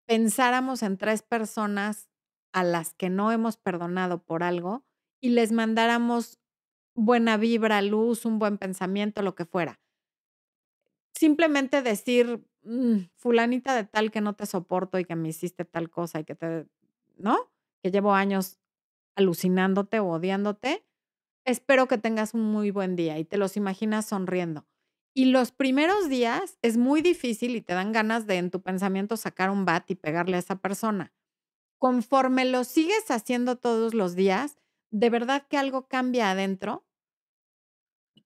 pensáramos 0.06 0.82
en 0.82 0.96
tres 0.96 1.22
personas 1.22 2.08
a 2.52 2.64
las 2.64 2.94
que 2.94 3.10
no 3.10 3.32
hemos 3.32 3.58
perdonado 3.58 4.22
por 4.22 4.42
algo 4.42 4.86
y 5.20 5.30
les 5.30 5.52
mandáramos 5.52 6.40
buena 6.94 7.36
vibra, 7.36 7.82
luz, 7.82 8.24
un 8.24 8.38
buen 8.38 8.56
pensamiento, 8.56 9.20
lo 9.20 9.34
que 9.34 9.44
fuera. 9.44 9.78
Simplemente 11.14 11.82
decir, 11.82 12.46
mm, 12.62 13.08
fulanita 13.16 13.74
de 13.74 13.84
tal 13.84 14.10
que 14.10 14.20
no 14.22 14.34
te 14.34 14.46
soporto 14.46 14.98
y 14.98 15.04
que 15.04 15.16
me 15.16 15.28
hiciste 15.28 15.64
tal 15.64 15.90
cosa 15.90 16.20
y 16.20 16.24
que 16.24 16.34
te, 16.34 16.66
¿no? 17.16 17.50
Que 17.82 17.90
llevo 17.90 18.14
años 18.14 18.58
alucinándote 19.16 20.00
o 20.00 20.08
odiándote. 20.08 20.86
Espero 21.46 21.86
que 21.86 21.96
tengas 21.98 22.34
un 22.34 22.42
muy 22.42 22.70
buen 22.72 22.96
día 22.96 23.18
y 23.18 23.24
te 23.24 23.38
los 23.38 23.56
imaginas 23.56 24.06
sonriendo. 24.06 24.66
Y 25.14 25.26
los 25.26 25.52
primeros 25.52 26.08
días 26.08 26.58
es 26.62 26.76
muy 26.76 27.02
difícil 27.02 27.56
y 27.56 27.62
te 27.62 27.72
dan 27.72 27.92
ganas 27.92 28.26
de 28.26 28.36
en 28.36 28.50
tu 28.50 28.60
pensamiento 28.62 29.16
sacar 29.16 29.50
un 29.50 29.64
bat 29.64 29.88
y 29.90 29.94
pegarle 29.94 30.36
a 30.36 30.40
esa 30.40 30.56
persona. 30.56 31.14
Conforme 31.78 32.44
lo 32.46 32.64
sigues 32.64 33.10
haciendo 33.10 33.56
todos 33.58 33.94
los 33.94 34.16
días, 34.16 34.58
de 34.92 35.10
verdad 35.10 35.46
que 35.48 35.58
algo 35.58 35.88
cambia 35.88 36.30
adentro 36.32 36.86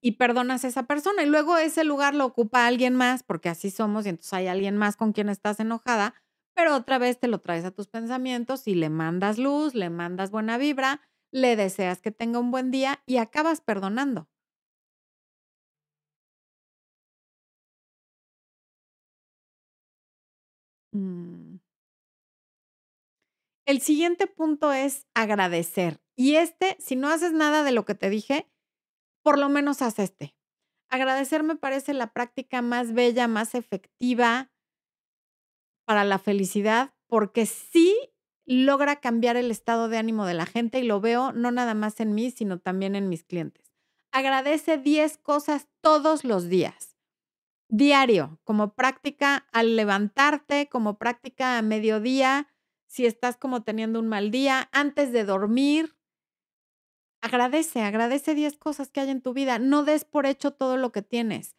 y 0.01 0.13
perdonas 0.13 0.65
a 0.65 0.67
esa 0.67 0.83
persona. 0.83 1.23
Y 1.23 1.27
luego 1.27 1.57
ese 1.57 1.83
lugar 1.83 2.15
lo 2.15 2.25
ocupa 2.25 2.65
alguien 2.67 2.95
más, 2.95 3.23
porque 3.23 3.49
así 3.49 3.69
somos, 3.71 4.05
y 4.05 4.09
entonces 4.09 4.33
hay 4.33 4.47
alguien 4.47 4.77
más 4.77 4.95
con 4.97 5.13
quien 5.13 5.29
estás 5.29 5.59
enojada, 5.59 6.15
pero 6.55 6.75
otra 6.75 6.97
vez 6.97 7.19
te 7.19 7.27
lo 7.27 7.39
traes 7.39 7.65
a 7.65 7.71
tus 7.71 7.87
pensamientos 7.87 8.67
y 8.67 8.75
le 8.75 8.89
mandas 8.89 9.37
luz, 9.37 9.73
le 9.75 9.89
mandas 9.89 10.31
buena 10.31 10.57
vibra, 10.57 11.01
le 11.31 11.55
deseas 11.55 12.01
que 12.01 12.11
tenga 12.11 12.39
un 12.39 12.51
buen 12.51 12.71
día 12.71 13.01
y 13.05 13.17
acabas 13.17 13.61
perdonando. 13.61 14.27
Mm. 20.93 21.57
El 23.65 23.81
siguiente 23.81 24.27
punto 24.27 24.73
es 24.73 25.07
agradecer. 25.13 26.01
Y 26.15 26.35
este, 26.35 26.75
si 26.79 26.95
no 26.95 27.09
haces 27.09 27.31
nada 27.31 27.63
de 27.63 27.71
lo 27.71 27.85
que 27.85 27.95
te 27.95 28.09
dije, 28.09 28.51
por 29.23 29.39
lo 29.39 29.49
menos 29.49 29.81
haz 29.81 29.99
este. 29.99 30.35
Agradecer 30.89 31.43
me 31.43 31.55
parece 31.55 31.93
la 31.93 32.11
práctica 32.11 32.61
más 32.61 32.93
bella, 32.93 33.27
más 33.27 33.55
efectiva 33.55 34.51
para 35.85 36.03
la 36.03 36.19
felicidad, 36.19 36.93
porque 37.07 37.45
sí 37.45 38.10
logra 38.45 38.97
cambiar 38.97 39.37
el 39.37 39.51
estado 39.51 39.89
de 39.89 39.97
ánimo 39.97 40.25
de 40.25 40.33
la 40.33 40.45
gente 40.45 40.79
y 40.79 40.83
lo 40.83 41.01
veo 41.01 41.31
no 41.31 41.51
nada 41.51 41.73
más 41.73 41.99
en 41.99 42.13
mí, 42.13 42.31
sino 42.31 42.59
también 42.59 42.95
en 42.95 43.09
mis 43.09 43.23
clientes. 43.23 43.71
Agradece 44.11 44.77
10 44.77 45.17
cosas 45.17 45.67
todos 45.81 46.25
los 46.25 46.49
días, 46.49 46.97
diario, 47.69 48.39
como 48.43 48.73
práctica 48.73 49.47
al 49.51 49.75
levantarte, 49.75 50.67
como 50.69 50.97
práctica 50.97 51.57
a 51.57 51.61
mediodía, 51.61 52.49
si 52.87 53.05
estás 53.05 53.37
como 53.37 53.63
teniendo 53.63 53.99
un 53.99 54.07
mal 54.09 54.31
día, 54.31 54.69
antes 54.73 55.13
de 55.13 55.23
dormir, 55.23 55.95
Agradece, 57.23 57.81
agradece 57.81 58.33
10 58.33 58.57
cosas 58.57 58.89
que 58.89 58.99
hay 58.99 59.09
en 59.09 59.21
tu 59.21 59.33
vida. 59.33 59.59
No 59.59 59.83
des 59.83 60.05
por 60.05 60.25
hecho 60.25 60.51
todo 60.51 60.77
lo 60.77 60.91
que 60.91 61.03
tienes. 61.03 61.55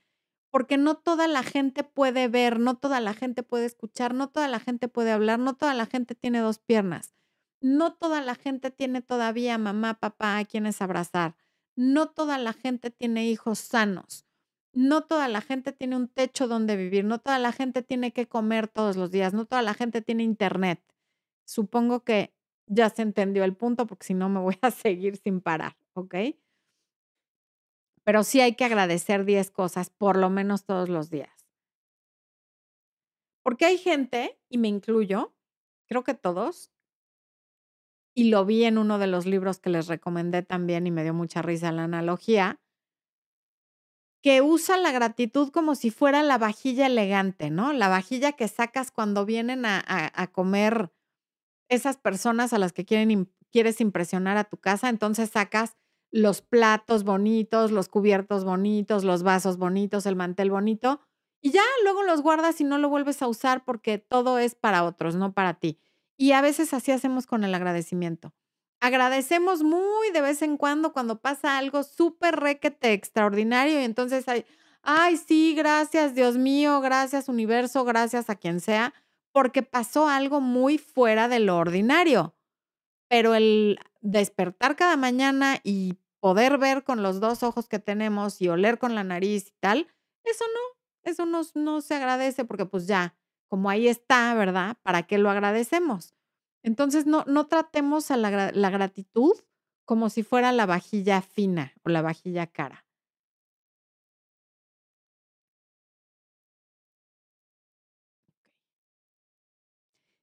Porque 0.52 0.76
no 0.76 0.96
toda 0.96 1.28
la 1.28 1.42
gente 1.42 1.82
puede 1.82 2.28
ver, 2.28 2.60
no 2.60 2.76
toda 2.76 3.00
la 3.00 3.14
gente 3.14 3.42
puede 3.42 3.64
escuchar, 3.64 4.14
no 4.14 4.28
toda 4.28 4.48
la 4.48 4.60
gente 4.60 4.86
puede 4.86 5.10
hablar, 5.10 5.38
no 5.38 5.56
toda 5.56 5.74
la 5.74 5.86
gente 5.86 6.14
tiene 6.14 6.40
dos 6.40 6.58
piernas, 6.58 7.14
no 7.62 7.94
toda 7.94 8.20
la 8.20 8.34
gente 8.34 8.70
tiene 8.70 9.00
todavía 9.00 9.56
mamá, 9.56 9.94
papá 9.94 10.36
a 10.38 10.44
quienes 10.44 10.82
abrazar, 10.82 11.36
no 11.74 12.10
toda 12.10 12.36
la 12.36 12.52
gente 12.52 12.90
tiene 12.90 13.26
hijos 13.30 13.60
sanos, 13.60 14.26
no 14.74 15.04
toda 15.04 15.26
la 15.28 15.40
gente 15.40 15.72
tiene 15.72 15.96
un 15.96 16.08
techo 16.08 16.48
donde 16.48 16.76
vivir, 16.76 17.04
no 17.06 17.18
toda 17.18 17.38
la 17.38 17.52
gente 17.52 17.82
tiene 17.82 18.12
que 18.12 18.28
comer 18.28 18.68
todos 18.68 18.96
los 18.96 19.10
días, 19.10 19.32
no 19.32 19.46
toda 19.46 19.62
la 19.62 19.74
gente 19.74 20.02
tiene 20.02 20.22
internet. 20.22 20.82
Supongo 21.46 22.04
que 22.04 22.34
ya 22.66 22.90
se 22.90 23.02
entendió 23.02 23.44
el 23.44 23.56
punto 23.56 23.86
porque 23.86 24.06
si 24.06 24.14
no 24.14 24.28
me 24.28 24.40
voy 24.40 24.58
a 24.62 24.70
seguir 24.70 25.16
sin 25.16 25.40
parar, 25.40 25.76
¿ok? 25.94 26.14
Pero 28.04 28.24
sí 28.24 28.40
hay 28.40 28.54
que 28.54 28.64
agradecer 28.64 29.24
10 29.24 29.50
cosas, 29.50 29.90
por 29.90 30.16
lo 30.16 30.30
menos 30.30 30.64
todos 30.64 30.88
los 30.88 31.10
días. 31.10 31.46
Porque 33.42 33.64
hay 33.64 33.78
gente, 33.78 34.40
y 34.48 34.58
me 34.58 34.68
incluyo, 34.68 35.34
creo 35.88 36.04
que 36.04 36.14
todos, 36.14 36.72
y 38.14 38.30
lo 38.30 38.44
vi 38.44 38.64
en 38.64 38.78
uno 38.78 38.98
de 38.98 39.06
los 39.06 39.26
libros 39.26 39.58
que 39.58 39.70
les 39.70 39.86
recomendé 39.86 40.42
también 40.42 40.86
y 40.86 40.90
me 40.90 41.02
dio 41.02 41.14
mucha 41.14 41.42
risa 41.42 41.72
la 41.72 41.84
analogía, 41.84 42.60
que 44.22 44.40
usa 44.40 44.76
la 44.76 44.92
gratitud 44.92 45.50
como 45.50 45.74
si 45.74 45.90
fuera 45.90 46.22
la 46.22 46.38
vajilla 46.38 46.86
elegante, 46.86 47.50
¿no? 47.50 47.72
La 47.72 47.88
vajilla 47.88 48.32
que 48.32 48.46
sacas 48.46 48.92
cuando 48.92 49.26
vienen 49.26 49.64
a, 49.66 50.30
comer 50.32 50.92
esas 51.68 51.96
personas 51.96 52.52
a 52.52 52.58
las 52.58 52.72
que 52.72 52.84
quieren, 52.84 53.32
quieres 53.50 53.80
impresionar 53.80 54.36
a 54.36 54.44
tu 54.44 54.58
casa, 54.58 54.88
entonces 54.88 55.30
sacas 55.30 55.76
los 56.12 56.42
platos 56.42 57.04
bonitos, 57.04 57.72
los 57.72 57.88
cubiertos 57.88 58.44
bonitos, 58.44 59.02
los 59.02 59.22
vasos 59.22 59.56
bonitos, 59.56 60.06
el 60.06 60.14
mantel 60.14 60.50
bonito, 60.50 61.00
y 61.40 61.50
ya 61.50 61.62
luego 61.82 62.04
los 62.04 62.22
guardas 62.22 62.60
y 62.60 62.64
no 62.64 62.78
lo 62.78 62.88
vuelves 62.88 63.20
a 63.22 63.26
usar 63.26 63.64
porque 63.64 63.98
todo 63.98 64.38
es 64.38 64.54
para 64.54 64.84
otros, 64.84 65.16
no 65.16 65.32
para 65.32 65.54
ti. 65.54 65.80
Y 66.16 66.32
a 66.32 66.40
veces 66.40 66.72
así 66.72 66.92
hacemos 66.92 67.26
con 67.26 67.42
el 67.42 67.54
agradecimiento. 67.54 68.32
Agradecemos 68.80 69.62
muy 69.62 70.10
de 70.12 70.20
vez 70.20 70.42
en 70.42 70.56
cuando 70.56 70.92
cuando 70.92 71.20
pasa 71.20 71.56
algo 71.56 71.82
súper 71.82 72.36
requete 72.36 72.92
extraordinario 72.92 73.80
y 73.80 73.84
entonces 73.84 74.28
hay, 74.28 74.44
ay, 74.82 75.16
sí, 75.16 75.54
gracias 75.56 76.14
Dios 76.14 76.36
mío, 76.36 76.80
gracias 76.80 77.28
universo, 77.28 77.84
gracias 77.84 78.28
a 78.28 78.36
quien 78.36 78.60
sea, 78.60 78.92
porque 79.32 79.62
pasó 79.62 80.08
algo 80.08 80.40
muy 80.40 80.78
fuera 80.78 81.28
de 81.28 81.40
lo 81.40 81.56
ordinario. 81.56 82.34
Pero 83.08 83.34
el 83.34 83.78
despertar 84.00 84.76
cada 84.76 84.96
mañana 84.96 85.58
y 85.64 85.94
poder 86.22 86.56
ver 86.58 86.84
con 86.84 87.02
los 87.02 87.18
dos 87.20 87.42
ojos 87.42 87.68
que 87.68 87.80
tenemos 87.80 88.40
y 88.40 88.48
oler 88.48 88.78
con 88.78 88.94
la 88.94 89.02
nariz 89.02 89.48
y 89.48 89.54
tal, 89.60 89.88
eso 90.24 90.44
no, 90.54 91.10
eso 91.10 91.26
no, 91.26 91.42
no 91.56 91.80
se 91.80 91.96
agradece 91.96 92.44
porque 92.44 92.64
pues 92.64 92.86
ya, 92.86 93.16
como 93.48 93.68
ahí 93.70 93.88
está, 93.88 94.32
¿verdad? 94.34 94.76
¿Para 94.84 95.02
qué 95.02 95.18
lo 95.18 95.30
agradecemos? 95.30 96.14
Entonces 96.62 97.06
no, 97.06 97.24
no 97.26 97.48
tratemos 97.48 98.12
a 98.12 98.16
la, 98.16 98.52
la 98.52 98.70
gratitud 98.70 99.34
como 99.84 100.10
si 100.10 100.22
fuera 100.22 100.52
la 100.52 100.64
vajilla 100.66 101.22
fina 101.22 101.72
o 101.82 101.90
la 101.90 102.02
vajilla 102.02 102.46
cara. 102.46 102.86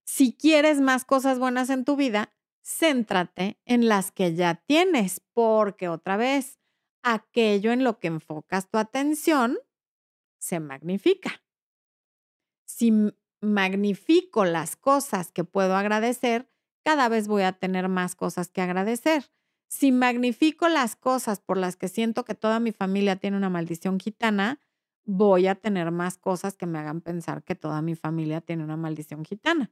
Si 0.06 0.34
quieres 0.36 0.82
más 0.82 1.06
cosas 1.06 1.40
buenas 1.40 1.70
en 1.70 1.86
tu 1.86 1.96
vida, 1.96 2.34
céntrate 2.64 3.60
en 3.66 3.88
las 3.88 4.12
que 4.12 4.36
ya 4.36 4.56
tienes, 4.56 5.22
porque 5.34 5.90
otra 5.90 6.18
vez, 6.18 6.60
aquello 7.04 7.72
en 7.72 7.84
lo 7.84 8.00
que 8.00 8.08
enfocas 8.08 8.70
tu 8.70 8.78
atención 8.78 9.58
se 10.40 10.60
magnifica. 10.60 11.44
Si 12.66 12.94
magnifico 13.42 14.46
las 14.46 14.76
cosas 14.76 15.32
que 15.32 15.44
puedo 15.44 15.76
agradecer, 15.76 16.50
cada 16.84 17.10
vez 17.10 17.28
voy 17.28 17.44
a 17.44 17.54
tener 17.54 17.90
más 17.90 18.16
cosas 18.16 18.50
que 18.50 18.62
agradecer. 18.62 19.32
Si 19.68 19.92
magnifico 19.92 20.68
las 20.68 20.96
cosas 20.96 21.40
por 21.40 21.58
las 21.58 21.76
que 21.76 21.88
siento 21.88 22.26
que 22.26 22.36
toda 22.36 22.60
mi 22.60 22.72
familia 22.72 23.16
tiene 23.18 23.38
una 23.38 23.50
maldición 23.50 24.00
gitana, 24.00 24.60
voy 25.06 25.48
a 25.48 25.56
tener 25.56 25.92
más 25.92 26.18
cosas 26.18 26.56
que 26.58 26.66
me 26.66 26.80
hagan 26.80 27.02
pensar 27.02 27.44
que 27.44 27.56
toda 27.56 27.82
mi 27.82 27.96
familia 27.96 28.42
tiene 28.42 28.64
una 28.64 28.78
maldición 28.78 29.26
gitana. 29.26 29.72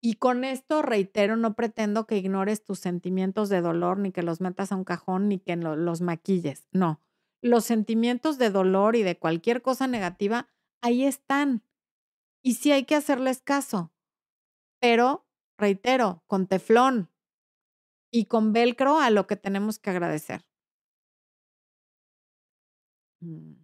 Y 0.00 0.14
con 0.14 0.44
esto, 0.44 0.82
reitero, 0.82 1.36
no 1.36 1.54
pretendo 1.54 2.06
que 2.06 2.16
ignores 2.16 2.62
tus 2.62 2.78
sentimientos 2.78 3.48
de 3.48 3.60
dolor, 3.60 3.98
ni 3.98 4.12
que 4.12 4.22
los 4.22 4.40
metas 4.40 4.70
a 4.70 4.76
un 4.76 4.84
cajón, 4.84 5.28
ni 5.28 5.40
que 5.40 5.56
los 5.56 6.00
maquilles. 6.00 6.68
No, 6.72 7.00
los 7.42 7.64
sentimientos 7.64 8.38
de 8.38 8.50
dolor 8.50 8.94
y 8.94 9.02
de 9.02 9.18
cualquier 9.18 9.60
cosa 9.60 9.86
negativa, 9.88 10.48
ahí 10.82 11.04
están. 11.04 11.64
Y 12.42 12.54
sí 12.54 12.70
hay 12.70 12.84
que 12.84 12.94
hacerles 12.94 13.42
caso. 13.42 13.92
Pero, 14.80 15.26
reitero, 15.58 16.22
con 16.28 16.46
teflón 16.46 17.10
y 18.12 18.26
con 18.26 18.52
velcro 18.52 19.00
a 19.00 19.10
lo 19.10 19.26
que 19.26 19.36
tenemos 19.36 19.80
que 19.80 19.90
agradecer. 19.90 20.46
Mm. 23.20 23.54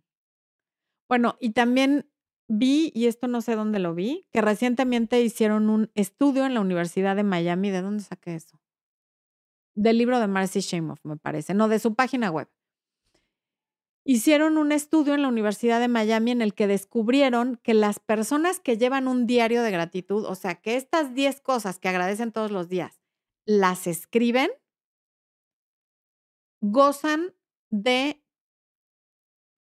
Bueno, 1.08 1.36
y 1.38 1.50
también 1.50 2.10
vi, 2.48 2.92
y 2.94 3.06
esto 3.06 3.28
no 3.28 3.40
sé 3.40 3.56
dónde 3.56 3.78
lo 3.78 3.94
vi, 3.94 4.26
que 4.32 4.40
recientemente 4.40 5.20
hicieron 5.22 5.70
un 5.70 5.90
estudio 5.94 6.46
en 6.46 6.54
la 6.54 6.60
Universidad 6.60 7.16
de 7.16 7.24
Miami. 7.24 7.70
¿De 7.70 7.82
dónde 7.82 8.02
saqué 8.02 8.34
eso? 8.34 8.60
Del 9.74 9.98
libro 9.98 10.20
de 10.20 10.28
Marcy 10.28 10.60
Shamoff, 10.60 11.00
me 11.04 11.16
parece. 11.16 11.54
No, 11.54 11.68
de 11.68 11.78
su 11.78 11.94
página 11.94 12.30
web. 12.30 12.48
Hicieron 14.06 14.58
un 14.58 14.70
estudio 14.70 15.14
en 15.14 15.22
la 15.22 15.28
Universidad 15.28 15.80
de 15.80 15.88
Miami 15.88 16.30
en 16.32 16.42
el 16.42 16.54
que 16.54 16.66
descubrieron 16.66 17.58
que 17.62 17.72
las 17.72 17.98
personas 18.00 18.60
que 18.60 18.76
llevan 18.76 19.08
un 19.08 19.26
diario 19.26 19.62
de 19.62 19.70
gratitud, 19.70 20.26
o 20.26 20.34
sea, 20.34 20.56
que 20.56 20.76
estas 20.76 21.14
10 21.14 21.40
cosas 21.40 21.78
que 21.78 21.88
agradecen 21.88 22.30
todos 22.30 22.50
los 22.50 22.68
días, 22.68 23.00
las 23.46 23.86
escriben, 23.86 24.50
gozan 26.60 27.34
de 27.70 28.23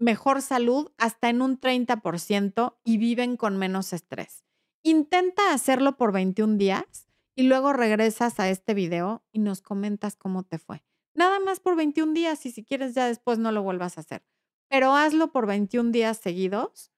mejor 0.01 0.41
salud 0.41 0.91
hasta 0.97 1.29
en 1.29 1.41
un 1.41 1.59
30% 1.59 2.77
y 2.83 2.97
viven 2.97 3.37
con 3.37 3.57
menos 3.57 3.93
estrés. 3.93 4.43
Intenta 4.83 5.53
hacerlo 5.53 5.95
por 5.95 6.11
21 6.11 6.57
días 6.57 7.07
y 7.35 7.43
luego 7.43 7.71
regresas 7.71 8.39
a 8.39 8.49
este 8.49 8.73
video 8.73 9.23
y 9.31 9.39
nos 9.39 9.61
comentas 9.61 10.15
cómo 10.15 10.43
te 10.43 10.57
fue. 10.57 10.83
Nada 11.13 11.39
más 11.39 11.59
por 11.59 11.75
21 11.75 12.13
días 12.13 12.45
y 12.45 12.51
si 12.51 12.65
quieres 12.65 12.95
ya 12.95 13.05
después 13.05 13.37
no 13.37 13.51
lo 13.51 13.61
vuelvas 13.61 13.97
a 13.97 14.01
hacer. 14.01 14.23
Pero 14.69 14.95
hazlo 14.95 15.31
por 15.31 15.45
21 15.45 15.91
días 15.91 16.17
seguidos. 16.17 16.91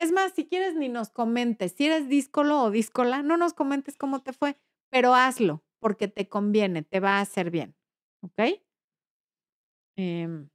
Es 0.00 0.10
más, 0.10 0.32
si 0.32 0.46
quieres 0.46 0.74
ni 0.74 0.88
nos 0.88 1.10
comentes, 1.10 1.72
si 1.72 1.86
eres 1.86 2.08
díscolo 2.08 2.62
o 2.62 2.70
díscola, 2.70 3.22
no 3.22 3.36
nos 3.36 3.54
comentes 3.54 3.96
cómo 3.96 4.22
te 4.22 4.32
fue, 4.32 4.58
pero 4.90 5.14
hazlo 5.14 5.62
porque 5.78 6.08
te 6.08 6.28
conviene, 6.28 6.82
te 6.82 7.00
va 7.00 7.18
a 7.18 7.20
hacer 7.20 7.50
bien. 7.50 7.76
¿Ok? 8.22 8.60
Eh, 9.96 10.48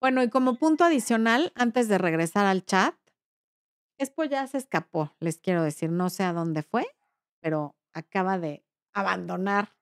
bueno, 0.00 0.22
y 0.22 0.30
como 0.30 0.56
punto 0.56 0.84
adicional, 0.84 1.52
antes 1.54 1.88
de 1.88 1.98
regresar 1.98 2.46
al 2.46 2.64
chat, 2.64 2.94
Expo 3.98 4.24
ya 4.24 4.46
se 4.46 4.56
escapó, 4.56 5.14
les 5.20 5.38
quiero 5.38 5.62
decir, 5.62 5.90
no 5.90 6.08
sé 6.08 6.24
a 6.24 6.32
dónde 6.32 6.62
fue, 6.62 6.86
pero 7.40 7.76
acaba 7.92 8.38
de 8.38 8.64
abandonar 8.94 9.76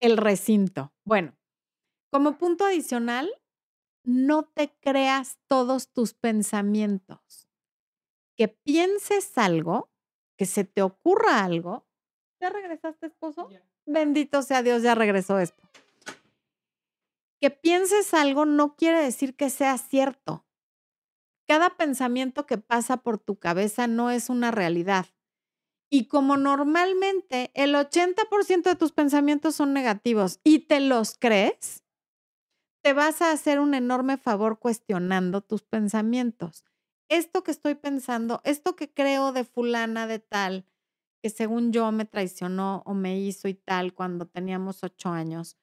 el 0.00 0.16
recinto. 0.16 0.92
Bueno, 1.04 1.36
como 2.10 2.38
punto 2.38 2.64
adicional, 2.64 3.30
no 4.04 4.42
te 4.42 4.74
creas 4.80 5.38
todos 5.46 5.92
tus 5.92 6.12
pensamientos. 6.12 7.48
Que 8.36 8.48
pienses 8.48 9.38
algo, 9.38 9.92
que 10.36 10.46
se 10.46 10.64
te 10.64 10.82
ocurra 10.82 11.44
algo. 11.44 11.86
¿Ya 12.40 12.50
regresaste, 12.50 13.06
esposo? 13.06 13.48
Bendito 13.86 14.42
sea 14.42 14.64
Dios, 14.64 14.82
ya 14.82 14.96
regresó 14.96 15.38
Expo 15.38 15.62
que 17.42 17.50
pienses 17.50 18.14
algo 18.14 18.46
no 18.46 18.76
quiere 18.76 19.02
decir 19.02 19.34
que 19.34 19.50
sea 19.50 19.76
cierto. 19.76 20.46
Cada 21.48 21.76
pensamiento 21.76 22.46
que 22.46 22.56
pasa 22.56 22.98
por 22.98 23.18
tu 23.18 23.40
cabeza 23.40 23.88
no 23.88 24.12
es 24.12 24.30
una 24.30 24.52
realidad. 24.52 25.06
Y 25.90 26.06
como 26.06 26.36
normalmente 26.36 27.50
el 27.54 27.74
80% 27.74 28.70
de 28.70 28.76
tus 28.76 28.92
pensamientos 28.92 29.56
son 29.56 29.72
negativos 29.72 30.38
y 30.44 30.60
te 30.60 30.78
los 30.78 31.18
crees, 31.18 31.82
te 32.84 32.92
vas 32.92 33.20
a 33.22 33.32
hacer 33.32 33.58
un 33.58 33.74
enorme 33.74 34.18
favor 34.18 34.60
cuestionando 34.60 35.40
tus 35.40 35.64
pensamientos. 35.64 36.64
Esto 37.08 37.42
que 37.42 37.50
estoy 37.50 37.74
pensando, 37.74 38.40
esto 38.44 38.76
que 38.76 38.94
creo 38.94 39.32
de 39.32 39.42
fulana 39.42 40.06
de 40.06 40.20
tal, 40.20 40.64
que 41.20 41.28
según 41.28 41.72
yo 41.72 41.90
me 41.90 42.04
traicionó 42.04 42.84
o 42.86 42.94
me 42.94 43.18
hizo 43.18 43.48
y 43.48 43.54
tal 43.54 43.94
cuando 43.94 44.28
teníamos 44.28 44.84
ocho 44.84 45.08
años, 45.08 45.56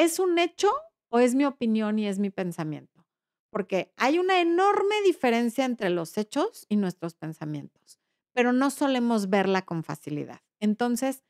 ¿Es 0.00 0.18
un 0.18 0.38
hecho 0.38 0.72
o 1.10 1.18
es 1.18 1.34
mi 1.34 1.44
opinión 1.44 1.98
y 1.98 2.06
es 2.08 2.18
mi 2.18 2.30
pensamiento? 2.30 3.04
Porque 3.50 3.92
hay 3.98 4.18
una 4.18 4.40
enorme 4.40 4.94
diferencia 5.04 5.66
entre 5.66 5.90
los 5.90 6.16
hechos 6.16 6.64
y 6.70 6.76
nuestros 6.76 7.14
pensamientos, 7.14 8.00
pero 8.32 8.52
no 8.54 8.70
solemos 8.70 9.28
verla 9.28 9.60
con 9.62 9.84
facilidad. 9.84 10.40
Entonces, 10.58 11.22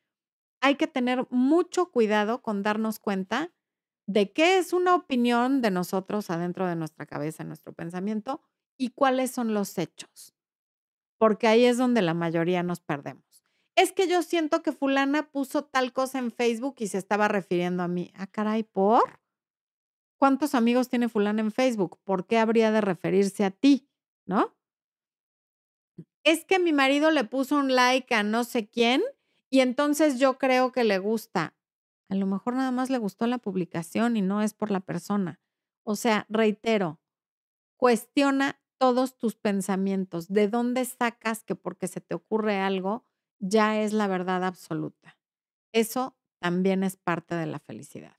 hay 0.62 0.76
que 0.76 0.86
tener 0.86 1.26
mucho 1.30 1.90
cuidado 1.90 2.42
con 2.42 2.62
darnos 2.62 3.00
cuenta 3.00 3.52
de 4.06 4.32
qué 4.32 4.58
es 4.58 4.72
una 4.72 4.94
opinión 4.94 5.62
de 5.62 5.72
nosotros 5.72 6.30
adentro 6.30 6.68
de 6.68 6.76
nuestra 6.76 7.06
cabeza, 7.06 7.44
nuestro 7.44 7.72
pensamiento, 7.72 8.42
y 8.78 8.90
cuáles 8.90 9.32
son 9.32 9.54
los 9.54 9.78
hechos. 9.78 10.34
Porque 11.18 11.48
ahí 11.48 11.64
es 11.66 11.78
donde 11.78 12.02
la 12.02 12.14
mayoría 12.14 12.62
nos 12.62 12.80
perdemos. 12.80 13.29
Es 13.80 13.92
que 13.92 14.06
yo 14.06 14.20
siento 14.20 14.62
que 14.62 14.72
fulana 14.72 15.30
puso 15.30 15.64
tal 15.64 15.94
cosa 15.94 16.18
en 16.18 16.32
Facebook 16.32 16.74
y 16.80 16.88
se 16.88 16.98
estaba 16.98 17.28
refiriendo 17.28 17.82
a 17.82 17.88
mí. 17.88 18.12
Ah, 18.14 18.26
caray, 18.26 18.62
¿por? 18.62 19.22
¿Cuántos 20.18 20.54
amigos 20.54 20.90
tiene 20.90 21.08
fulana 21.08 21.40
en 21.40 21.50
Facebook? 21.50 21.98
¿Por 22.04 22.26
qué 22.26 22.36
habría 22.36 22.72
de 22.72 22.82
referirse 22.82 23.42
a 23.42 23.50
ti? 23.50 23.88
¿No? 24.26 24.54
Es 26.24 26.44
que 26.44 26.58
mi 26.58 26.74
marido 26.74 27.10
le 27.10 27.24
puso 27.24 27.56
un 27.56 27.74
like 27.74 28.14
a 28.14 28.22
no 28.22 28.44
sé 28.44 28.68
quién 28.68 29.02
y 29.48 29.60
entonces 29.60 30.18
yo 30.18 30.36
creo 30.36 30.72
que 30.72 30.84
le 30.84 30.98
gusta. 30.98 31.54
A 32.10 32.16
lo 32.16 32.26
mejor 32.26 32.56
nada 32.56 32.72
más 32.72 32.90
le 32.90 32.98
gustó 32.98 33.26
la 33.26 33.38
publicación 33.38 34.18
y 34.18 34.20
no 34.20 34.42
es 34.42 34.52
por 34.52 34.70
la 34.70 34.80
persona. 34.80 35.40
O 35.84 35.96
sea, 35.96 36.26
reitero, 36.28 37.00
cuestiona 37.78 38.60
todos 38.76 39.16
tus 39.16 39.36
pensamientos. 39.36 40.28
¿De 40.28 40.48
dónde 40.48 40.84
sacas 40.84 41.44
que 41.44 41.54
porque 41.54 41.88
se 41.88 42.02
te 42.02 42.14
ocurre 42.14 42.58
algo 42.58 43.06
ya 43.40 43.80
es 43.80 43.92
la 43.92 44.06
verdad 44.06 44.44
absoluta? 44.44 45.18
Eso 45.72 46.16
también 46.40 46.84
es 46.84 46.96
parte 46.96 47.34
de 47.34 47.46
la 47.46 47.58
felicidad. 47.58 48.16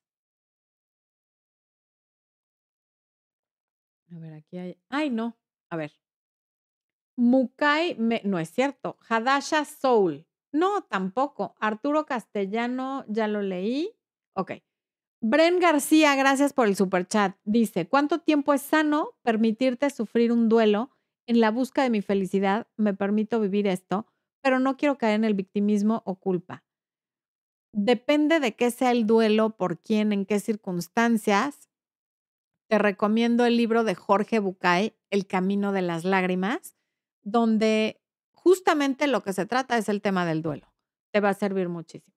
A 4.13 4.19
ver, 4.19 4.33
aquí 4.33 4.57
hay. 4.57 4.77
Ay, 4.89 5.09
no. 5.09 5.37
A 5.69 5.77
ver. 5.77 5.91
Mukai, 7.17 7.95
no 8.23 8.39
es 8.39 8.49
cierto. 8.49 8.97
Hadasha 9.07 9.65
Soul. 9.65 10.25
No, 10.51 10.81
tampoco. 10.83 11.55
Arturo 11.59 12.05
Castellano, 12.05 13.05
ya 13.07 13.27
lo 13.27 13.41
leí. 13.41 13.91
Ok. 14.35 14.53
Bren 15.21 15.59
García, 15.59 16.15
gracias 16.15 16.53
por 16.53 16.67
el 16.67 16.75
super 16.75 17.07
chat. 17.07 17.37
Dice: 17.45 17.87
¿Cuánto 17.87 18.19
tiempo 18.19 18.53
es 18.53 18.61
sano 18.61 19.11
permitirte 19.23 19.89
sufrir 19.89 20.31
un 20.31 20.49
duelo? 20.49 20.91
En 21.27 21.39
la 21.41 21.51
busca 21.51 21.83
de 21.83 21.91
mi 21.91 22.01
felicidad, 22.01 22.67
me 22.77 22.93
permito 22.93 23.39
vivir 23.39 23.67
esto, 23.67 24.07
pero 24.41 24.59
no 24.59 24.77
quiero 24.77 24.97
caer 24.97 25.15
en 25.15 25.23
el 25.25 25.33
victimismo 25.33 26.01
o 26.05 26.15
culpa. 26.15 26.63
Depende 27.73 28.39
de 28.39 28.55
qué 28.55 28.69
sea 28.69 28.91
el 28.91 29.07
duelo, 29.07 29.55
por 29.55 29.79
quién, 29.79 30.11
en 30.11 30.25
qué 30.25 30.39
circunstancias. 30.39 31.69
Te 32.69 32.77
recomiendo 32.77 33.45
el 33.45 33.55
libro 33.55 33.83
de 33.83 33.95
Jorge 33.95 34.39
Bucay, 34.39 34.97
El 35.09 35.25
Camino 35.25 35.71
de 35.71 35.81
las 35.81 36.03
Lágrimas, 36.03 36.75
donde 37.23 38.01
justamente 38.31 39.07
lo 39.07 39.23
que 39.23 39.33
se 39.33 39.45
trata 39.45 39.77
es 39.77 39.87
el 39.87 40.01
tema 40.01 40.25
del 40.25 40.41
duelo. 40.41 40.73
Te 41.11 41.19
va 41.19 41.29
a 41.29 41.33
servir 41.33 41.69
muchísimo. 41.69 42.15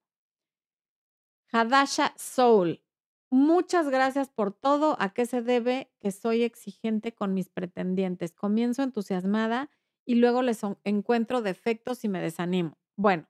Hadasha 1.53 2.15
Soul, 2.17 2.83
muchas 3.31 3.89
gracias 3.89 4.29
por 4.29 4.53
todo. 4.53 4.97
¿A 4.99 5.11
qué 5.11 5.27
se 5.27 5.41
debe 5.41 5.93
que 6.01 6.11
soy 6.11 6.43
exigente 6.43 7.15
con 7.15 7.33
mis 7.33 7.49
pretendientes? 7.49 8.33
Comienzo 8.33 8.83
entusiasmada 8.83 9.71
y 10.07 10.17
luego 10.17 10.43
les 10.43 10.61
encuentro 10.85 11.43
defectos 11.43 12.05
y 12.05 12.09
me 12.09 12.21
desanimo. 12.21 12.79
Bueno, 12.97 13.29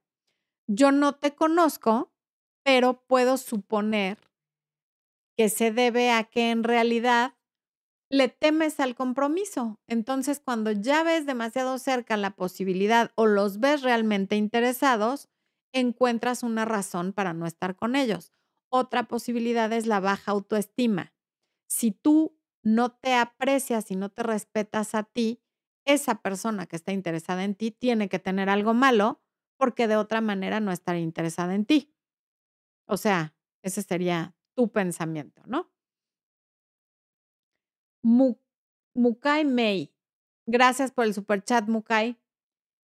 yo 0.68 0.93
no 0.93 1.14
te 1.16 1.35
conozco, 1.35 2.12
pero 2.64 3.05
puedo 3.07 3.37
suponer 3.39 4.18
que 5.37 5.49
se 5.49 5.72
debe 5.72 6.11
a 6.11 6.25
que 6.25 6.51
en 6.51 6.64
realidad 6.64 7.35
le 8.11 8.29
temes 8.29 8.81
al 8.81 8.95
compromiso. 8.97 9.81
Entonces, 9.89 10.41
cuando 10.45 10.72
ya 10.72 11.03
ves 11.05 11.27
demasiado 11.27 11.79
cerca 11.79 12.16
la 12.16 12.37
posibilidad 12.37 13.12
o 13.16 13.27
los 13.27 13.61
ves 13.61 13.83
realmente 13.83 14.37
interesados, 14.37 15.29
encuentras 15.75 16.43
una 16.45 16.64
razón 16.64 17.12
para 17.12 17.35
no 17.35 17.47
estar 17.47 17.77
con 17.77 17.97
ellos. 17.97 18.33
Otra 18.70 19.05
posibilidad 19.09 19.72
es 19.72 19.87
la 19.87 20.01
baja 20.01 20.33
autoestima. 20.33 21.14
Si 21.68 21.93
tú 21.93 22.39
no 22.64 22.93
te 22.93 23.14
aprecias 23.14 23.91
y 23.93 23.97
no 23.97 24.11
te 24.11 24.25
respetas 24.25 24.95
a 24.97 25.05
ti, 25.05 25.43
esa 25.85 26.16
persona 26.16 26.66
que 26.66 26.76
está 26.76 26.93
interesada 26.93 27.45
en 27.45 27.55
ti 27.55 27.70
tiene 27.70 28.09
que 28.09 28.18
tener 28.18 28.49
algo 28.49 28.74
malo 28.74 29.20
porque 29.57 29.89
de 29.89 29.97
otra 29.97 30.20
manera 30.20 30.61
no 30.61 30.72
estaría 30.72 31.03
interesada 31.03 31.55
en 31.55 31.64
ti. 31.64 31.95
O 32.87 32.97
sea, 32.97 33.35
ese 33.62 33.82
sería 33.82 34.35
tu 34.55 34.70
pensamiento, 34.70 35.43
¿no? 35.47 35.70
Mukai 38.95 39.45
May. 39.45 39.93
Gracias 40.47 40.93
por 40.93 41.07
el 41.07 41.14
super 41.14 41.43
chat, 41.43 41.66
Mukai. 41.68 42.18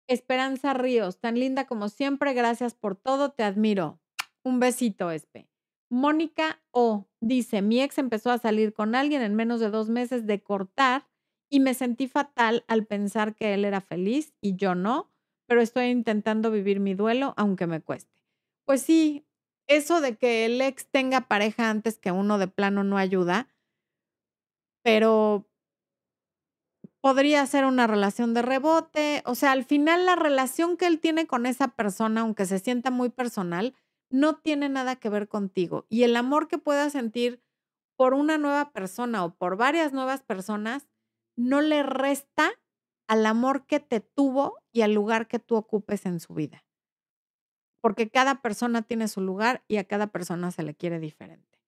Esperanza 0.09 0.75
Ríos, 0.75 1.21
tan 1.21 1.39
linda 1.39 1.67
como 1.67 1.89
siempre, 1.89 2.35
gracias 2.35 2.75
por 2.75 2.97
todo, 2.97 3.31
te 3.33 3.45
admiro. 3.45 4.01
Un 4.43 4.59
besito, 4.59 5.11
Espe. 5.11 5.49
Mónica 5.91 6.63
O 6.71 7.07
dice, 7.21 7.61
mi 7.61 7.83
ex 7.83 7.99
empezó 7.99 8.31
a 8.31 8.39
salir 8.39 8.73
con 8.73 8.95
alguien 8.95 9.23
en 9.23 9.35
menos 9.35 9.61
de 9.61 9.71
dos 9.71 9.91
meses 9.91 10.27
de 10.27 10.43
cortar 10.43 11.07
y 11.53 11.61
me 11.61 11.75
sentí 11.75 12.09
fatal 12.09 12.65
al 12.69 12.87
pensar 12.87 13.35
que 13.37 13.55
él 13.55 13.67
era 13.67 13.83
feliz 13.83 14.35
y 14.41 14.57
yo 14.57 14.75
no, 14.75 15.11
pero 15.47 15.61
estoy 15.61 15.87
intentando 15.87 16.51
vivir 16.51 16.81
mi 16.81 16.95
duelo 16.95 17.35
aunque 17.37 17.67
me 17.69 17.83
cueste. 17.83 18.11
Pues 18.65 18.83
sí, 18.83 19.27
eso 19.69 20.01
de 20.01 20.17
que 20.17 20.47
el 20.47 20.61
ex 20.63 20.87
tenga 20.89 21.29
pareja 21.29 21.71
antes 21.71 21.99
que 21.99 22.11
uno 22.13 22.39
de 22.39 22.49
plano 22.49 22.85
no 22.85 22.99
ayuda 22.99 23.49
pero 24.83 25.47
podría 27.01 27.45
ser 27.47 27.65
una 27.65 27.87
relación 27.87 28.35
de 28.35 28.43
rebote. 28.43 29.23
O 29.27 29.35
sea, 29.35 29.53
al 29.53 29.65
final 29.65 30.07
la 30.07 30.17
relación 30.17 30.77
que 30.77 30.87
él 30.87 31.01
tiene 31.01 31.27
con 31.27 31.47
esa 31.47 31.69
persona, 31.69 32.23
aunque 32.23 32.47
se 32.47 32.59
sienta 32.59 32.91
muy 32.91 33.09
personal, 33.11 33.75
no 34.11 34.37
tiene 34.37 34.69
nada 34.69 34.97
que 34.97 35.09
ver 35.09 35.29
contigo. 35.29 35.87
Y 35.89 36.05
el 36.05 36.17
amor 36.17 36.49
que 36.49 36.59
pueda 36.59 36.91
sentir 36.91 37.43
por 37.97 38.15
una 38.15 38.39
nueva 38.39 38.73
persona 38.73 39.25
o 39.25 39.35
por 39.35 39.57
varias 39.57 39.93
nuevas 39.93 40.23
personas 40.23 40.87
no 41.37 41.61
le 41.61 41.83
resta 41.83 42.51
al 43.09 43.27
amor 43.27 43.67
que 43.67 43.81
te 43.81 44.01
tuvo 44.01 44.59
y 44.73 44.83
al 44.83 44.93
lugar 44.95 45.29
que 45.29 45.39
tú 45.39 45.57
ocupes 45.57 46.07
en 46.07 46.21
su 46.21 46.35
vida. 46.35 46.65
Porque 47.81 48.11
cada 48.11 48.43
persona 48.43 48.83
tiene 48.83 49.09
su 49.09 49.21
lugar 49.21 49.65
y 49.69 49.77
a 49.77 49.85
cada 49.85 50.09
persona 50.09 50.51
se 50.51 50.63
le 50.63 50.75
quiere 50.75 51.01
diferente. 51.01 51.61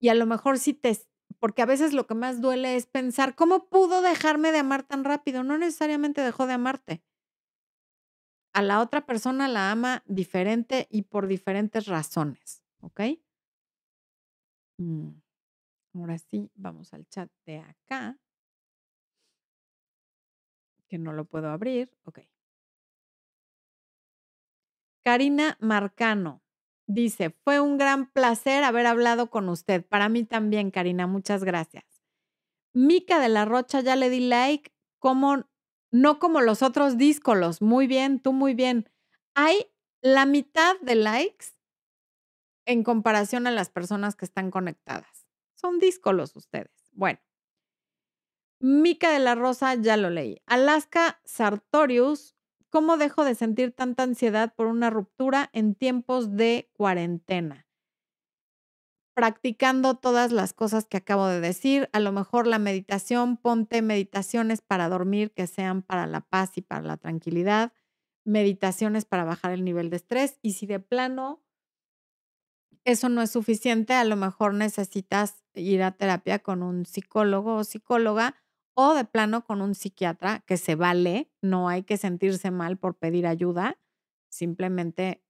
Y 0.00 0.08
a 0.08 0.14
lo 0.14 0.26
mejor 0.26 0.58
si 0.58 0.74
te 0.74 0.96
porque 1.38 1.62
a 1.62 1.66
veces 1.66 1.92
lo 1.92 2.06
que 2.06 2.14
más 2.14 2.40
duele 2.40 2.76
es 2.76 2.86
pensar, 2.86 3.34
¿cómo 3.36 3.68
pudo 3.68 4.02
dejarme 4.02 4.52
de 4.52 4.58
amar 4.58 4.82
tan 4.82 5.04
rápido? 5.04 5.44
No 5.44 5.58
necesariamente 5.58 6.22
dejó 6.22 6.46
de 6.46 6.54
amarte. 6.54 7.04
A 8.52 8.62
la 8.62 8.80
otra 8.80 9.06
persona 9.06 9.46
la 9.46 9.70
ama 9.70 10.02
diferente 10.06 10.88
y 10.90 11.02
por 11.02 11.28
diferentes 11.28 11.86
razones, 11.86 12.64
¿ok? 12.80 13.00
Mm, 14.78 15.10
ahora 15.94 16.18
sí, 16.18 16.50
vamos 16.54 16.92
al 16.92 17.06
chat 17.06 17.30
de 17.46 17.58
acá, 17.58 18.18
que 20.90 20.98
no 20.98 21.12
lo 21.12 21.24
puedo 21.24 21.48
abrir, 21.48 21.96
ok. 22.04 22.18
Karina 25.04 25.56
Marcano. 25.60 26.42
Dice, 26.86 27.30
fue 27.30 27.60
un 27.60 27.78
gran 27.78 28.10
placer 28.10 28.64
haber 28.64 28.86
hablado 28.86 29.30
con 29.30 29.48
usted. 29.48 29.86
Para 29.86 30.08
mí 30.08 30.24
también, 30.24 30.72
Karina, 30.72 31.06
muchas 31.06 31.44
gracias. 31.44 31.84
Mica 32.74 33.20
de 33.20 33.28
la 33.28 33.44
Rocha, 33.44 33.80
ya 33.80 33.94
le 33.94 34.10
di 34.10 34.18
like, 34.18 34.72
como, 34.98 35.44
no 35.92 36.18
como 36.18 36.40
los 36.40 36.62
otros 36.62 36.98
díscolos. 36.98 37.62
Muy 37.62 37.86
bien, 37.86 38.18
tú 38.18 38.32
muy 38.32 38.54
bien. 38.54 38.90
Hay 39.36 39.70
la 40.02 40.26
mitad 40.26 40.74
de 40.80 40.96
likes 40.96 41.46
en 42.66 42.82
comparación 42.82 43.46
a 43.46 43.52
las 43.52 43.70
personas 43.70 44.16
que 44.16 44.24
están 44.24 44.50
conectadas. 44.50 45.28
Son 45.54 45.78
díscolos 45.78 46.34
ustedes. 46.34 46.90
Bueno. 46.90 47.20
Mica 48.60 49.10
de 49.10 49.18
la 49.18 49.34
Rosa, 49.34 49.74
ya 49.74 49.96
lo 49.96 50.10
leí. 50.10 50.42
Alaska 50.46 51.20
Sartorius, 51.24 52.36
¿Cómo 52.70 52.96
dejo 52.96 53.24
de 53.24 53.34
sentir 53.34 53.72
tanta 53.72 54.04
ansiedad 54.04 54.54
por 54.54 54.66
una 54.66 54.90
ruptura 54.90 55.50
en 55.52 55.74
tiempos 55.74 56.36
de 56.36 56.70
cuarentena? 56.72 57.66
Practicando 59.14 59.96
todas 59.96 60.30
las 60.30 60.52
cosas 60.52 60.86
que 60.86 60.96
acabo 60.96 61.26
de 61.26 61.40
decir, 61.40 61.90
a 61.92 61.98
lo 61.98 62.12
mejor 62.12 62.46
la 62.46 62.60
meditación, 62.60 63.36
ponte 63.36 63.82
meditaciones 63.82 64.60
para 64.62 64.88
dormir 64.88 65.32
que 65.32 65.48
sean 65.48 65.82
para 65.82 66.06
la 66.06 66.20
paz 66.20 66.56
y 66.56 66.62
para 66.62 66.82
la 66.82 66.96
tranquilidad, 66.96 67.72
meditaciones 68.24 69.04
para 69.04 69.24
bajar 69.24 69.50
el 69.50 69.64
nivel 69.64 69.90
de 69.90 69.96
estrés 69.96 70.38
y 70.42 70.52
si 70.52 70.66
de 70.66 70.78
plano 70.78 71.42
eso 72.84 73.08
no 73.08 73.20
es 73.20 73.32
suficiente, 73.32 73.94
a 73.94 74.04
lo 74.04 74.14
mejor 74.14 74.54
necesitas 74.54 75.44
ir 75.54 75.82
a 75.82 75.90
terapia 75.90 76.38
con 76.38 76.62
un 76.62 76.86
psicólogo 76.86 77.56
o 77.56 77.64
psicóloga 77.64 78.36
o 78.80 78.94
de 78.94 79.04
plano 79.04 79.44
con 79.44 79.60
un 79.60 79.74
psiquiatra 79.74 80.42
que 80.46 80.56
se 80.56 80.74
vale, 80.74 81.28
no 81.42 81.68
hay 81.68 81.82
que 81.82 81.96
sentirse 81.96 82.50
mal 82.50 82.78
por 82.78 82.96
pedir 82.96 83.26
ayuda, 83.26 83.78
simplemente 84.30 85.22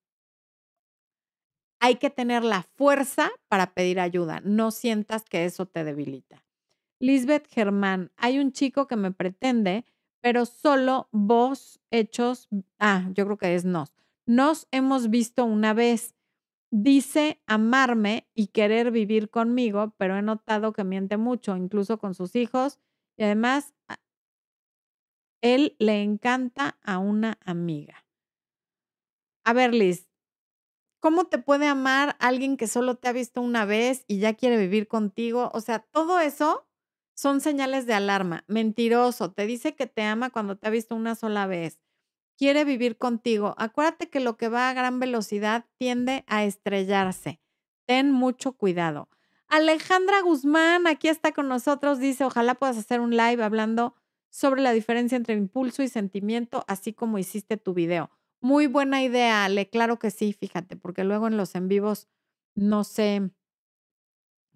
hay 1.80 1.96
que 1.96 2.11
tener 2.11 2.44
la 2.44 2.62
fuerza 2.62 3.30
para 3.48 3.72
pedir 3.74 3.98
ayuda, 3.98 4.40
no 4.44 4.70
sientas 4.70 5.24
que 5.24 5.44
eso 5.44 5.66
te 5.66 5.82
debilita. 5.82 6.44
Lisbeth 7.01 7.48
Germán, 7.48 8.12
hay 8.16 8.38
un 8.38 8.53
chico 8.53 8.86
que 8.86 8.96
me 8.96 9.11
pretende, 9.11 9.84
pero 10.20 10.44
solo 10.46 11.09
vos 11.11 11.80
hechos, 11.90 12.48
ah, 12.78 13.09
yo 13.14 13.24
creo 13.24 13.38
que 13.38 13.55
es 13.55 13.64
nos. 13.64 13.96
Nos 14.26 14.68
hemos 14.70 15.11
visto 15.11 15.44
una 15.44 15.72
vez 15.72 16.14
Dice 16.72 17.42
amarme 17.46 18.28
y 18.32 18.48
querer 18.48 18.92
vivir 18.92 19.28
conmigo, 19.28 19.92
pero 19.98 20.16
he 20.16 20.22
notado 20.22 20.72
que 20.72 20.84
miente 20.84 21.16
mucho, 21.16 21.57
incluso 21.57 21.98
con 21.98 22.14
sus 22.14 22.36
hijos. 22.36 22.78
Y 23.21 23.23
además, 23.25 23.75
él 25.43 25.77
le 25.79 26.01
encanta 26.03 26.79
a 26.83 26.97
una 26.97 27.39
amiga. 27.45 28.07
A 29.45 29.53
ver, 29.53 29.75
Liz, 29.75 30.09
¿cómo 31.01 31.27
te 31.27 31.39
puede 31.39 31.66
amar 31.66 32.16
alguien 32.21 32.57
que 32.57 32.68
solo 32.68 32.97
te 32.97 33.09
ha 33.09 33.12
visto 33.12 33.41
una 33.41 33.64
vez 33.64 34.05
y 34.09 34.18
ya 34.21 34.35
quiere 34.35 34.57
vivir 34.59 34.89
contigo? 34.89 35.51
O 35.55 35.61
sea, 35.61 35.81
todo 35.81 36.21
eso 36.21 36.66
son 37.14 37.41
señales 37.41 37.87
de 37.87 37.95
alarma. 37.95 38.45
Mentiroso, 38.49 39.33
te 39.33 39.47
dice 39.47 39.75
que 39.77 39.87
te 39.87 40.03
ama 40.03 40.31
cuando 40.31 40.57
te 40.59 40.68
ha 40.68 40.71
visto 40.71 40.95
una 40.97 41.14
sola 41.14 41.47
vez. 41.47 41.81
Quiere 42.39 42.64
vivir 42.64 42.99
contigo. 42.99 43.55
Acuérdate 43.59 44.11
que 44.11 44.21
lo 44.21 44.37
que 44.37 44.49
va 44.49 44.71
a 44.71 44.75
gran 44.75 45.01
velocidad 45.01 45.66
tiende 45.79 46.25
a 46.27 46.45
estrellarse. 46.45 47.41
Ten 47.87 48.12
mucho 48.12 48.53
cuidado. 48.55 49.09
Alejandra 49.51 50.22
Guzmán, 50.22 50.86
aquí 50.86 51.09
está 51.09 51.32
con 51.32 51.48
nosotros, 51.48 51.98
dice, 51.98 52.24
ojalá 52.24 52.55
puedas 52.55 52.78
hacer 52.78 53.01
un 53.01 53.16
live 53.16 53.42
hablando 53.42 53.96
sobre 54.30 54.62
la 54.62 54.72
diferencia 54.72 55.16
entre 55.16 55.34
impulso 55.34 55.82
y 55.82 55.88
sentimiento, 55.88 56.64
así 56.68 56.92
como 56.92 57.18
hiciste 57.18 57.57
tu 57.57 57.74
video. 57.74 58.11
Muy 58.40 58.68
buena 58.68 59.03
idea, 59.03 59.44
Ale, 59.44 59.68
claro 59.68 59.98
que 59.98 60.12
sí, 60.12 60.32
fíjate, 60.32 60.76
porque 60.76 61.03
luego 61.03 61.26
en 61.26 61.36
los 61.36 61.57
en 61.57 61.66
vivos 61.66 62.09
no 62.55 62.84
sé 62.84 63.30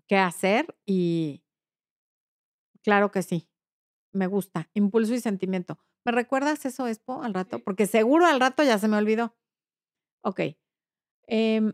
qué 0.07 0.16
hacer 0.16 0.76
y 0.86 1.42
claro 2.82 3.11
que 3.11 3.22
sí, 3.22 3.49
me 4.12 4.26
gusta, 4.26 4.70
impulso 4.74 5.14
y 5.14 5.20
sentimiento. 5.20 5.78
¿Me 6.05 6.12
recuerdas 6.12 6.64
eso, 6.66 6.86
Expo, 6.88 7.22
al 7.22 7.34
rato? 7.34 7.61
Porque 7.61 7.86
seguro 7.86 8.26
al 8.26 8.40
rato 8.40 8.62
ya 8.62 8.78
se 8.78 8.88
me 8.88 8.97
olvidó. 8.99 9.34
Ok. 10.22 10.40
Em, 11.26 11.72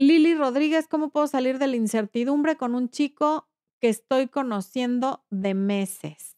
Lili 0.00 0.34
Rodríguez, 0.34 0.88
¿cómo 0.88 1.10
puedo 1.10 1.26
salir 1.26 1.58
de 1.58 1.66
la 1.66 1.76
incertidumbre 1.76 2.56
con 2.56 2.74
un 2.74 2.88
chico 2.88 3.50
que 3.82 3.90
estoy 3.90 4.28
conociendo 4.28 5.26
de 5.28 5.52
meses? 5.52 6.36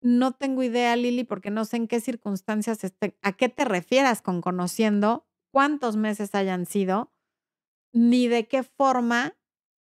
No 0.00 0.30
tengo 0.30 0.62
idea, 0.62 0.94
Lili, 0.94 1.24
porque 1.24 1.50
no 1.50 1.64
sé 1.64 1.76
en 1.76 1.88
qué 1.88 1.98
circunstancias, 1.98 2.84
esté, 2.84 3.18
a 3.22 3.32
qué 3.32 3.48
te 3.48 3.64
refieras 3.64 4.22
con 4.22 4.42
conociendo, 4.42 5.26
cuántos 5.52 5.96
meses 5.96 6.32
hayan 6.36 6.66
sido, 6.66 7.12
ni 7.92 8.28
de 8.28 8.46
qué 8.46 8.62
forma 8.62 9.36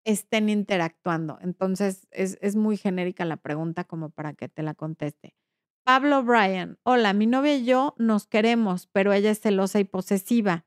estén 0.04 0.48
interactuando. 0.48 1.38
Entonces, 1.42 2.06
es, 2.12 2.38
es 2.40 2.54
muy 2.54 2.76
genérica 2.76 3.24
la 3.24 3.38
pregunta 3.38 3.82
como 3.82 4.10
para 4.10 4.34
que 4.34 4.48
te 4.48 4.62
la 4.62 4.74
conteste. 4.74 5.34
Pablo 5.84 6.22
Bryan, 6.22 6.78
hola, 6.84 7.12
mi 7.12 7.26
novia 7.26 7.56
y 7.56 7.64
yo 7.64 7.96
nos 7.98 8.28
queremos, 8.28 8.86
pero 8.86 9.12
ella 9.12 9.32
es 9.32 9.40
celosa 9.40 9.80
y 9.80 9.84
posesiva. 9.84 10.64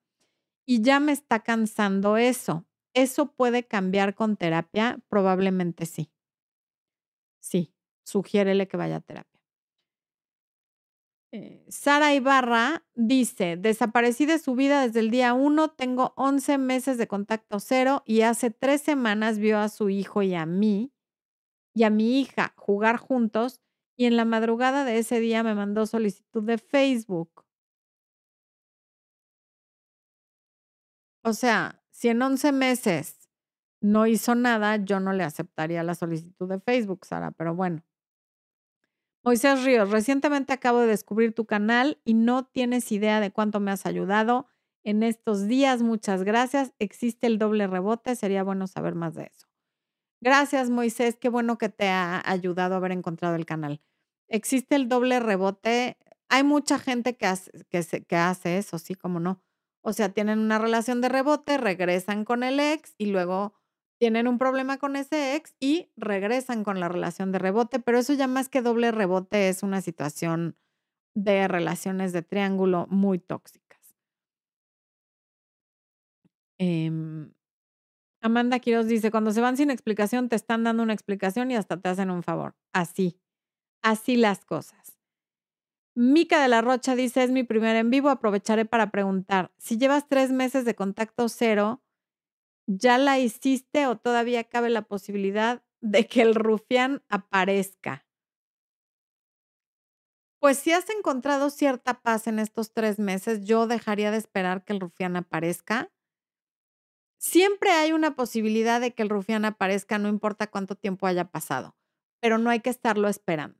Y 0.71 0.83
ya 0.83 0.99
me 0.99 1.13
está 1.13 1.39
cansando 1.39 2.15
eso. 2.17 2.63
¿Eso 2.93 3.31
puede 3.31 3.65
cambiar 3.65 4.13
con 4.13 4.37
terapia? 4.37 4.99
Probablemente 5.09 5.87
sí. 5.87 6.11
Sí, 7.41 7.73
sugiérele 8.05 8.67
que 8.67 8.77
vaya 8.77 8.97
a 8.97 9.01
terapia. 9.01 9.39
Eh, 11.31 11.63
Sara 11.69 12.13
Ibarra 12.15 12.83
dice, 12.95 13.55
desaparecí 13.55 14.25
de 14.25 14.39
su 14.39 14.55
vida 14.55 14.81
desde 14.81 14.99
el 14.99 15.11
día 15.11 15.33
1, 15.33 15.69
tengo 15.69 16.13
11 16.17 16.57
meses 16.57 16.97
de 16.97 17.07
contacto 17.07 17.59
cero 17.59 18.01
y 18.05 18.21
hace 18.21 18.49
tres 18.49 18.81
semanas 18.81 19.37
vio 19.37 19.59
a 19.59 19.69
su 19.69 19.89
hijo 19.89 20.23
y 20.23 20.33
a 20.33 20.45
mí 20.47 20.91
y 21.75 21.83
a 21.83 21.91
mi 21.91 22.19
hija 22.21 22.53
jugar 22.57 22.97
juntos 22.97 23.61
y 23.97 24.05
en 24.05 24.17
la 24.17 24.25
madrugada 24.25 24.85
de 24.85 24.99
ese 24.99 25.19
día 25.19 25.43
me 25.43 25.55
mandó 25.55 25.85
solicitud 25.87 26.43
de 26.43 26.57
Facebook. 26.57 27.45
O 31.29 31.33
sea, 31.33 31.79
si 31.91 32.09
en 32.09 32.23
11 32.23 32.51
meses 32.51 33.29
no 33.81 34.07
hizo 34.07 34.33
nada, 34.33 34.77
yo 34.77 34.99
no 34.99 35.13
le 35.13 35.23
aceptaría 35.23 35.83
la 35.83 35.93
solicitud 35.93 36.49
de 36.49 36.59
Facebook, 36.59 37.05
Sara, 37.05 37.29
pero 37.29 37.53
bueno. 37.53 37.85
Moisés 39.23 39.63
Ríos, 39.63 39.91
recientemente 39.91 40.53
acabo 40.53 40.79
de 40.79 40.87
descubrir 40.87 41.35
tu 41.35 41.45
canal 41.45 42.01
y 42.03 42.15
no 42.15 42.45
tienes 42.45 42.91
idea 42.91 43.19
de 43.19 43.29
cuánto 43.29 43.59
me 43.59 43.69
has 43.69 43.85
ayudado 43.85 44.47
en 44.83 45.03
estos 45.03 45.47
días. 45.47 45.83
Muchas 45.83 46.23
gracias. 46.23 46.73
Existe 46.79 47.27
el 47.27 47.37
doble 47.37 47.67
rebote. 47.67 48.15
Sería 48.15 48.41
bueno 48.41 48.65
saber 48.65 48.95
más 48.95 49.13
de 49.13 49.25
eso. 49.25 49.47
Gracias, 50.21 50.71
Moisés. 50.71 51.15
Qué 51.15 51.29
bueno 51.29 51.59
que 51.59 51.69
te 51.69 51.89
ha 51.89 52.23
ayudado 52.27 52.73
a 52.73 52.77
haber 52.77 52.91
encontrado 52.91 53.35
el 53.35 53.45
canal. 53.45 53.81
Existe 54.29 54.75
el 54.75 54.89
doble 54.89 55.19
rebote. 55.19 55.99
Hay 56.27 56.43
mucha 56.43 56.79
gente 56.79 57.17
que 57.17 57.27
hace, 57.27 57.51
que, 57.69 57.83
que 58.07 58.15
hace 58.15 58.57
eso, 58.57 58.79
sí, 58.79 58.95
como 58.95 59.19
no. 59.19 59.43
O 59.81 59.93
sea, 59.93 60.09
tienen 60.09 60.39
una 60.39 60.59
relación 60.59 61.01
de 61.01 61.09
rebote, 61.09 61.57
regresan 61.57 62.25
con 62.25 62.43
el 62.43 62.59
ex 62.59 62.95
y 62.97 63.07
luego 63.07 63.53
tienen 63.99 64.27
un 64.27 64.37
problema 64.37 64.77
con 64.77 64.95
ese 64.95 65.35
ex 65.35 65.55
y 65.59 65.91
regresan 65.97 66.63
con 66.63 66.79
la 66.79 66.89
relación 66.89 67.31
de 67.31 67.39
rebote, 67.39 67.79
pero 67.79 67.99
eso 67.99 68.13
ya 68.13 68.27
más 68.27 68.49
que 68.49 68.61
doble 68.61 68.91
rebote 68.91 69.49
es 69.49 69.63
una 69.63 69.81
situación 69.81 70.57
de 71.15 71.47
relaciones 71.47 72.13
de 72.13 72.21
triángulo 72.23 72.87
muy 72.89 73.19
tóxicas. 73.19 73.79
Em, 76.59 77.31
Amanda 78.21 78.59
Quiroz 78.59 78.87
dice, 78.87 79.11
cuando 79.11 79.31
se 79.31 79.41
van 79.41 79.57
sin 79.57 79.71
explicación, 79.71 80.29
te 80.29 80.35
están 80.35 80.63
dando 80.63 80.83
una 80.83 80.93
explicación 80.93 81.51
y 81.51 81.55
hasta 81.55 81.79
te 81.81 81.89
hacen 81.89 82.11
un 82.11 82.23
favor. 82.23 82.55
Así, 82.73 83.19
así 83.83 84.17
las 84.17 84.45
cosas. 84.45 84.98
Mica 85.95 86.41
de 86.41 86.47
la 86.47 86.61
Rocha 86.61 86.95
dice, 86.95 87.23
es 87.23 87.31
mi 87.31 87.43
primer 87.43 87.75
en 87.75 87.89
vivo, 87.89 88.09
aprovecharé 88.09 88.65
para 88.65 88.89
preguntar, 88.89 89.51
si 89.57 89.77
llevas 89.77 90.07
tres 90.07 90.31
meses 90.31 90.65
de 90.65 90.75
contacto 90.75 91.27
cero, 91.29 91.81
¿Ya 92.71 92.99
la 92.99 93.17
hiciste 93.17 93.87
o 93.87 93.97
todavía 93.97 94.43
cabe 94.43 94.69
la 94.69 94.83
posibilidad 94.83 95.63
de 95.81 96.05
que 96.05 96.21
el 96.21 96.35
rufián 96.35 97.01
aparezca? 97.09 98.05
Pues 100.39 100.59
si 100.59 100.71
has 100.71 100.87
encontrado 100.91 101.49
cierta 101.49 102.01
paz 102.03 102.27
en 102.27 102.37
estos 102.37 102.71
tres 102.71 102.99
meses, 102.99 103.43
yo 103.43 103.65
dejaría 103.65 104.11
de 104.11 104.17
esperar 104.17 104.63
que 104.63 104.73
el 104.73 104.81
rufián 104.81 105.15
aparezca. 105.15 105.91
Siempre 107.17 107.71
hay 107.71 107.91
una 107.91 108.15
posibilidad 108.15 108.79
de 108.79 108.93
que 108.93 109.01
el 109.01 109.09
rufián 109.09 109.45
aparezca, 109.45 109.97
no 109.97 110.09
importa 110.09 110.45
cuánto 110.45 110.75
tiempo 110.75 111.07
haya 111.07 111.25
pasado, 111.25 111.75
pero 112.21 112.37
no 112.37 112.51
hay 112.51 112.59
que 112.59 112.69
estarlo 112.69 113.07
esperando. 113.07 113.59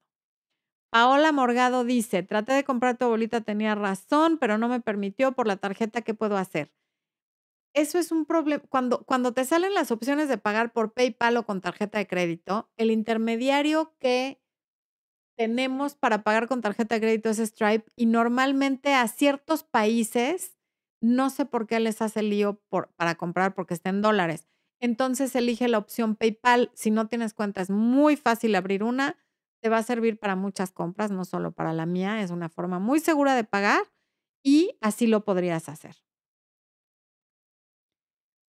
Paola 0.92 1.32
Morgado 1.32 1.84
dice, 1.84 2.24
traté 2.24 2.54
de 2.54 2.64
comprar 2.64 2.98
tu 2.98 3.06
abuelita, 3.06 3.42
tenía 3.42 3.74
razón, 3.76 4.38
pero 4.40 4.58
no 4.58 4.68
me 4.68 4.82
permitió 4.82 5.32
por 5.34 5.48
la 5.48 5.58
tarjeta, 5.58 6.02
¿qué 6.02 6.14
puedo 6.14 6.38
hacer? 6.38 6.72
eso 7.74 7.98
es 8.00 8.12
un 8.12 8.26
problema. 8.26 8.64
Cuando, 8.70 9.04
cuando 9.06 9.34
te 9.34 9.46
salen 9.46 9.74
las 9.74 9.92
opciones 9.92 10.28
de 10.30 10.38
pagar 10.38 10.74
por 10.74 10.94
PayPal 10.94 11.38
o 11.38 11.46
con 11.46 11.62
tarjeta 11.62 11.98
de 11.98 12.08
crédito, 12.08 12.70
el 12.78 12.92
intermediario 12.92 13.96
que 14.00 14.42
tenemos 15.38 15.96
para 15.96 16.24
pagar 16.24 16.48
con 16.48 16.62
tarjeta 16.62 16.96
de 16.96 17.02
crédito 17.02 17.30
es 17.30 17.38
Stripe 17.38 17.86
y 17.96 18.08
normalmente 18.08 18.94
a 18.94 19.08
ciertos 19.08 19.64
países, 19.64 20.58
no 21.02 21.30
sé 21.30 21.46
por 21.46 21.66
qué 21.66 21.80
les 21.80 22.02
hace 22.02 22.24
lío 22.24 22.62
para 22.98 23.16
comprar 23.16 23.56
porque 23.56 23.74
está 23.74 23.92
dólares. 23.94 24.48
Entonces 24.82 25.36
elige 25.36 25.68
la 25.68 25.78
opción 25.78 26.16
PayPal. 26.16 26.72
Si 26.74 26.92
no 26.92 27.08
tienes 27.08 27.34
cuenta, 27.34 27.62
es 27.62 27.70
muy 27.70 28.18
fácil 28.18 28.56
abrir 28.56 28.84
una. 28.84 29.18
Te 29.62 29.70
va 29.70 29.78
a 29.78 29.84
servir 29.84 30.20
para 30.20 30.36
muchas 30.36 30.72
compras, 30.72 31.12
no 31.12 31.26
solo 31.26 31.52
para 31.52 31.74
la 31.74 31.86
mía. 31.86 32.22
Es 32.22 32.32
una 32.32 32.50
forma 32.50 32.80
muy 32.80 33.00
segura 33.00 33.36
de 33.36 33.44
pagar 33.44 33.82
y 34.44 34.78
así 34.82 35.08
lo 35.08 35.26
podrías 35.26 35.70
hacer. 35.70 35.96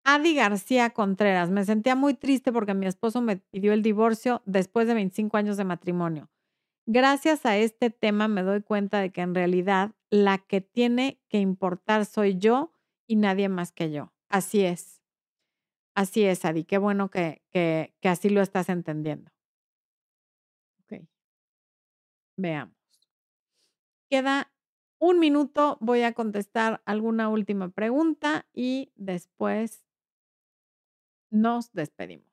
Adi 0.03 0.35
García 0.35 0.91
Contreras, 0.91 1.49
me 1.49 1.65
sentía 1.65 1.95
muy 1.95 2.13
triste 2.13 2.53
porque 2.53 2.73
mi 2.73 2.85
esposo 2.85 3.21
me 3.21 3.37
pidió 3.37 3.73
el 3.73 3.81
divorcio 3.81 4.41
después 4.45 4.87
de 4.87 4.93
25 4.93 5.35
años 5.35 5.57
de 5.57 5.65
matrimonio. 5.65 6.29
Gracias 6.85 7.45
a 7.45 7.57
este 7.57 7.89
tema 7.89 8.29
me 8.29 8.41
doy 8.41 8.61
cuenta 8.61 9.01
de 9.01 9.11
que 9.11 9.19
en 9.19 9.35
realidad 9.35 9.91
la 10.09 10.37
que 10.37 10.61
tiene 10.61 11.19
que 11.27 11.39
importar 11.39 12.05
soy 12.05 12.37
yo 12.37 12.71
y 13.05 13.17
nadie 13.17 13.49
más 13.49 13.73
que 13.73 13.91
yo. 13.91 14.13
Así 14.29 14.63
es. 14.63 15.01
Así 15.93 16.23
es, 16.23 16.45
Adi. 16.45 16.63
Qué 16.63 16.77
bueno 16.77 17.09
que, 17.09 17.41
que, 17.51 17.93
que 17.99 18.07
así 18.07 18.29
lo 18.29 18.41
estás 18.41 18.69
entendiendo. 18.69 19.31
Veamos. 22.37 22.75
Queda 24.09 24.51
un 24.99 25.19
minuto. 25.19 25.77
Voy 25.81 26.03
a 26.03 26.13
contestar 26.13 26.81
alguna 26.85 27.29
última 27.29 27.69
pregunta 27.69 28.45
y 28.53 28.91
después 28.95 29.83
nos 31.31 31.73
despedimos. 31.73 32.27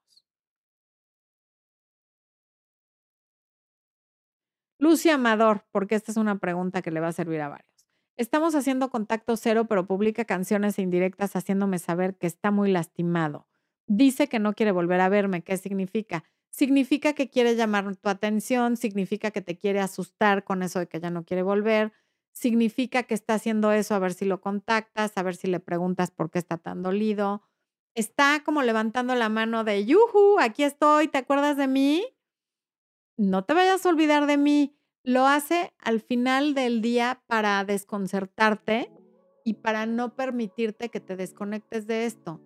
Lucia 4.78 5.14
Amador, 5.14 5.64
porque 5.72 5.94
esta 5.94 6.10
es 6.12 6.16
una 6.18 6.38
pregunta 6.38 6.82
que 6.82 6.90
le 6.90 7.00
va 7.00 7.08
a 7.08 7.12
servir 7.12 7.40
a 7.40 7.48
varios. 7.48 7.86
Estamos 8.16 8.54
haciendo 8.54 8.90
contacto 8.90 9.36
cero, 9.36 9.66
pero 9.66 9.86
publica 9.86 10.24
canciones 10.24 10.78
indirectas 10.78 11.34
haciéndome 11.34 11.78
saber 11.78 12.16
que 12.16 12.26
está 12.26 12.50
muy 12.50 12.70
lastimado. 12.70 13.46
Dice 13.86 14.28
que 14.28 14.38
no 14.38 14.52
quiere 14.52 14.72
volver 14.72 15.00
a 15.00 15.08
verme. 15.08 15.42
¿Qué 15.42 15.56
significa? 15.56 16.24
Significa 16.54 17.14
que 17.14 17.28
quiere 17.28 17.56
llamar 17.56 17.96
tu 17.96 18.08
atención, 18.08 18.76
significa 18.76 19.32
que 19.32 19.40
te 19.40 19.58
quiere 19.58 19.80
asustar 19.80 20.44
con 20.44 20.62
eso 20.62 20.78
de 20.78 20.86
que 20.86 21.00
ya 21.00 21.10
no 21.10 21.24
quiere 21.24 21.42
volver, 21.42 21.92
significa 22.32 23.02
que 23.02 23.14
está 23.14 23.34
haciendo 23.34 23.72
eso, 23.72 23.92
a 23.92 23.98
ver 23.98 24.14
si 24.14 24.24
lo 24.24 24.40
contactas, 24.40 25.10
a 25.16 25.24
ver 25.24 25.34
si 25.34 25.48
le 25.48 25.58
preguntas 25.58 26.12
por 26.12 26.30
qué 26.30 26.38
está 26.38 26.56
tan 26.56 26.84
dolido. 26.84 27.42
Está 27.96 28.44
como 28.44 28.62
levantando 28.62 29.16
la 29.16 29.28
mano 29.28 29.64
de, 29.64 29.84
yuhu, 29.84 30.38
aquí 30.38 30.62
estoy, 30.62 31.08
¿te 31.08 31.18
acuerdas 31.18 31.56
de 31.56 31.66
mí? 31.66 32.06
No 33.16 33.44
te 33.44 33.52
vayas 33.52 33.84
a 33.84 33.88
olvidar 33.88 34.28
de 34.28 34.36
mí. 34.36 34.78
Lo 35.02 35.26
hace 35.26 35.72
al 35.80 36.00
final 36.00 36.54
del 36.54 36.82
día 36.82 37.20
para 37.26 37.64
desconcertarte 37.64 38.92
y 39.44 39.54
para 39.54 39.86
no 39.86 40.14
permitirte 40.14 40.88
que 40.88 41.00
te 41.00 41.16
desconectes 41.16 41.88
de 41.88 42.06
esto. 42.06 42.40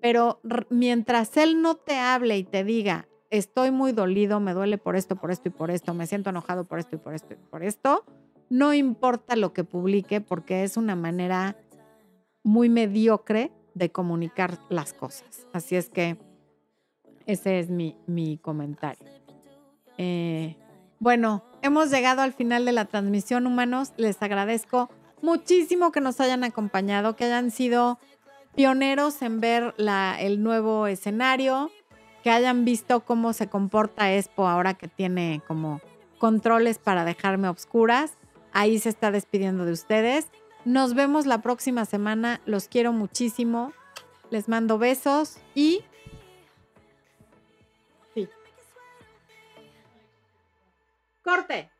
Pero 0.00 0.40
mientras 0.70 1.36
él 1.36 1.60
no 1.60 1.74
te 1.74 1.96
hable 1.98 2.38
y 2.38 2.44
te 2.44 2.62
diga, 2.62 3.08
estoy 3.30 3.70
muy 3.70 3.92
dolido, 3.92 4.40
me 4.40 4.54
duele 4.54 4.78
por 4.78 4.96
esto, 4.96 5.16
por 5.16 5.30
esto 5.30 5.48
y 5.48 5.52
por 5.52 5.70
esto, 5.70 5.94
me 5.94 6.06
siento 6.06 6.30
enojado 6.30 6.64
por 6.64 6.78
esto 6.78 6.96
y 6.96 6.98
por 6.98 7.14
esto 7.14 7.34
y 7.34 7.36
por 7.36 7.62
esto, 7.62 8.04
no 8.50 8.72
importa 8.72 9.36
lo 9.36 9.52
que 9.52 9.64
publique 9.64 10.20
porque 10.20 10.64
es 10.64 10.76
una 10.76 10.96
manera 10.96 11.56
muy 12.42 12.68
mediocre 12.68 13.52
de 13.74 13.90
comunicar 13.90 14.58
las 14.70 14.92
cosas. 14.92 15.46
Así 15.52 15.76
es 15.76 15.90
que 15.90 16.16
ese 17.26 17.58
es 17.58 17.68
mi, 17.68 17.96
mi 18.06 18.38
comentario. 18.38 19.06
Eh, 19.98 20.56
bueno, 20.98 21.44
hemos 21.62 21.90
llegado 21.90 22.22
al 22.22 22.32
final 22.32 22.64
de 22.64 22.72
la 22.72 22.86
transmisión, 22.86 23.46
humanos. 23.46 23.92
Les 23.96 24.20
agradezco 24.22 24.88
muchísimo 25.20 25.92
que 25.92 26.00
nos 26.00 26.20
hayan 26.20 26.42
acompañado, 26.44 27.16
que 27.16 27.24
hayan 27.24 27.50
sido 27.50 27.98
pioneros 28.54 29.20
en 29.22 29.40
ver 29.40 29.74
la, 29.76 30.16
el 30.18 30.42
nuevo 30.42 30.86
escenario, 30.86 31.70
que 32.22 32.30
hayan 32.30 32.64
visto 32.64 33.00
cómo 33.00 33.32
se 33.32 33.48
comporta 33.48 34.12
Expo 34.12 34.48
ahora 34.48 34.74
que 34.74 34.88
tiene 34.88 35.42
como 35.46 35.80
controles 36.18 36.78
para 36.78 37.04
dejarme 37.04 37.48
obscuras. 37.48 38.12
Ahí 38.52 38.78
se 38.78 38.88
está 38.88 39.10
despidiendo 39.10 39.64
de 39.64 39.72
ustedes. 39.72 40.28
Nos 40.64 40.94
vemos 40.94 41.26
la 41.26 41.40
próxima 41.42 41.84
semana. 41.84 42.40
Los 42.44 42.68
quiero 42.68 42.92
muchísimo. 42.92 43.72
Les 44.30 44.48
mando 44.48 44.78
besos 44.78 45.38
y... 45.54 45.84
Corte. 51.22 51.70